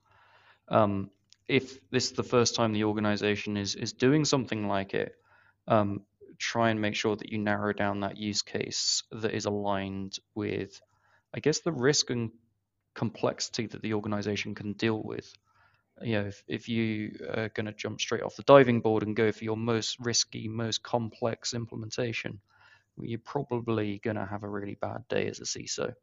Um, 0.69 1.11
if 1.49 1.79
this 1.91 2.07
is 2.07 2.13
the 2.13 2.23
first 2.23 2.55
time 2.55 2.73
the 2.73 2.85
organization 2.85 3.57
is 3.57 3.75
is 3.75 3.93
doing 3.93 4.25
something 4.25 4.67
like 4.67 4.95
it, 4.95 5.15
um, 5.69 6.03
try 6.39 6.71
and 6.71 6.81
make 6.81 6.95
sure 6.95 7.17
that 7.17 7.31
you 7.31 7.39
narrow 7.39 7.73
down 7.73 8.01
that 8.01 8.17
use 8.17 8.43
case 8.43 9.03
that 9.11 9.35
is 9.35 9.45
aligned 9.47 10.19
with, 10.35 10.81
I 11.35 11.41
guess, 11.41 11.61
the 11.61 11.73
risk 11.73 12.11
and 12.11 12.31
complexity 12.95 13.67
that 13.67 13.83
the 13.83 13.95
organization 13.95 14.55
can 14.55 14.73
deal 14.73 15.03
with. 15.03 15.33
You 16.03 16.13
know, 16.13 16.27
if, 16.27 16.43
if 16.47 16.69
you 16.69 17.17
are 17.35 17.49
going 17.51 17.67
to 17.67 17.73
jump 17.73 18.01
straight 18.01 18.23
off 18.23 18.37
the 18.37 18.43
diving 18.43 18.81
board 18.81 19.03
and 19.03 19.17
go 19.17 19.33
for 19.33 19.45
your 19.45 19.57
most 19.57 19.97
risky, 20.01 20.47
most 20.47 20.83
complex 20.83 21.55
implementation, 21.55 22.41
you're 23.01 23.19
probably 23.19 23.99
going 23.99 24.17
to 24.17 24.27
have 24.27 24.43
a 24.43 24.49
really 24.49 24.75
bad 24.75 25.09
day 25.09 25.27
as 25.27 25.41
a 25.41 25.45
CISO. 25.45 25.95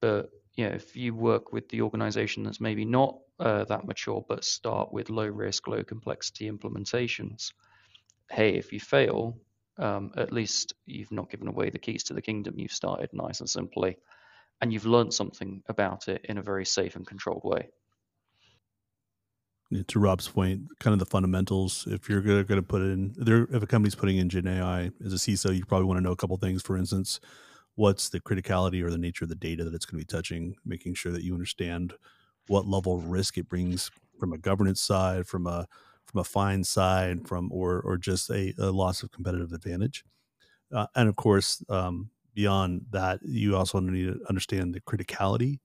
But 0.00 0.30
you 0.54 0.64
know, 0.68 0.74
if 0.74 0.96
you 0.96 1.14
work 1.14 1.52
with 1.52 1.68
the 1.68 1.82
organization 1.82 2.42
that's 2.42 2.60
maybe 2.60 2.84
not 2.84 3.18
uh, 3.38 3.64
that 3.64 3.86
mature, 3.86 4.24
but 4.28 4.44
start 4.44 4.92
with 4.92 5.10
low 5.10 5.26
risk, 5.26 5.68
low 5.68 5.84
complexity 5.84 6.50
implementations, 6.50 7.52
hey, 8.30 8.56
if 8.56 8.72
you 8.72 8.80
fail, 8.80 9.38
um, 9.78 10.10
at 10.16 10.32
least 10.32 10.74
you've 10.86 11.12
not 11.12 11.30
given 11.30 11.48
away 11.48 11.70
the 11.70 11.78
keys 11.78 12.02
to 12.04 12.14
the 12.14 12.22
kingdom. 12.22 12.58
You've 12.58 12.72
started 12.72 13.10
nice 13.12 13.40
and 13.40 13.48
simply, 13.48 13.96
and 14.60 14.72
you've 14.72 14.86
learned 14.86 15.14
something 15.14 15.62
about 15.68 16.08
it 16.08 16.24
in 16.24 16.38
a 16.38 16.42
very 16.42 16.66
safe 16.66 16.96
and 16.96 17.06
controlled 17.06 17.44
way. 17.44 17.68
To 19.86 19.98
Rob's 19.98 20.28
point, 20.28 20.62
kind 20.80 20.94
of 20.94 20.98
the 20.98 21.06
fundamentals. 21.06 21.86
If 21.86 22.08
you're 22.08 22.22
going 22.22 22.46
to 22.46 22.62
put 22.62 22.80
in 22.80 23.14
there, 23.18 23.46
if 23.52 23.62
a 23.62 23.66
company's 23.66 23.94
putting 23.94 24.16
in 24.16 24.30
Gen 24.30 24.48
AI 24.48 24.90
as 25.04 25.12
a 25.12 25.16
CISO, 25.16 25.54
you 25.54 25.66
probably 25.66 25.86
want 25.86 25.98
to 25.98 26.02
know 26.02 26.12
a 26.12 26.16
couple 26.16 26.38
things. 26.38 26.62
For 26.62 26.76
instance, 26.78 27.20
what's 27.78 28.08
the 28.08 28.20
criticality 28.20 28.82
or 28.82 28.90
the 28.90 28.98
nature 28.98 29.24
of 29.24 29.28
the 29.28 29.36
data 29.36 29.62
that 29.62 29.72
it's 29.72 29.86
going 29.86 30.00
to 30.00 30.04
be 30.04 30.16
touching, 30.16 30.56
making 30.66 30.94
sure 30.94 31.12
that 31.12 31.22
you 31.22 31.32
understand 31.32 31.94
what 32.48 32.66
level 32.66 32.96
of 32.96 33.06
risk 33.06 33.38
it 33.38 33.48
brings 33.48 33.88
from 34.18 34.32
a 34.32 34.38
governance 34.38 34.80
side, 34.80 35.28
from 35.28 35.46
a 35.46 35.64
from 36.04 36.20
a 36.20 36.24
fine 36.24 36.64
side, 36.64 37.28
from 37.28 37.52
or 37.52 37.80
or 37.82 37.96
just 37.96 38.30
a, 38.30 38.52
a 38.58 38.72
loss 38.72 39.04
of 39.04 39.12
competitive 39.12 39.52
advantage. 39.52 40.04
Uh, 40.74 40.88
and 40.96 41.08
of 41.08 41.14
course, 41.14 41.62
um, 41.68 42.10
beyond 42.34 42.84
that, 42.90 43.20
you 43.22 43.56
also 43.56 43.78
need 43.78 44.06
to 44.06 44.20
understand 44.28 44.74
the 44.74 44.80
criticality 44.80 45.60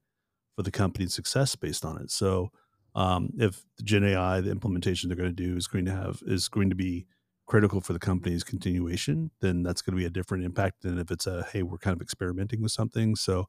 for 0.56 0.62
the 0.62 0.71
company's 0.71 1.15
success 1.15 1.56
based 1.56 1.84
on 1.84 1.99
it. 1.99 2.12
So, 2.12 2.52
um, 2.93 3.32
if 3.39 3.63
the 3.78 3.84
Gen 3.84 4.04
AI, 4.04 4.39
the 4.39 4.52
implementation 4.52 5.10
they're 5.10 5.17
going 5.17 5.36
to 5.36 5.43
do 5.43 5.58
is 5.58 5.65
going 5.65 5.86
to 5.86 5.91
have 5.91 6.21
is 6.28 6.47
going 6.47 6.69
to 6.69 6.76
be 6.76 7.08
critical 7.45 7.82
for 7.82 7.93
the 7.93 7.99
company's 7.99 8.43
continuation, 8.43 9.32
then 9.41 9.63
that's 9.63 9.82
going 9.82 9.95
to 9.95 9.99
be 9.99 10.06
a 10.06 10.10
different 10.10 10.43
impact 10.43 10.82
than 10.82 10.97
if 10.97 11.12
it's 11.12 11.27
a 11.27 11.45
hey, 11.51 11.63
we're 11.63 11.77
kind 11.77 11.95
of 11.95 12.01
experimenting 12.01 12.62
with 12.62 12.71
something. 12.71 13.15
So 13.15 13.47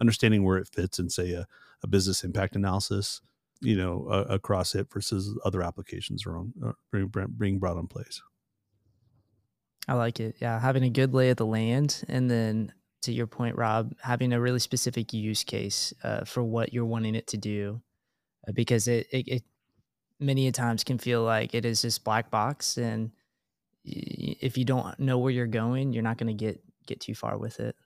understanding 0.00 0.44
where 0.44 0.58
it 0.58 0.68
fits 0.68 0.98
in 0.98 1.08
say 1.08 1.32
a, 1.32 1.46
a 1.82 1.86
business 1.86 2.24
impact 2.24 2.56
analysis, 2.56 3.20
you 3.60 3.76
know, 3.76 4.06
across 4.06 4.74
it 4.74 4.88
versus 4.92 5.38
other 5.44 5.62
applications 5.62 6.26
are 6.26 6.36
on 6.38 6.52
uh, 6.64 6.72
being, 7.38 7.58
brought 7.58 7.78
in 7.78 7.86
place. 7.86 8.20
I 9.88 9.94
like 9.94 10.20
it. 10.20 10.36
Yeah, 10.40 10.58
having 10.58 10.82
a 10.82 10.90
good 10.90 11.14
lay 11.14 11.30
of 11.30 11.36
the 11.36 11.46
land, 11.46 12.04
and 12.08 12.30
then 12.30 12.72
to 13.02 13.12
your 13.12 13.28
point, 13.28 13.56
Rob, 13.56 13.94
having 14.02 14.32
a 14.32 14.40
really 14.40 14.58
specific 14.58 15.12
use 15.12 15.44
case 15.44 15.94
uh, 16.02 16.24
for 16.24 16.42
what 16.42 16.72
you're 16.72 16.84
wanting 16.84 17.14
it 17.14 17.28
to 17.28 17.36
do, 17.36 17.80
uh, 18.48 18.52
because 18.52 18.88
it, 18.88 19.06
it, 19.12 19.28
it 19.28 19.42
many 20.18 20.50
times 20.50 20.82
can 20.82 20.98
feel 20.98 21.22
like 21.22 21.54
it 21.54 21.64
is 21.64 21.82
this 21.82 21.98
black 21.98 22.30
box, 22.30 22.76
and 22.76 23.12
if 23.86 24.58
you 24.58 24.64
don't 24.64 24.98
know 24.98 25.18
where 25.18 25.32
you're 25.32 25.46
going, 25.46 25.92
you're 25.92 26.02
not 26.02 26.18
going 26.18 26.36
to 26.36 26.44
get 26.44 26.60
get 26.86 27.00
too 27.00 27.14
far 27.14 27.38
with 27.38 27.60
it. 27.60 27.76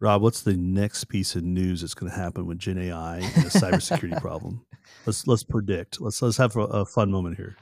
Rob, 0.00 0.20
what's 0.20 0.42
the 0.42 0.56
next 0.56 1.04
piece 1.04 1.36
of 1.36 1.44
news 1.44 1.80
that's 1.80 1.94
going 1.94 2.10
to 2.10 2.18
happen 2.18 2.46
with 2.46 2.58
Gen 2.58 2.76
AI 2.76 3.18
and 3.18 3.44
the 3.44 3.50
cybersecurity 3.50 4.20
problem? 4.20 4.66
Let's 5.06 5.26
let's 5.26 5.44
predict. 5.44 6.00
Let's 6.00 6.20
let's 6.20 6.36
have 6.38 6.56
a, 6.56 6.60
a 6.60 6.84
fun 6.84 7.10
moment 7.10 7.36
here. 7.36 7.56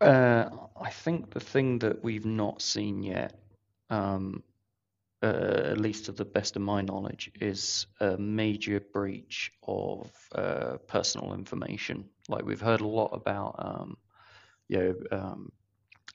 Uh, 0.00 0.48
I 0.80 0.90
think 0.90 1.30
the 1.30 1.40
thing 1.40 1.78
that 1.80 2.02
we've 2.02 2.26
not 2.26 2.60
seen 2.60 3.02
yet, 3.02 3.38
um, 3.90 4.42
uh, 5.22 5.70
at 5.70 5.78
least 5.80 6.06
to 6.06 6.12
the 6.12 6.24
best 6.24 6.56
of 6.56 6.62
my 6.62 6.82
knowledge, 6.82 7.30
is 7.40 7.86
a 8.00 8.16
major 8.16 8.80
breach 8.80 9.52
of 9.66 10.10
uh, 10.34 10.76
personal 10.88 11.34
information. 11.34 12.04
Like 12.28 12.44
we've 12.44 12.60
heard 12.60 12.80
a 12.80 12.86
lot 12.86 13.10
about 13.12 13.54
um, 13.58 13.96
you 14.72 14.78
know, 15.10 15.18
um, 15.18 15.52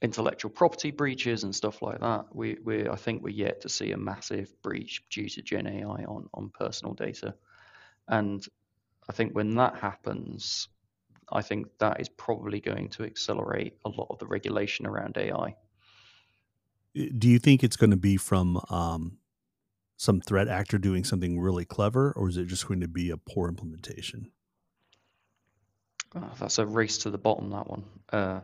intellectual 0.02 0.50
property 0.50 0.90
breaches 0.92 1.44
and 1.44 1.56
stuff 1.56 1.82
like 1.82 2.00
that. 2.00 2.26
We, 2.34 2.58
we, 2.64 2.90
I 2.90 2.96
think 2.96 3.22
we're 3.22 3.30
yet 3.30 3.62
to 3.62 3.70
see 3.70 3.92
a 3.92 3.98
massive 3.98 4.52
breach 4.64 5.04
due 5.10 5.30
to 5.30 5.42
Gen 5.44 5.68
AI 5.68 6.04
on, 6.06 6.28
on 6.34 6.50
personal 6.50 6.94
data. 6.96 7.36
And 8.08 8.46
I 9.08 9.14
think 9.14 9.34
when 9.36 9.56
that 9.56 9.78
happens, 9.78 10.70
I 11.32 11.42
think 11.42 11.68
that 11.80 12.02
is 12.02 12.10
probably 12.10 12.60
going 12.60 12.90
to 12.90 13.04
accelerate 13.04 13.78
a 13.86 13.90
lot 13.90 14.08
of 14.10 14.18
the 14.18 14.28
regulation 14.28 14.88
around 14.88 15.18
AI. 15.18 15.56
Do 16.96 17.28
you 17.28 17.38
think 17.38 17.64
it's 17.64 17.76
going 17.76 17.92
to 17.92 17.98
be 17.98 18.18
from 18.18 18.60
um, 18.72 19.20
some 19.98 20.20
threat 20.20 20.48
actor 20.48 20.80
doing 20.80 21.04
something 21.04 21.40
really 21.40 21.66
clever, 21.66 22.12
or 22.16 22.28
is 22.28 22.38
it 22.38 22.46
just 22.48 22.68
going 22.68 22.82
to 22.82 22.88
be 22.88 23.12
a 23.12 23.18
poor 23.18 23.50
implementation? 23.50 24.32
Oh, 26.24 26.32
that's 26.40 26.58
a 26.60 26.66
race 26.66 27.00
to 27.00 27.10
the 27.10 27.18
bottom. 27.18 27.50
That 27.52 27.70
one. 27.70 27.84
Uh, 28.12 28.40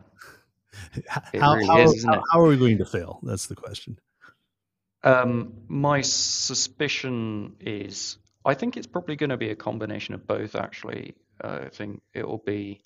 how, 1.08 1.54
really 1.54 1.66
how, 1.66 1.80
is, 1.80 2.04
how, 2.04 2.22
how, 2.30 2.40
are 2.40 2.48
we 2.48 2.56
going 2.56 2.78
to 2.78 2.86
fail? 2.86 3.20
That's 3.22 3.46
the 3.46 3.54
question. 3.54 3.98
Um, 5.02 5.54
my 5.68 6.00
suspicion 6.00 7.56
is, 7.60 8.18
I 8.44 8.54
think 8.54 8.76
it's 8.76 8.86
probably 8.86 9.16
going 9.16 9.30
to 9.30 9.36
be 9.36 9.50
a 9.50 9.56
combination 9.56 10.14
of 10.14 10.26
both. 10.26 10.54
Actually, 10.54 11.14
uh, 11.42 11.60
I 11.66 11.68
think 11.68 12.02
it 12.12 12.26
will 12.26 12.42
be 12.44 12.82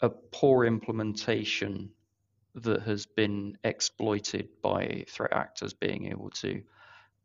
a 0.00 0.08
poor 0.08 0.64
implementation 0.64 1.90
that 2.54 2.82
has 2.82 3.06
been 3.06 3.56
exploited 3.64 4.48
by 4.62 5.04
threat 5.08 5.32
actors 5.32 5.72
being 5.72 6.06
able 6.06 6.30
to 6.30 6.62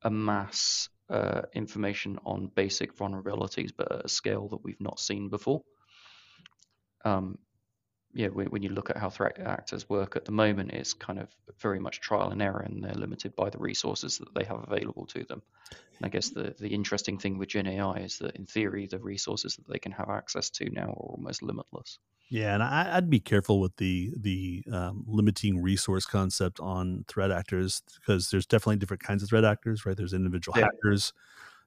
amass 0.03 0.89
uh, 1.09 1.41
information 1.53 2.19
on 2.25 2.51
basic 2.55 2.95
vulnerabilities, 2.95 3.71
but 3.75 3.91
at 3.91 4.05
a 4.05 4.09
scale 4.09 4.47
that 4.49 4.63
we've 4.63 4.79
not 4.79 4.99
seen 4.99 5.29
before. 5.29 5.63
Um, 7.05 7.37
yeah, 8.13 8.27
when, 8.27 8.47
when 8.47 8.63
you 8.63 8.69
look 8.69 8.89
at 8.89 8.97
how 8.97 9.09
threat 9.09 9.39
actors 9.39 9.89
work 9.89 10.15
at 10.15 10.23
the 10.23 10.31
moment, 10.31 10.71
it's 10.71 10.93
kind 10.93 11.19
of 11.19 11.27
very 11.59 11.79
much 11.79 11.99
trial 11.99 12.29
and 12.29 12.41
error, 12.41 12.61
and 12.61 12.83
they're 12.83 12.93
limited 12.93 13.35
by 13.35 13.49
the 13.49 13.57
resources 13.57 14.17
that 14.19 14.33
they 14.33 14.45
have 14.45 14.63
available 14.65 15.05
to 15.07 15.23
them. 15.25 15.41
And 15.71 16.05
I 16.05 16.09
guess 16.09 16.29
the 16.29 16.55
the 16.57 16.69
interesting 16.69 17.17
thing 17.17 17.37
with 17.37 17.49
Gen 17.49 17.67
AI 17.67 17.97
is 17.97 18.17
that 18.19 18.35
in 18.35 18.45
theory, 18.45 18.87
the 18.87 18.99
resources 18.99 19.57
that 19.57 19.67
they 19.67 19.79
can 19.79 19.91
have 19.91 20.09
access 20.09 20.49
to 20.51 20.69
now 20.69 20.87
are 20.87 21.11
almost 21.11 21.43
limitless. 21.43 21.99
Yeah, 22.29 22.55
and 22.55 22.63
I, 22.63 22.95
would 22.95 23.09
be 23.09 23.19
careful 23.19 23.59
with 23.59 23.75
the 23.75 24.13
the 24.17 24.63
um, 24.71 25.03
limiting 25.07 25.61
resource 25.61 26.05
concept 26.05 26.59
on 26.59 27.03
threat 27.07 27.31
actors 27.31 27.81
because 27.99 28.29
there's 28.29 28.47
definitely 28.47 28.77
different 28.77 29.03
kinds 29.03 29.23
of 29.23 29.29
threat 29.29 29.45
actors, 29.45 29.85
right? 29.85 29.95
There's 29.95 30.13
individual 30.13 30.57
yeah. 30.57 30.65
hackers, 30.65 31.13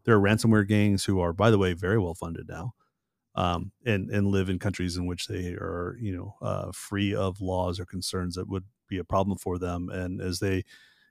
there 0.04 0.16
are 0.16 0.20
ransomware 0.20 0.66
gangs 0.66 1.04
who 1.04 1.20
are, 1.20 1.32
by 1.32 1.50
the 1.50 1.58
way, 1.58 1.74
very 1.74 1.98
well 1.98 2.14
funded 2.14 2.48
now, 2.48 2.72
um, 3.38 3.70
and 3.86 4.10
and 4.10 4.26
live 4.26 4.50
in 4.50 4.58
countries 4.58 4.96
in 4.96 5.06
which 5.06 5.28
they 5.28 5.52
are, 5.52 5.96
you 6.00 6.14
know, 6.14 6.34
uh, 6.42 6.72
free 6.72 7.14
of 7.14 7.40
laws 7.40 7.78
or 7.78 7.86
concerns 7.86 8.34
that 8.34 8.48
would 8.48 8.64
be 8.88 8.98
a 8.98 9.04
problem 9.04 9.38
for 9.38 9.58
them. 9.58 9.88
And 9.90 10.20
as 10.20 10.40
they 10.40 10.64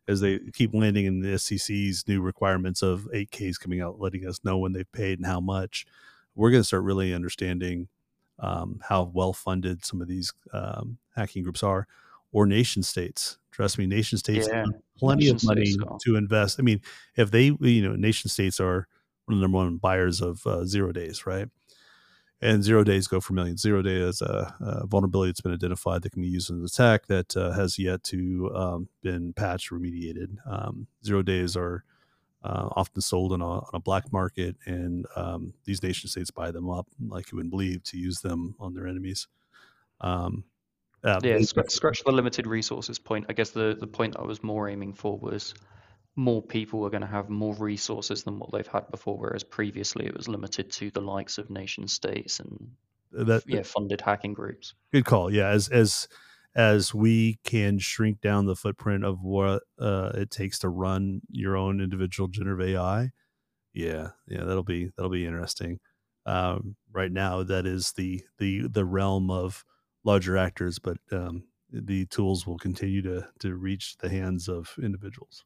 as 0.10 0.20
they 0.20 0.40
keep 0.52 0.74
landing 0.74 1.06
in 1.06 1.22
the 1.22 1.40
SEC's 1.40 2.04
new 2.06 2.22
requirements 2.22 2.82
of 2.82 3.08
8Ks 3.14 3.58
coming 3.58 3.80
out, 3.80 4.02
letting 4.02 4.28
us 4.28 4.42
know 4.44 4.58
when 4.58 4.74
they've 4.74 4.92
paid 4.92 5.20
and 5.20 5.26
how 5.26 5.40
much, 5.40 5.86
we're 6.36 6.52
going 6.52 6.62
to 6.62 6.68
start 6.68 6.84
really 6.84 7.14
understanding 7.14 7.88
um, 8.40 8.82
how 8.90 9.10
well 9.14 9.32
funded 9.32 9.86
some 9.86 10.02
of 10.02 10.10
these 10.10 10.34
um, 10.52 10.98
hacking 11.16 11.44
groups 11.44 11.64
are, 11.64 11.88
or 12.34 12.46
nation 12.46 12.84
states. 12.84 13.38
Trust 13.52 13.78
me, 13.78 13.86
nation 13.86 14.18
states 14.18 14.48
yeah. 14.50 14.60
have 14.60 14.68
plenty 14.98 15.32
nation 15.32 15.36
of 15.36 15.44
money 15.44 15.76
to 16.04 16.16
invest. 16.18 16.60
I 16.60 16.64
mean, 16.64 16.82
if 17.16 17.32
they, 17.32 17.56
you 17.60 17.82
know, 17.82 17.96
nation 17.96 18.30
states 18.30 18.60
are 18.60 18.88
one 19.26 19.36
of 19.36 19.40
the 19.40 19.44
number 19.44 19.58
one 19.58 19.78
buyers 19.78 20.22
of 20.22 20.46
uh, 20.46 20.66
zero 20.66 20.92
days, 20.92 21.26
right? 21.26 21.48
And 22.40 22.64
zero 22.64 22.84
days 22.84 23.08
go 23.08 23.20
for 23.20 23.34
millions. 23.34 23.62
Zero 23.62 23.82
day 23.82 23.96
is 23.96 24.22
a, 24.22 24.54
a 24.60 24.86
vulnerability 24.86 25.32
that's 25.32 25.42
been 25.42 25.54
identified 25.54 26.04
that 26.04 26.12
can 26.12 26.22
be 26.22 26.28
used 26.28 26.52
in 26.52 26.58
an 26.58 26.66
attack 26.66 27.08
that 27.08 27.36
uh, 27.36 27.52
has 27.52 27.80
yet 27.80 28.04
to 28.06 28.52
um, 28.54 28.90
been 29.02 29.34
patched, 29.34 29.72
remediated. 29.72 30.38
Um, 30.46 30.86
zero 31.04 31.24
days 31.24 31.58
are 31.58 31.84
uh, 32.44 32.70
often 32.76 33.02
sold 33.02 33.34
on 33.34 33.42
a, 33.42 33.46
on 33.46 33.70
a, 33.74 33.80
black 33.80 34.14
market, 34.14 34.56
and 34.66 35.08
um, 35.16 35.54
these 35.66 35.82
nation 35.82 36.10
states 36.10 36.30
buy 36.30 36.52
them 36.52 36.70
up, 36.70 36.88
like 37.08 37.32
you 37.32 37.38
wouldn't 37.38 37.52
believe, 37.52 37.84
to 37.84 37.98
use 37.98 38.22
them 38.22 38.56
on 38.60 38.76
their 38.76 38.88
enemies. 38.88 39.28
Um, 40.00 40.44
uh, 41.04 41.20
yeah, 41.24 41.40
scratch, 41.42 41.72
scratch 41.72 42.04
the 42.04 42.12
limited 42.12 42.46
resources 42.46 43.00
point. 43.00 43.26
I 43.30 43.34
guess 43.34 43.50
the, 43.50 43.76
the 43.80 43.88
point 43.88 44.16
I 44.18 44.24
was 44.24 44.44
more 44.44 44.70
aiming 44.70 44.94
for 44.94 45.18
was 45.18 45.56
more 46.18 46.42
people 46.42 46.84
are 46.84 46.90
going 46.90 47.02
to 47.02 47.08
have 47.08 47.30
more 47.30 47.56
resources 47.56 48.24
than 48.24 48.40
what 48.40 48.52
they've 48.52 48.68
had 48.68 48.90
before, 48.90 49.18
whereas 49.18 49.44
previously 49.44 50.08
it 50.08 50.18
was 50.18 50.28
limited 50.28 50.72
to 50.72 50.90
the 50.92 51.00
likes 51.00 51.38
of 51.38 51.50
nation 51.50 51.88
states 51.88 52.40
and 52.40 52.72
that, 53.12 53.44
yeah, 53.48 53.62
funded 53.62 54.02
hacking 54.02 54.34
groups. 54.34 54.74
Good 54.92 55.06
call. 55.06 55.32
Yeah, 55.32 55.50
as 55.50 55.70
as 55.70 56.08
as 56.56 56.94
we 56.94 57.40
can 57.44 57.78
shrink 57.78 58.20
down 58.20 58.48
the 58.48 58.56
footprint 58.56 59.06
of 59.06 59.22
what 59.22 59.62
uh, 59.80 60.12
it 60.16 60.32
takes 60.32 60.60
to 60.60 60.70
run 60.70 61.22
your 61.30 61.56
own 61.56 61.80
individual 61.80 62.28
generative 62.28 62.68
AI. 62.68 63.12
Yeah, 63.74 64.10
yeah, 64.28 64.44
that'll 64.44 64.64
be 64.64 64.90
that'll 64.98 65.12
be 65.12 65.26
interesting. 65.26 65.80
Um, 66.26 66.76
right 66.92 67.12
now, 67.12 67.44
that 67.44 67.68
is 67.68 67.94
the 67.94 68.24
the 68.40 68.68
the 68.68 68.86
realm 68.86 69.30
of 69.30 69.64
larger 70.04 70.36
actors, 70.36 70.80
but 70.80 70.98
um, 71.12 71.44
the 71.72 72.08
tools 72.08 72.48
will 72.48 72.58
continue 72.58 73.04
to 73.04 73.28
to 73.40 73.56
reach 73.56 73.98
the 73.98 74.10
hands 74.10 74.50
of 74.50 74.74
individuals. 74.82 75.46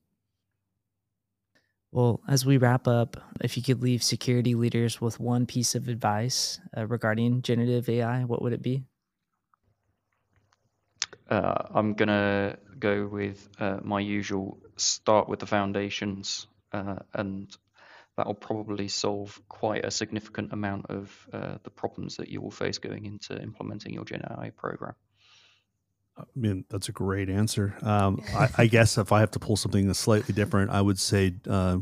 Well, 1.91 2.21
as 2.27 2.45
we 2.45 2.57
wrap 2.57 2.87
up, 2.87 3.17
if 3.41 3.57
you 3.57 3.63
could 3.63 3.83
leave 3.83 4.01
security 4.01 4.55
leaders 4.55 5.01
with 5.01 5.19
one 5.19 5.45
piece 5.45 5.75
of 5.75 5.89
advice 5.89 6.59
uh, 6.75 6.87
regarding 6.87 7.41
generative 7.41 7.89
AI, 7.89 8.23
what 8.23 8.41
would 8.41 8.53
it 8.53 8.61
be? 8.61 8.85
Uh, 11.29 11.63
I'm 11.73 11.93
going 11.93 12.07
to 12.07 12.57
go 12.79 13.07
with 13.07 13.47
uh, 13.59 13.79
my 13.83 13.99
usual 13.99 14.57
start 14.77 15.27
with 15.27 15.39
the 15.39 15.45
foundations, 15.45 16.47
uh, 16.71 16.95
and 17.13 17.55
that 18.15 18.25
will 18.25 18.35
probably 18.35 18.87
solve 18.87 19.41
quite 19.49 19.83
a 19.83 19.91
significant 19.91 20.53
amount 20.53 20.85
of 20.89 21.27
uh, 21.33 21.57
the 21.63 21.69
problems 21.69 22.17
that 22.17 22.29
you 22.29 22.41
will 22.41 22.51
face 22.51 22.77
going 22.77 23.05
into 23.05 23.41
implementing 23.41 23.93
your 23.93 24.05
Gen 24.05 24.21
AI 24.29 24.51
program. 24.51 24.95
I 26.17 26.23
mean, 26.35 26.65
that's 26.69 26.89
a 26.89 26.91
great 26.91 27.29
answer. 27.29 27.75
Um, 27.81 28.21
I, 28.35 28.49
I, 28.57 28.67
guess 28.67 28.97
if 28.97 29.11
I 29.11 29.19
have 29.21 29.31
to 29.31 29.39
pull 29.39 29.55
something 29.55 29.87
that's 29.87 29.99
slightly 29.99 30.33
different, 30.33 30.71
I 30.71 30.81
would 30.81 30.99
say 30.99 31.35
uh, 31.49 31.77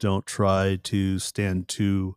don't 0.00 0.26
try 0.26 0.78
to 0.84 1.18
stand 1.18 1.68
too 1.68 2.16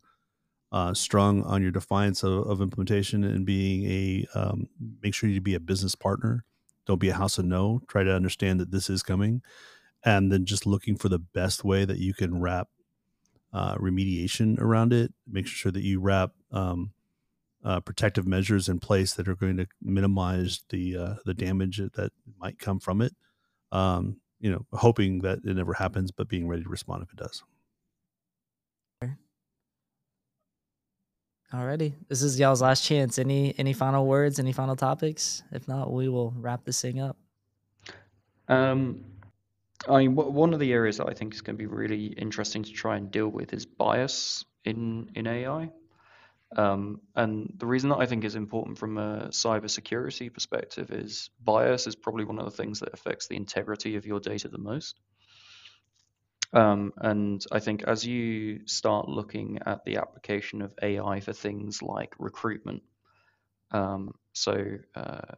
uh, 0.71 0.93
strong 0.93 1.43
on 1.43 1.61
your 1.61 1.71
defiance 1.71 2.23
of, 2.23 2.45
of, 2.47 2.61
implementation 2.61 3.23
and 3.23 3.45
being 3.45 3.85
a 3.85 4.25
um, 4.35 4.67
make 5.01 5.15
sure 5.15 5.29
you 5.29 5.41
be 5.41 5.55
a 5.55 5.59
business 5.59 5.95
partner. 5.95 6.45
Don't 6.85 6.99
be 6.99 7.09
a 7.09 7.15
house 7.15 7.37
of 7.37 7.45
no. 7.45 7.81
Try 7.87 8.03
to 8.03 8.13
understand 8.13 8.59
that 8.59 8.71
this 8.71 8.89
is 8.89 9.01
coming, 9.01 9.41
and 10.03 10.31
then 10.31 10.45
just 10.45 10.65
looking 10.65 10.95
for 10.95 11.09
the 11.09 11.19
best 11.19 11.63
way 11.63 11.85
that 11.85 11.97
you 11.97 12.13
can 12.13 12.39
wrap 12.39 12.67
uh, 13.51 13.75
remediation 13.75 14.59
around 14.59 14.93
it. 14.93 15.11
Make 15.27 15.47
sure 15.47 15.71
that 15.71 15.83
you 15.83 15.99
wrap 15.99 16.31
um, 16.51 16.91
uh, 17.63 17.79
protective 17.79 18.25
measures 18.25 18.69
in 18.69 18.79
place 18.79 19.13
that 19.13 19.27
are 19.27 19.35
going 19.35 19.57
to 19.57 19.67
minimize 19.81 20.61
the 20.69 20.97
uh, 20.97 21.15
the 21.25 21.33
damage 21.33 21.77
that 21.77 22.11
might 22.37 22.59
come 22.59 22.79
from 22.79 23.01
it. 23.01 23.13
Um, 23.71 24.21
you 24.39 24.51
know, 24.51 24.65
hoping 24.73 25.19
that 25.19 25.39
it 25.43 25.55
never 25.55 25.73
happens, 25.73 26.11
but 26.11 26.29
being 26.29 26.47
ready 26.47 26.63
to 26.63 26.69
respond 26.69 27.03
if 27.03 27.11
it 27.11 27.19
does. 27.19 27.43
Alrighty, 31.51 31.93
this 32.07 32.21
is 32.21 32.39
y'all's 32.39 32.61
last 32.61 32.85
chance. 32.85 33.17
Any 33.17 33.55
any 33.57 33.73
final 33.73 34.05
words? 34.05 34.37
Any 34.37 34.51
final 34.51 34.75
topics? 34.75 35.41
If 35.51 35.67
not, 35.67 35.91
we 35.91 36.07
will 36.07 36.31
wrap 36.37 36.63
this 36.63 36.79
thing 36.79 36.99
up. 36.99 37.17
Um, 38.47 39.03
I 39.87 39.97
mean, 39.97 40.15
one 40.15 40.53
of 40.53 40.59
the 40.59 40.71
areas 40.71 40.97
that 40.97 41.07
I 41.07 41.13
think 41.13 41.33
is 41.33 41.41
going 41.41 41.55
to 41.55 41.57
be 41.57 41.65
really 41.65 42.07
interesting 42.17 42.63
to 42.63 42.71
try 42.71 42.97
and 42.97 43.09
deal 43.09 43.29
with 43.29 43.51
is 43.51 43.65
bias 43.65 44.45
in 44.65 45.09
in 45.15 45.25
AI. 45.25 45.71
Um, 46.55 47.01
and 47.15 47.53
the 47.57 47.67
reason 47.67 47.89
that 47.89 47.99
I 47.99 48.07
think 48.07 48.23
is 48.23 48.35
important 48.35 48.77
from 48.77 48.97
a 48.97 49.27
cybersecurity 49.29 50.33
perspective 50.33 50.91
is 50.91 51.29
bias 51.39 51.85
is 51.85 51.95
probably 51.95 52.25
one 52.25 52.39
of 52.39 52.45
the 52.45 52.57
things 52.57 52.79
that 52.79 52.93
affects 52.93 53.27
the 53.27 53.35
integrity 53.35 53.95
of 53.95 54.05
your 54.05 54.19
data 54.19 54.47
the 54.47 54.57
most. 54.57 54.99
Um, 56.51 56.93
and 56.97 57.45
I 57.51 57.59
think 57.59 57.83
as 57.83 58.05
you 58.05 58.65
start 58.65 59.07
looking 59.07 59.59
at 59.65 59.85
the 59.85 59.97
application 59.97 60.63
of 60.63 60.73
AI 60.81 61.19
for 61.19 61.33
things 61.33 61.83
like 61.83 62.15
recruitment, 62.17 62.81
um, 63.71 64.15
so 64.33 64.65
uh, 64.95 65.35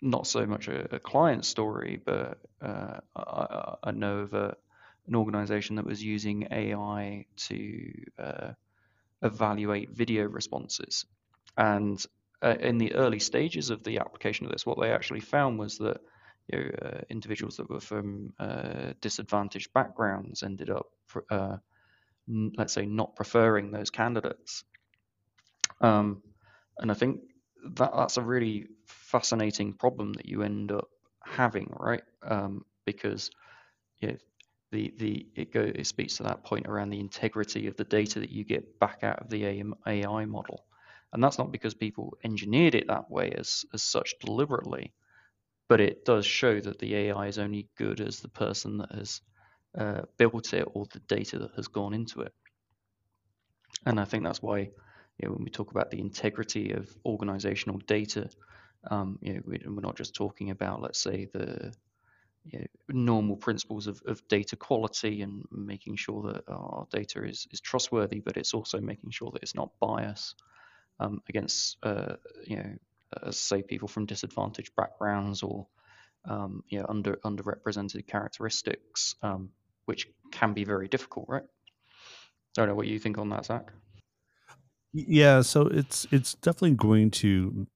not 0.00 0.26
so 0.26 0.46
much 0.46 0.66
a, 0.66 0.96
a 0.96 0.98
client 0.98 1.44
story, 1.44 2.00
but 2.04 2.38
uh, 2.60 2.98
I, 3.14 3.74
I, 3.84 3.90
know 3.92 4.18
of 4.18 4.34
a, 4.34 4.56
an 5.06 5.14
organization 5.14 5.76
that 5.76 5.86
was 5.86 6.02
using 6.02 6.48
AI 6.50 7.26
to 7.36 7.92
uh, 8.18 8.50
evaluate 9.22 9.90
video 9.90 10.24
responses. 10.24 11.06
And 11.56 12.04
uh, 12.42 12.56
in 12.60 12.78
the 12.78 12.94
early 12.94 13.18
stages 13.18 13.70
of 13.70 13.82
the 13.84 13.98
application 13.98 14.46
of 14.46 14.52
this, 14.52 14.66
what 14.66 14.80
they 14.80 14.92
actually 14.92 15.20
found 15.20 15.58
was 15.58 15.78
that 15.78 15.98
you 16.48 16.58
know, 16.58 16.70
uh, 16.88 17.00
individuals 17.10 17.56
that 17.56 17.68
were 17.70 17.80
from 17.80 18.32
uh, 18.38 18.92
disadvantaged 19.00 19.72
backgrounds 19.72 20.42
ended 20.42 20.70
up, 20.70 20.86
uh, 21.30 21.56
n- 22.28 22.52
let's 22.56 22.72
say, 22.72 22.86
not 22.86 23.16
preferring 23.16 23.70
those 23.70 23.90
candidates. 23.90 24.64
Um, 25.80 26.22
and 26.78 26.90
I 26.90 26.94
think 26.94 27.20
that 27.76 27.92
that's 27.94 28.16
a 28.16 28.22
really 28.22 28.66
fascinating 28.86 29.74
problem 29.74 30.12
that 30.14 30.26
you 30.26 30.42
end 30.42 30.72
up 30.72 30.88
having, 31.24 31.72
right? 31.78 32.02
Um, 32.22 32.64
because 32.84 33.30
you 34.00 34.08
know, 34.08 34.16
the 34.72 34.94
the 34.98 35.26
it 35.36 35.54
it 35.54 35.86
speaks 35.86 36.16
to 36.18 36.24
that 36.24 36.44
point 36.44 36.66
around 36.66 36.90
the 36.90 37.00
integrity 37.00 37.66
of 37.68 37.76
the 37.76 37.84
data 37.84 38.20
that 38.20 38.30
you 38.30 38.44
get 38.44 38.78
back 38.80 39.00
out 39.02 39.20
of 39.20 39.30
the 39.30 39.44
AI 39.86 40.24
model, 40.26 40.64
and 41.12 41.22
that's 41.24 41.38
not 41.38 41.52
because 41.52 41.74
people 41.74 42.18
engineered 42.24 42.74
it 42.74 42.88
that 42.88 43.10
way 43.10 43.32
as 43.32 43.64
as 43.74 43.82
such 43.82 44.14
deliberately 44.20 44.90
but 45.68 45.80
it 45.80 46.04
does 46.04 46.26
show 46.26 46.60
that 46.60 46.78
the 46.78 46.94
AI 46.96 47.26
is 47.28 47.38
only 47.38 47.68
good 47.78 48.00
as 48.00 48.20
the 48.20 48.28
person 48.28 48.78
that 48.78 48.92
has 48.92 49.22
uh, 49.78 50.02
built 50.18 50.52
it 50.54 50.66
or 50.74 50.86
the 50.92 51.00
data 51.00 51.38
that 51.40 51.52
has 51.56 51.68
gone 51.68 51.94
into 51.94 52.22
it. 52.22 52.32
And 53.86 54.00
I 54.00 54.04
think 54.04 54.24
that's 54.24 54.42
why, 54.42 54.58
you 54.60 54.70
know, 55.28 55.32
when 55.32 55.44
we 55.44 55.50
talk 55.50 55.70
about 55.70 55.90
the 55.90 56.00
integrity 56.00 56.72
of 56.72 56.90
organizational 57.06 57.78
data, 57.86 58.30
um, 58.90 59.18
you 59.22 59.34
know, 59.34 59.42
we're 59.46 59.80
not 59.82 59.96
just 59.96 60.14
talking 60.14 60.50
about, 60.50 60.82
let's 60.82 61.00
say, 61.00 61.28
the 61.32 61.74
you 62.50 62.60
know, 62.60 62.66
normal 62.88 63.36
principles 63.36 63.86
of, 63.86 64.00
of 64.06 64.26
data 64.28 64.56
quality 64.56 65.22
and 65.22 65.44
making 65.50 65.96
sure 65.96 66.32
that 66.32 66.44
our 66.48 66.86
data 66.90 67.24
is, 67.24 67.46
is 67.50 67.60
trustworthy, 67.60 68.20
but 68.20 68.36
it's 68.36 68.54
also 68.54 68.80
making 68.80 69.10
sure 69.10 69.30
that 69.32 69.42
it's 69.42 69.54
not 69.54 69.70
biased 69.80 70.42
um, 71.00 71.20
against, 71.28 71.76
uh, 71.82 72.16
you 72.46 72.56
know, 72.56 72.74
uh, 73.22 73.30
say 73.30 73.62
people 73.62 73.88
from 73.88 74.06
disadvantaged 74.06 74.74
backgrounds 74.76 75.42
or 75.42 75.66
um, 76.26 76.62
you 76.68 76.78
know 76.78 76.86
under 76.88 77.16
underrepresented 77.24 78.06
characteristics, 78.06 79.14
um, 79.22 79.50
which 79.86 80.08
can 80.30 80.52
be 80.52 80.64
very 80.64 80.88
difficult, 80.88 81.26
right? 81.28 81.44
I 81.44 82.60
don't 82.60 82.68
know 82.68 82.74
what 82.74 82.86
you 82.86 82.98
think 82.98 83.18
on 83.18 83.30
that, 83.30 83.46
Zach. 83.46 83.72
Yeah, 84.92 85.42
so 85.42 85.62
it's 85.62 86.06
it's 86.10 86.34
definitely 86.34 86.72
going 86.72 87.10
to 87.12 87.66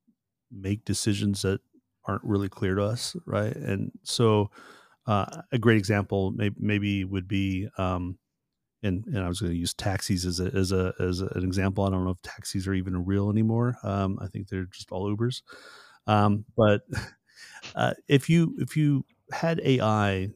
make 0.50 0.84
decisions 0.84 1.42
that 1.42 1.60
aren't 2.07 2.24
really 2.24 2.48
clear 2.48 2.74
to 2.76 2.84
us, 2.84 3.16
right? 3.26 3.55
And 3.55 3.92
so, 4.03 4.50
uh, 5.07 5.42
a 5.53 5.59
great 5.59 5.78
example 5.78 6.32
maybe, 6.32 6.57
maybe 6.59 7.05
would 7.05 7.28
be, 7.28 7.68
um, 7.78 8.18
and, 8.82 9.05
and 9.07 9.20
I 9.20 9.28
was 9.28 9.40
going 9.40 9.53
to 9.53 9.59
use 9.59 9.74
taxis 9.74 10.26
as 10.26 10.40
a, 10.40 10.53
as 10.57 10.72
a 10.72 10.92
as 11.00 11.20
an 11.20 11.44
example. 11.44 11.84
I 11.84 11.90
don't 11.90 12.05
know 12.05 12.11
if 12.11 12.22
taxis 12.22 12.66
are 12.68 12.74
even 12.74 13.05
real 13.05 13.30
anymore. 13.30 13.76
Um, 13.84 14.18
I 14.20 14.26
think 14.28 14.48
they're 14.48 14.66
just 14.66 14.92
all 14.92 15.14
Ubers. 15.14 15.42
Um, 16.07 16.44
but 16.57 16.82
uh, 17.74 17.94
if 18.09 18.28
you 18.28 18.55
if 18.59 18.76
you 18.76 19.05
had 19.32 19.61
AI 19.64 20.30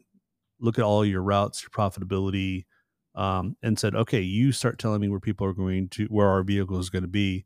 look 0.60 0.78
at 0.78 0.84
all 0.84 1.04
your 1.04 1.22
routes, 1.22 1.62
your 1.62 1.70
profitability, 1.70 2.64
um, 3.14 3.56
and 3.62 3.78
said, 3.78 3.94
okay, 3.94 4.20
you 4.20 4.52
start 4.52 4.78
telling 4.78 5.00
me 5.00 5.08
where 5.08 5.20
people 5.20 5.46
are 5.46 5.54
going 5.54 5.88
to, 5.90 6.06
where 6.06 6.28
our 6.28 6.42
vehicle 6.42 6.78
is 6.78 6.90
going 6.90 7.02
to 7.02 7.08
be, 7.08 7.44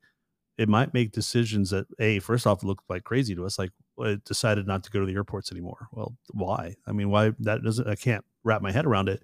it 0.60 0.68
might 0.68 0.92
make 0.92 1.10
decisions 1.10 1.70
that, 1.70 1.86
a, 1.98 2.18
first 2.18 2.46
off, 2.46 2.62
look 2.62 2.82
like 2.90 3.02
crazy 3.02 3.34
to 3.34 3.46
us. 3.46 3.58
Like 3.58 3.70
it 4.00 4.22
decided 4.26 4.66
not 4.66 4.84
to 4.84 4.90
go 4.90 5.00
to 5.00 5.06
the 5.06 5.14
airports 5.14 5.50
anymore. 5.50 5.88
Well, 5.90 6.14
why? 6.32 6.74
I 6.86 6.92
mean, 6.92 7.08
why 7.08 7.32
that 7.38 7.64
doesn't, 7.64 7.88
I 7.88 7.94
can't 7.94 8.22
wrap 8.44 8.60
my 8.60 8.70
head 8.70 8.84
around 8.84 9.08
it. 9.08 9.22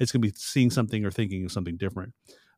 It's 0.00 0.10
going 0.10 0.22
to 0.22 0.28
be 0.28 0.34
seeing 0.36 0.70
something 0.70 1.04
or 1.04 1.12
thinking 1.12 1.44
of 1.44 1.52
something 1.52 1.76
different. 1.76 2.14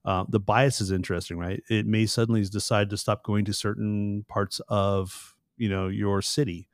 Uh, 0.07 0.25
the 0.27 0.41
bias 0.41 0.81
is 0.81 0.91
interesting, 0.91 1.37
right? 1.37 1.62
It 1.68 1.85
may 1.85 2.07
suddenly 2.07 2.43
decide 2.45 2.89
to 2.91 2.97
stop 2.97 3.25
going 3.25 3.45
to 3.45 3.53
certain 3.53 4.25
parts 4.27 4.59
of, 4.68 5.35
you 5.59 5.68
know, 5.68 5.89
your 5.89 6.22
city 6.22 6.70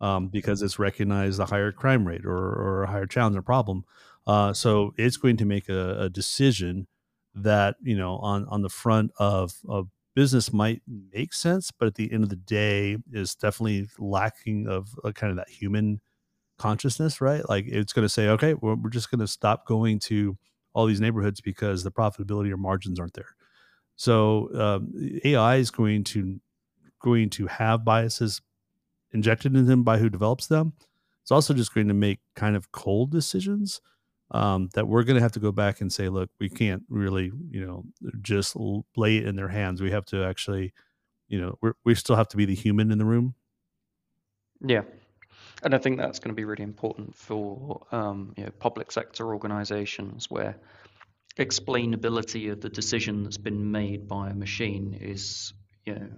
um, 0.00 0.26
because 0.26 0.60
it's 0.60 0.80
recognized 0.80 1.38
a 1.38 1.46
higher 1.46 1.70
crime 1.70 2.04
rate 2.04 2.24
or, 2.24 2.36
or 2.36 2.82
a 2.82 2.88
higher 2.88 3.06
challenge 3.06 3.36
or 3.36 3.42
problem. 3.42 3.84
Uh, 4.26 4.52
so 4.52 4.92
it's 4.98 5.16
going 5.16 5.36
to 5.36 5.44
make 5.44 5.68
a, 5.68 6.00
a, 6.00 6.08
decision 6.08 6.88
that 7.32 7.76
you 7.80 7.96
know 7.96 8.16
on 8.16 8.44
on 8.46 8.62
the 8.62 8.68
front 8.68 9.12
of 9.18 9.52
a 9.68 9.84
business 10.14 10.52
might 10.52 10.82
make 10.86 11.32
sense, 11.32 11.70
but 11.70 11.86
at 11.86 11.94
the 11.94 12.12
end 12.12 12.24
of 12.24 12.30
the 12.30 12.36
day 12.36 12.96
is 13.12 13.34
definitely 13.34 13.88
lacking 13.98 14.66
of 14.68 14.88
a, 15.04 15.12
kind 15.12 15.30
of 15.30 15.36
that 15.36 15.48
human 15.48 16.00
consciousness, 16.58 17.20
right? 17.20 17.48
Like 17.48 17.66
it's 17.66 17.92
going 17.92 18.04
to 18.04 18.08
say, 18.08 18.28
okay, 18.28 18.54
we're, 18.54 18.74
we're 18.74 18.90
just 18.90 19.10
going 19.10 19.20
to 19.20 19.28
stop 19.28 19.66
going 19.66 19.98
to 20.00 20.36
all 20.74 20.86
these 20.86 21.00
neighborhoods 21.00 21.40
because 21.40 21.82
the 21.82 21.90
profitability 21.90 22.52
or 22.52 22.56
margins 22.56 23.00
aren't 23.00 23.14
there. 23.14 23.34
So 23.96 24.50
um, 24.54 25.20
AI 25.24 25.56
is 25.56 25.70
going 25.70 26.04
to 26.04 26.40
going 27.00 27.30
to 27.30 27.46
have 27.46 27.84
biases 27.84 28.42
injected 29.12 29.56
in 29.56 29.66
them 29.66 29.82
by 29.82 29.98
who 29.98 30.08
develops 30.08 30.46
them. 30.46 30.74
It's 31.22 31.30
also 31.30 31.54
just 31.54 31.74
going 31.74 31.88
to 31.88 31.94
make 31.94 32.20
kind 32.36 32.56
of 32.56 32.72
cold 32.72 33.10
decisions 33.10 33.80
um, 34.30 34.68
that 34.74 34.86
we're 34.86 35.02
going 35.02 35.16
to 35.16 35.22
have 35.22 35.32
to 35.32 35.40
go 35.40 35.52
back 35.52 35.80
and 35.80 35.92
say, 35.92 36.08
look, 36.08 36.30
we 36.38 36.48
can't 36.48 36.82
really, 36.88 37.32
you 37.50 37.66
know, 37.66 37.84
just 38.22 38.56
lay 38.96 39.16
it 39.16 39.26
in 39.26 39.36
their 39.36 39.48
hands. 39.48 39.82
We 39.82 39.90
have 39.90 40.04
to 40.06 40.24
actually, 40.24 40.72
you 41.28 41.40
know, 41.40 41.58
we 41.60 41.70
we 41.84 41.94
still 41.94 42.16
have 42.16 42.28
to 42.28 42.36
be 42.36 42.44
the 42.44 42.54
human 42.54 42.90
in 42.90 42.98
the 42.98 43.04
room. 43.04 43.34
Yeah. 44.60 44.82
And 45.62 45.74
I 45.74 45.78
think 45.78 45.98
that's 45.98 46.18
going 46.18 46.30
to 46.30 46.34
be 46.34 46.44
really 46.44 46.62
important 46.62 47.14
for 47.14 47.86
um, 47.92 48.34
you 48.36 48.44
know, 48.44 48.50
public 48.58 48.92
sector 48.92 49.32
organizations 49.32 50.30
where 50.30 50.56
explainability 51.38 52.50
of 52.50 52.60
the 52.60 52.68
decision 52.68 53.22
that's 53.22 53.38
been 53.38 53.70
made 53.70 54.08
by 54.08 54.30
a 54.30 54.34
machine 54.34 54.98
is 55.00 55.52
you 55.86 55.94
know 55.94 56.08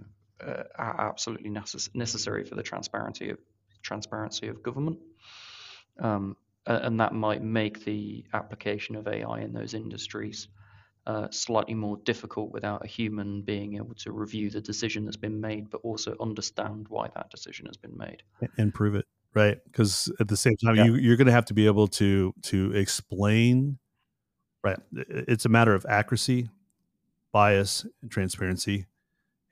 uh, 0.45 0.63
absolutely 0.77 1.49
necess- 1.49 1.93
necessary 1.93 2.43
for 2.43 2.55
the 2.55 2.63
transparency 2.63 3.29
of 3.29 3.37
transparency 3.81 4.47
of 4.47 4.63
government. 4.63 4.97
Um, 5.99 6.35
and 6.65 6.99
that 6.99 7.13
might 7.13 7.43
make 7.43 7.83
the 7.83 8.23
application 8.33 8.95
of 8.95 9.07
AI 9.07 9.41
in 9.41 9.53
those 9.53 9.73
industries 9.73 10.47
uh, 11.05 11.27
slightly 11.31 11.73
more 11.73 11.97
difficult 12.05 12.51
without 12.51 12.83
a 12.83 12.87
human 12.87 13.41
being 13.41 13.75
able 13.75 13.93
to 13.95 14.11
review 14.11 14.49
the 14.49 14.61
decision 14.61 15.03
that's 15.03 15.17
been 15.17 15.41
made, 15.41 15.69
but 15.69 15.81
also 15.83 16.15
understand 16.21 16.85
why 16.87 17.09
that 17.15 17.29
decision 17.29 17.65
has 17.65 17.75
been 17.75 17.97
made 17.97 18.23
and 18.57 18.73
prove 18.73 18.95
it, 18.95 19.05
right? 19.33 19.57
Because 19.65 20.11
at 20.21 20.29
the 20.29 20.37
same 20.37 20.55
time, 20.57 20.75
yeah. 20.75 20.85
you, 20.85 20.95
you're 20.95 21.17
going 21.17 21.27
to 21.27 21.33
have 21.33 21.45
to 21.45 21.53
be 21.53 21.65
able 21.65 21.87
to 21.89 22.33
to 22.43 22.73
explain, 22.73 23.79
right? 24.63 24.79
It's 24.93 25.45
a 25.45 25.49
matter 25.49 25.75
of 25.75 25.85
accuracy, 25.89 26.49
bias, 27.33 27.85
and 28.01 28.09
transparency 28.09 28.85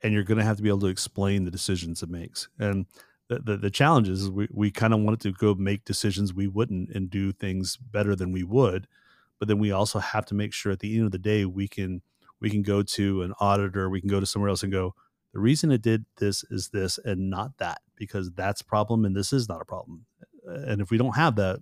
and 0.02 0.12
you're 0.12 0.24
going 0.24 0.38
to 0.38 0.44
have 0.44 0.56
to 0.56 0.62
be 0.62 0.68
able 0.68 0.80
to 0.80 0.86
explain 0.86 1.44
the 1.44 1.50
decisions 1.50 2.02
it 2.02 2.10
makes. 2.10 2.48
And 2.58 2.86
the 3.42 3.56
the, 3.56 3.70
challenge 3.70 4.08
is 4.08 4.30
we, 4.30 4.48
we 4.50 4.70
kind 4.70 4.92
of 4.92 5.00
wanted 5.00 5.20
to 5.20 5.32
go 5.32 5.54
make 5.54 5.84
decisions 5.84 6.34
we 6.34 6.48
wouldn't 6.48 6.90
and 6.90 7.10
do 7.10 7.32
things 7.32 7.76
better 7.76 8.16
than 8.16 8.32
we 8.32 8.42
would, 8.42 8.86
but 9.38 9.48
then 9.48 9.58
we 9.58 9.70
also 9.70 9.98
have 9.98 10.26
to 10.26 10.34
make 10.34 10.52
sure 10.52 10.72
at 10.72 10.80
the 10.80 10.96
end 10.96 11.06
of 11.06 11.12
the 11.12 11.18
day 11.18 11.44
we 11.44 11.68
can 11.68 12.02
we 12.40 12.50
can 12.50 12.62
go 12.62 12.82
to 12.82 13.22
an 13.22 13.32
auditor, 13.40 13.88
we 13.88 14.00
can 14.00 14.10
go 14.10 14.20
to 14.20 14.26
somewhere 14.26 14.48
else 14.48 14.62
and 14.62 14.72
go, 14.72 14.94
the 15.32 15.38
reason 15.38 15.70
it 15.70 15.82
did 15.82 16.04
this 16.18 16.44
is 16.50 16.68
this 16.68 16.98
and 16.98 17.30
not 17.30 17.56
that 17.58 17.80
because 17.96 18.30
that's 18.32 18.60
a 18.60 18.64
problem 18.64 19.04
and 19.04 19.16
this 19.16 19.32
is 19.32 19.48
not 19.48 19.62
a 19.62 19.64
problem. 19.64 20.06
And 20.44 20.80
if 20.80 20.90
we 20.90 20.98
don't 20.98 21.16
have 21.16 21.36
that, 21.36 21.60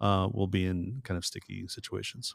uh, 0.00 0.28
we'll 0.32 0.46
be 0.46 0.66
in 0.66 1.00
kind 1.04 1.16
of 1.16 1.24
sticky 1.24 1.68
situations. 1.68 2.34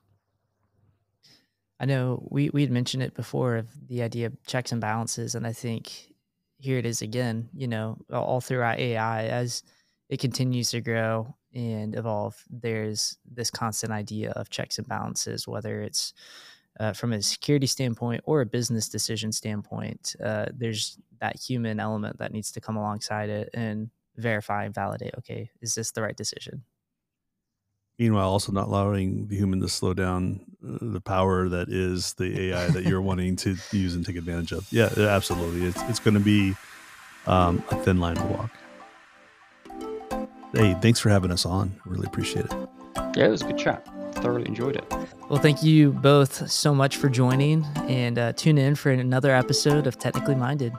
I 1.79 1.85
know 1.85 2.25
we 2.31 2.49
we 2.51 2.61
had 2.61 2.71
mentioned 2.71 3.03
it 3.03 3.13
before 3.13 3.57
of 3.57 3.87
the 3.87 4.01
idea 4.03 4.27
of 4.27 4.41
checks 4.45 4.71
and 4.71 4.79
balances, 4.79 5.35
and 5.35 5.45
I 5.45 5.51
think 5.51 6.12
here 6.63 6.77
it 6.77 6.85
is 6.85 7.01
again. 7.01 7.49
You 7.53 7.67
know, 7.67 7.97
all 8.11 8.39
throughout 8.39 8.79
AI 8.79 9.25
as 9.25 9.63
it 10.09 10.21
continues 10.21 10.71
to 10.71 10.79
grow 10.79 11.35
and 11.53 11.93
evolve, 11.93 12.41
there's 12.49 13.17
this 13.29 13.51
constant 13.51 13.91
idea 13.91 14.31
of 14.31 14.49
checks 14.49 14.77
and 14.77 14.87
balances, 14.87 15.45
whether 15.45 15.81
it's 15.81 16.13
uh, 16.79 16.93
from 16.93 17.11
a 17.11 17.21
security 17.21 17.67
standpoint 17.67 18.21
or 18.23 18.39
a 18.39 18.45
business 18.45 18.87
decision 18.87 19.33
standpoint. 19.33 20.15
Uh, 20.23 20.45
there's 20.53 20.97
that 21.19 21.35
human 21.35 21.81
element 21.81 22.17
that 22.19 22.31
needs 22.31 22.51
to 22.53 22.61
come 22.61 22.77
alongside 22.77 23.29
it 23.29 23.49
and 23.53 23.89
verify 24.15 24.63
and 24.63 24.73
validate. 24.73 25.13
Okay, 25.17 25.51
is 25.61 25.75
this 25.75 25.91
the 25.91 26.01
right 26.01 26.15
decision? 26.15 26.63
Meanwhile 27.99 28.29
also 28.29 28.51
not 28.51 28.67
allowing 28.67 29.27
the 29.27 29.35
human 29.35 29.61
to 29.61 29.69
slow 29.69 29.93
down 29.93 30.41
uh, 30.67 30.77
the 30.81 31.01
power 31.01 31.49
that 31.49 31.69
is 31.69 32.13
the 32.13 32.49
AI 32.49 32.67
that 32.67 32.85
you're 32.85 33.01
wanting 33.01 33.35
to 33.37 33.55
use 33.71 33.95
and 33.95 34.05
take 34.05 34.15
advantage 34.15 34.51
of. 34.51 34.67
Yeah, 34.71 34.89
absolutely. 34.97 35.67
It's 35.67 35.81
it's 35.83 35.99
going 35.99 36.15
to 36.15 36.19
be 36.19 36.55
um, 37.27 37.63
a 37.71 37.75
thin 37.77 37.99
line 37.99 38.15
to 38.15 38.25
walk. 38.25 38.51
Hey, 40.53 40.75
thanks 40.81 40.99
for 40.99 41.09
having 41.09 41.31
us 41.31 41.45
on. 41.45 41.75
Really 41.85 42.05
appreciate 42.05 42.45
it. 42.45 42.53
Yeah, 43.15 43.25
it 43.25 43.29
was 43.29 43.41
a 43.41 43.45
good 43.45 43.57
chat. 43.57 43.87
Thoroughly 44.15 44.47
enjoyed 44.47 44.75
it. 44.75 44.85
Well, 45.27 45.41
thank 45.41 45.63
you 45.63 45.91
both 45.91 46.49
so 46.49 46.75
much 46.75 46.97
for 46.97 47.09
joining 47.09 47.65
and 47.87 48.19
uh, 48.19 48.33
tune 48.33 48.59
in 48.59 48.75
for 48.75 48.91
another 48.91 49.31
episode 49.31 49.87
of 49.87 49.97
Technically 49.97 50.35
Minded. 50.35 50.73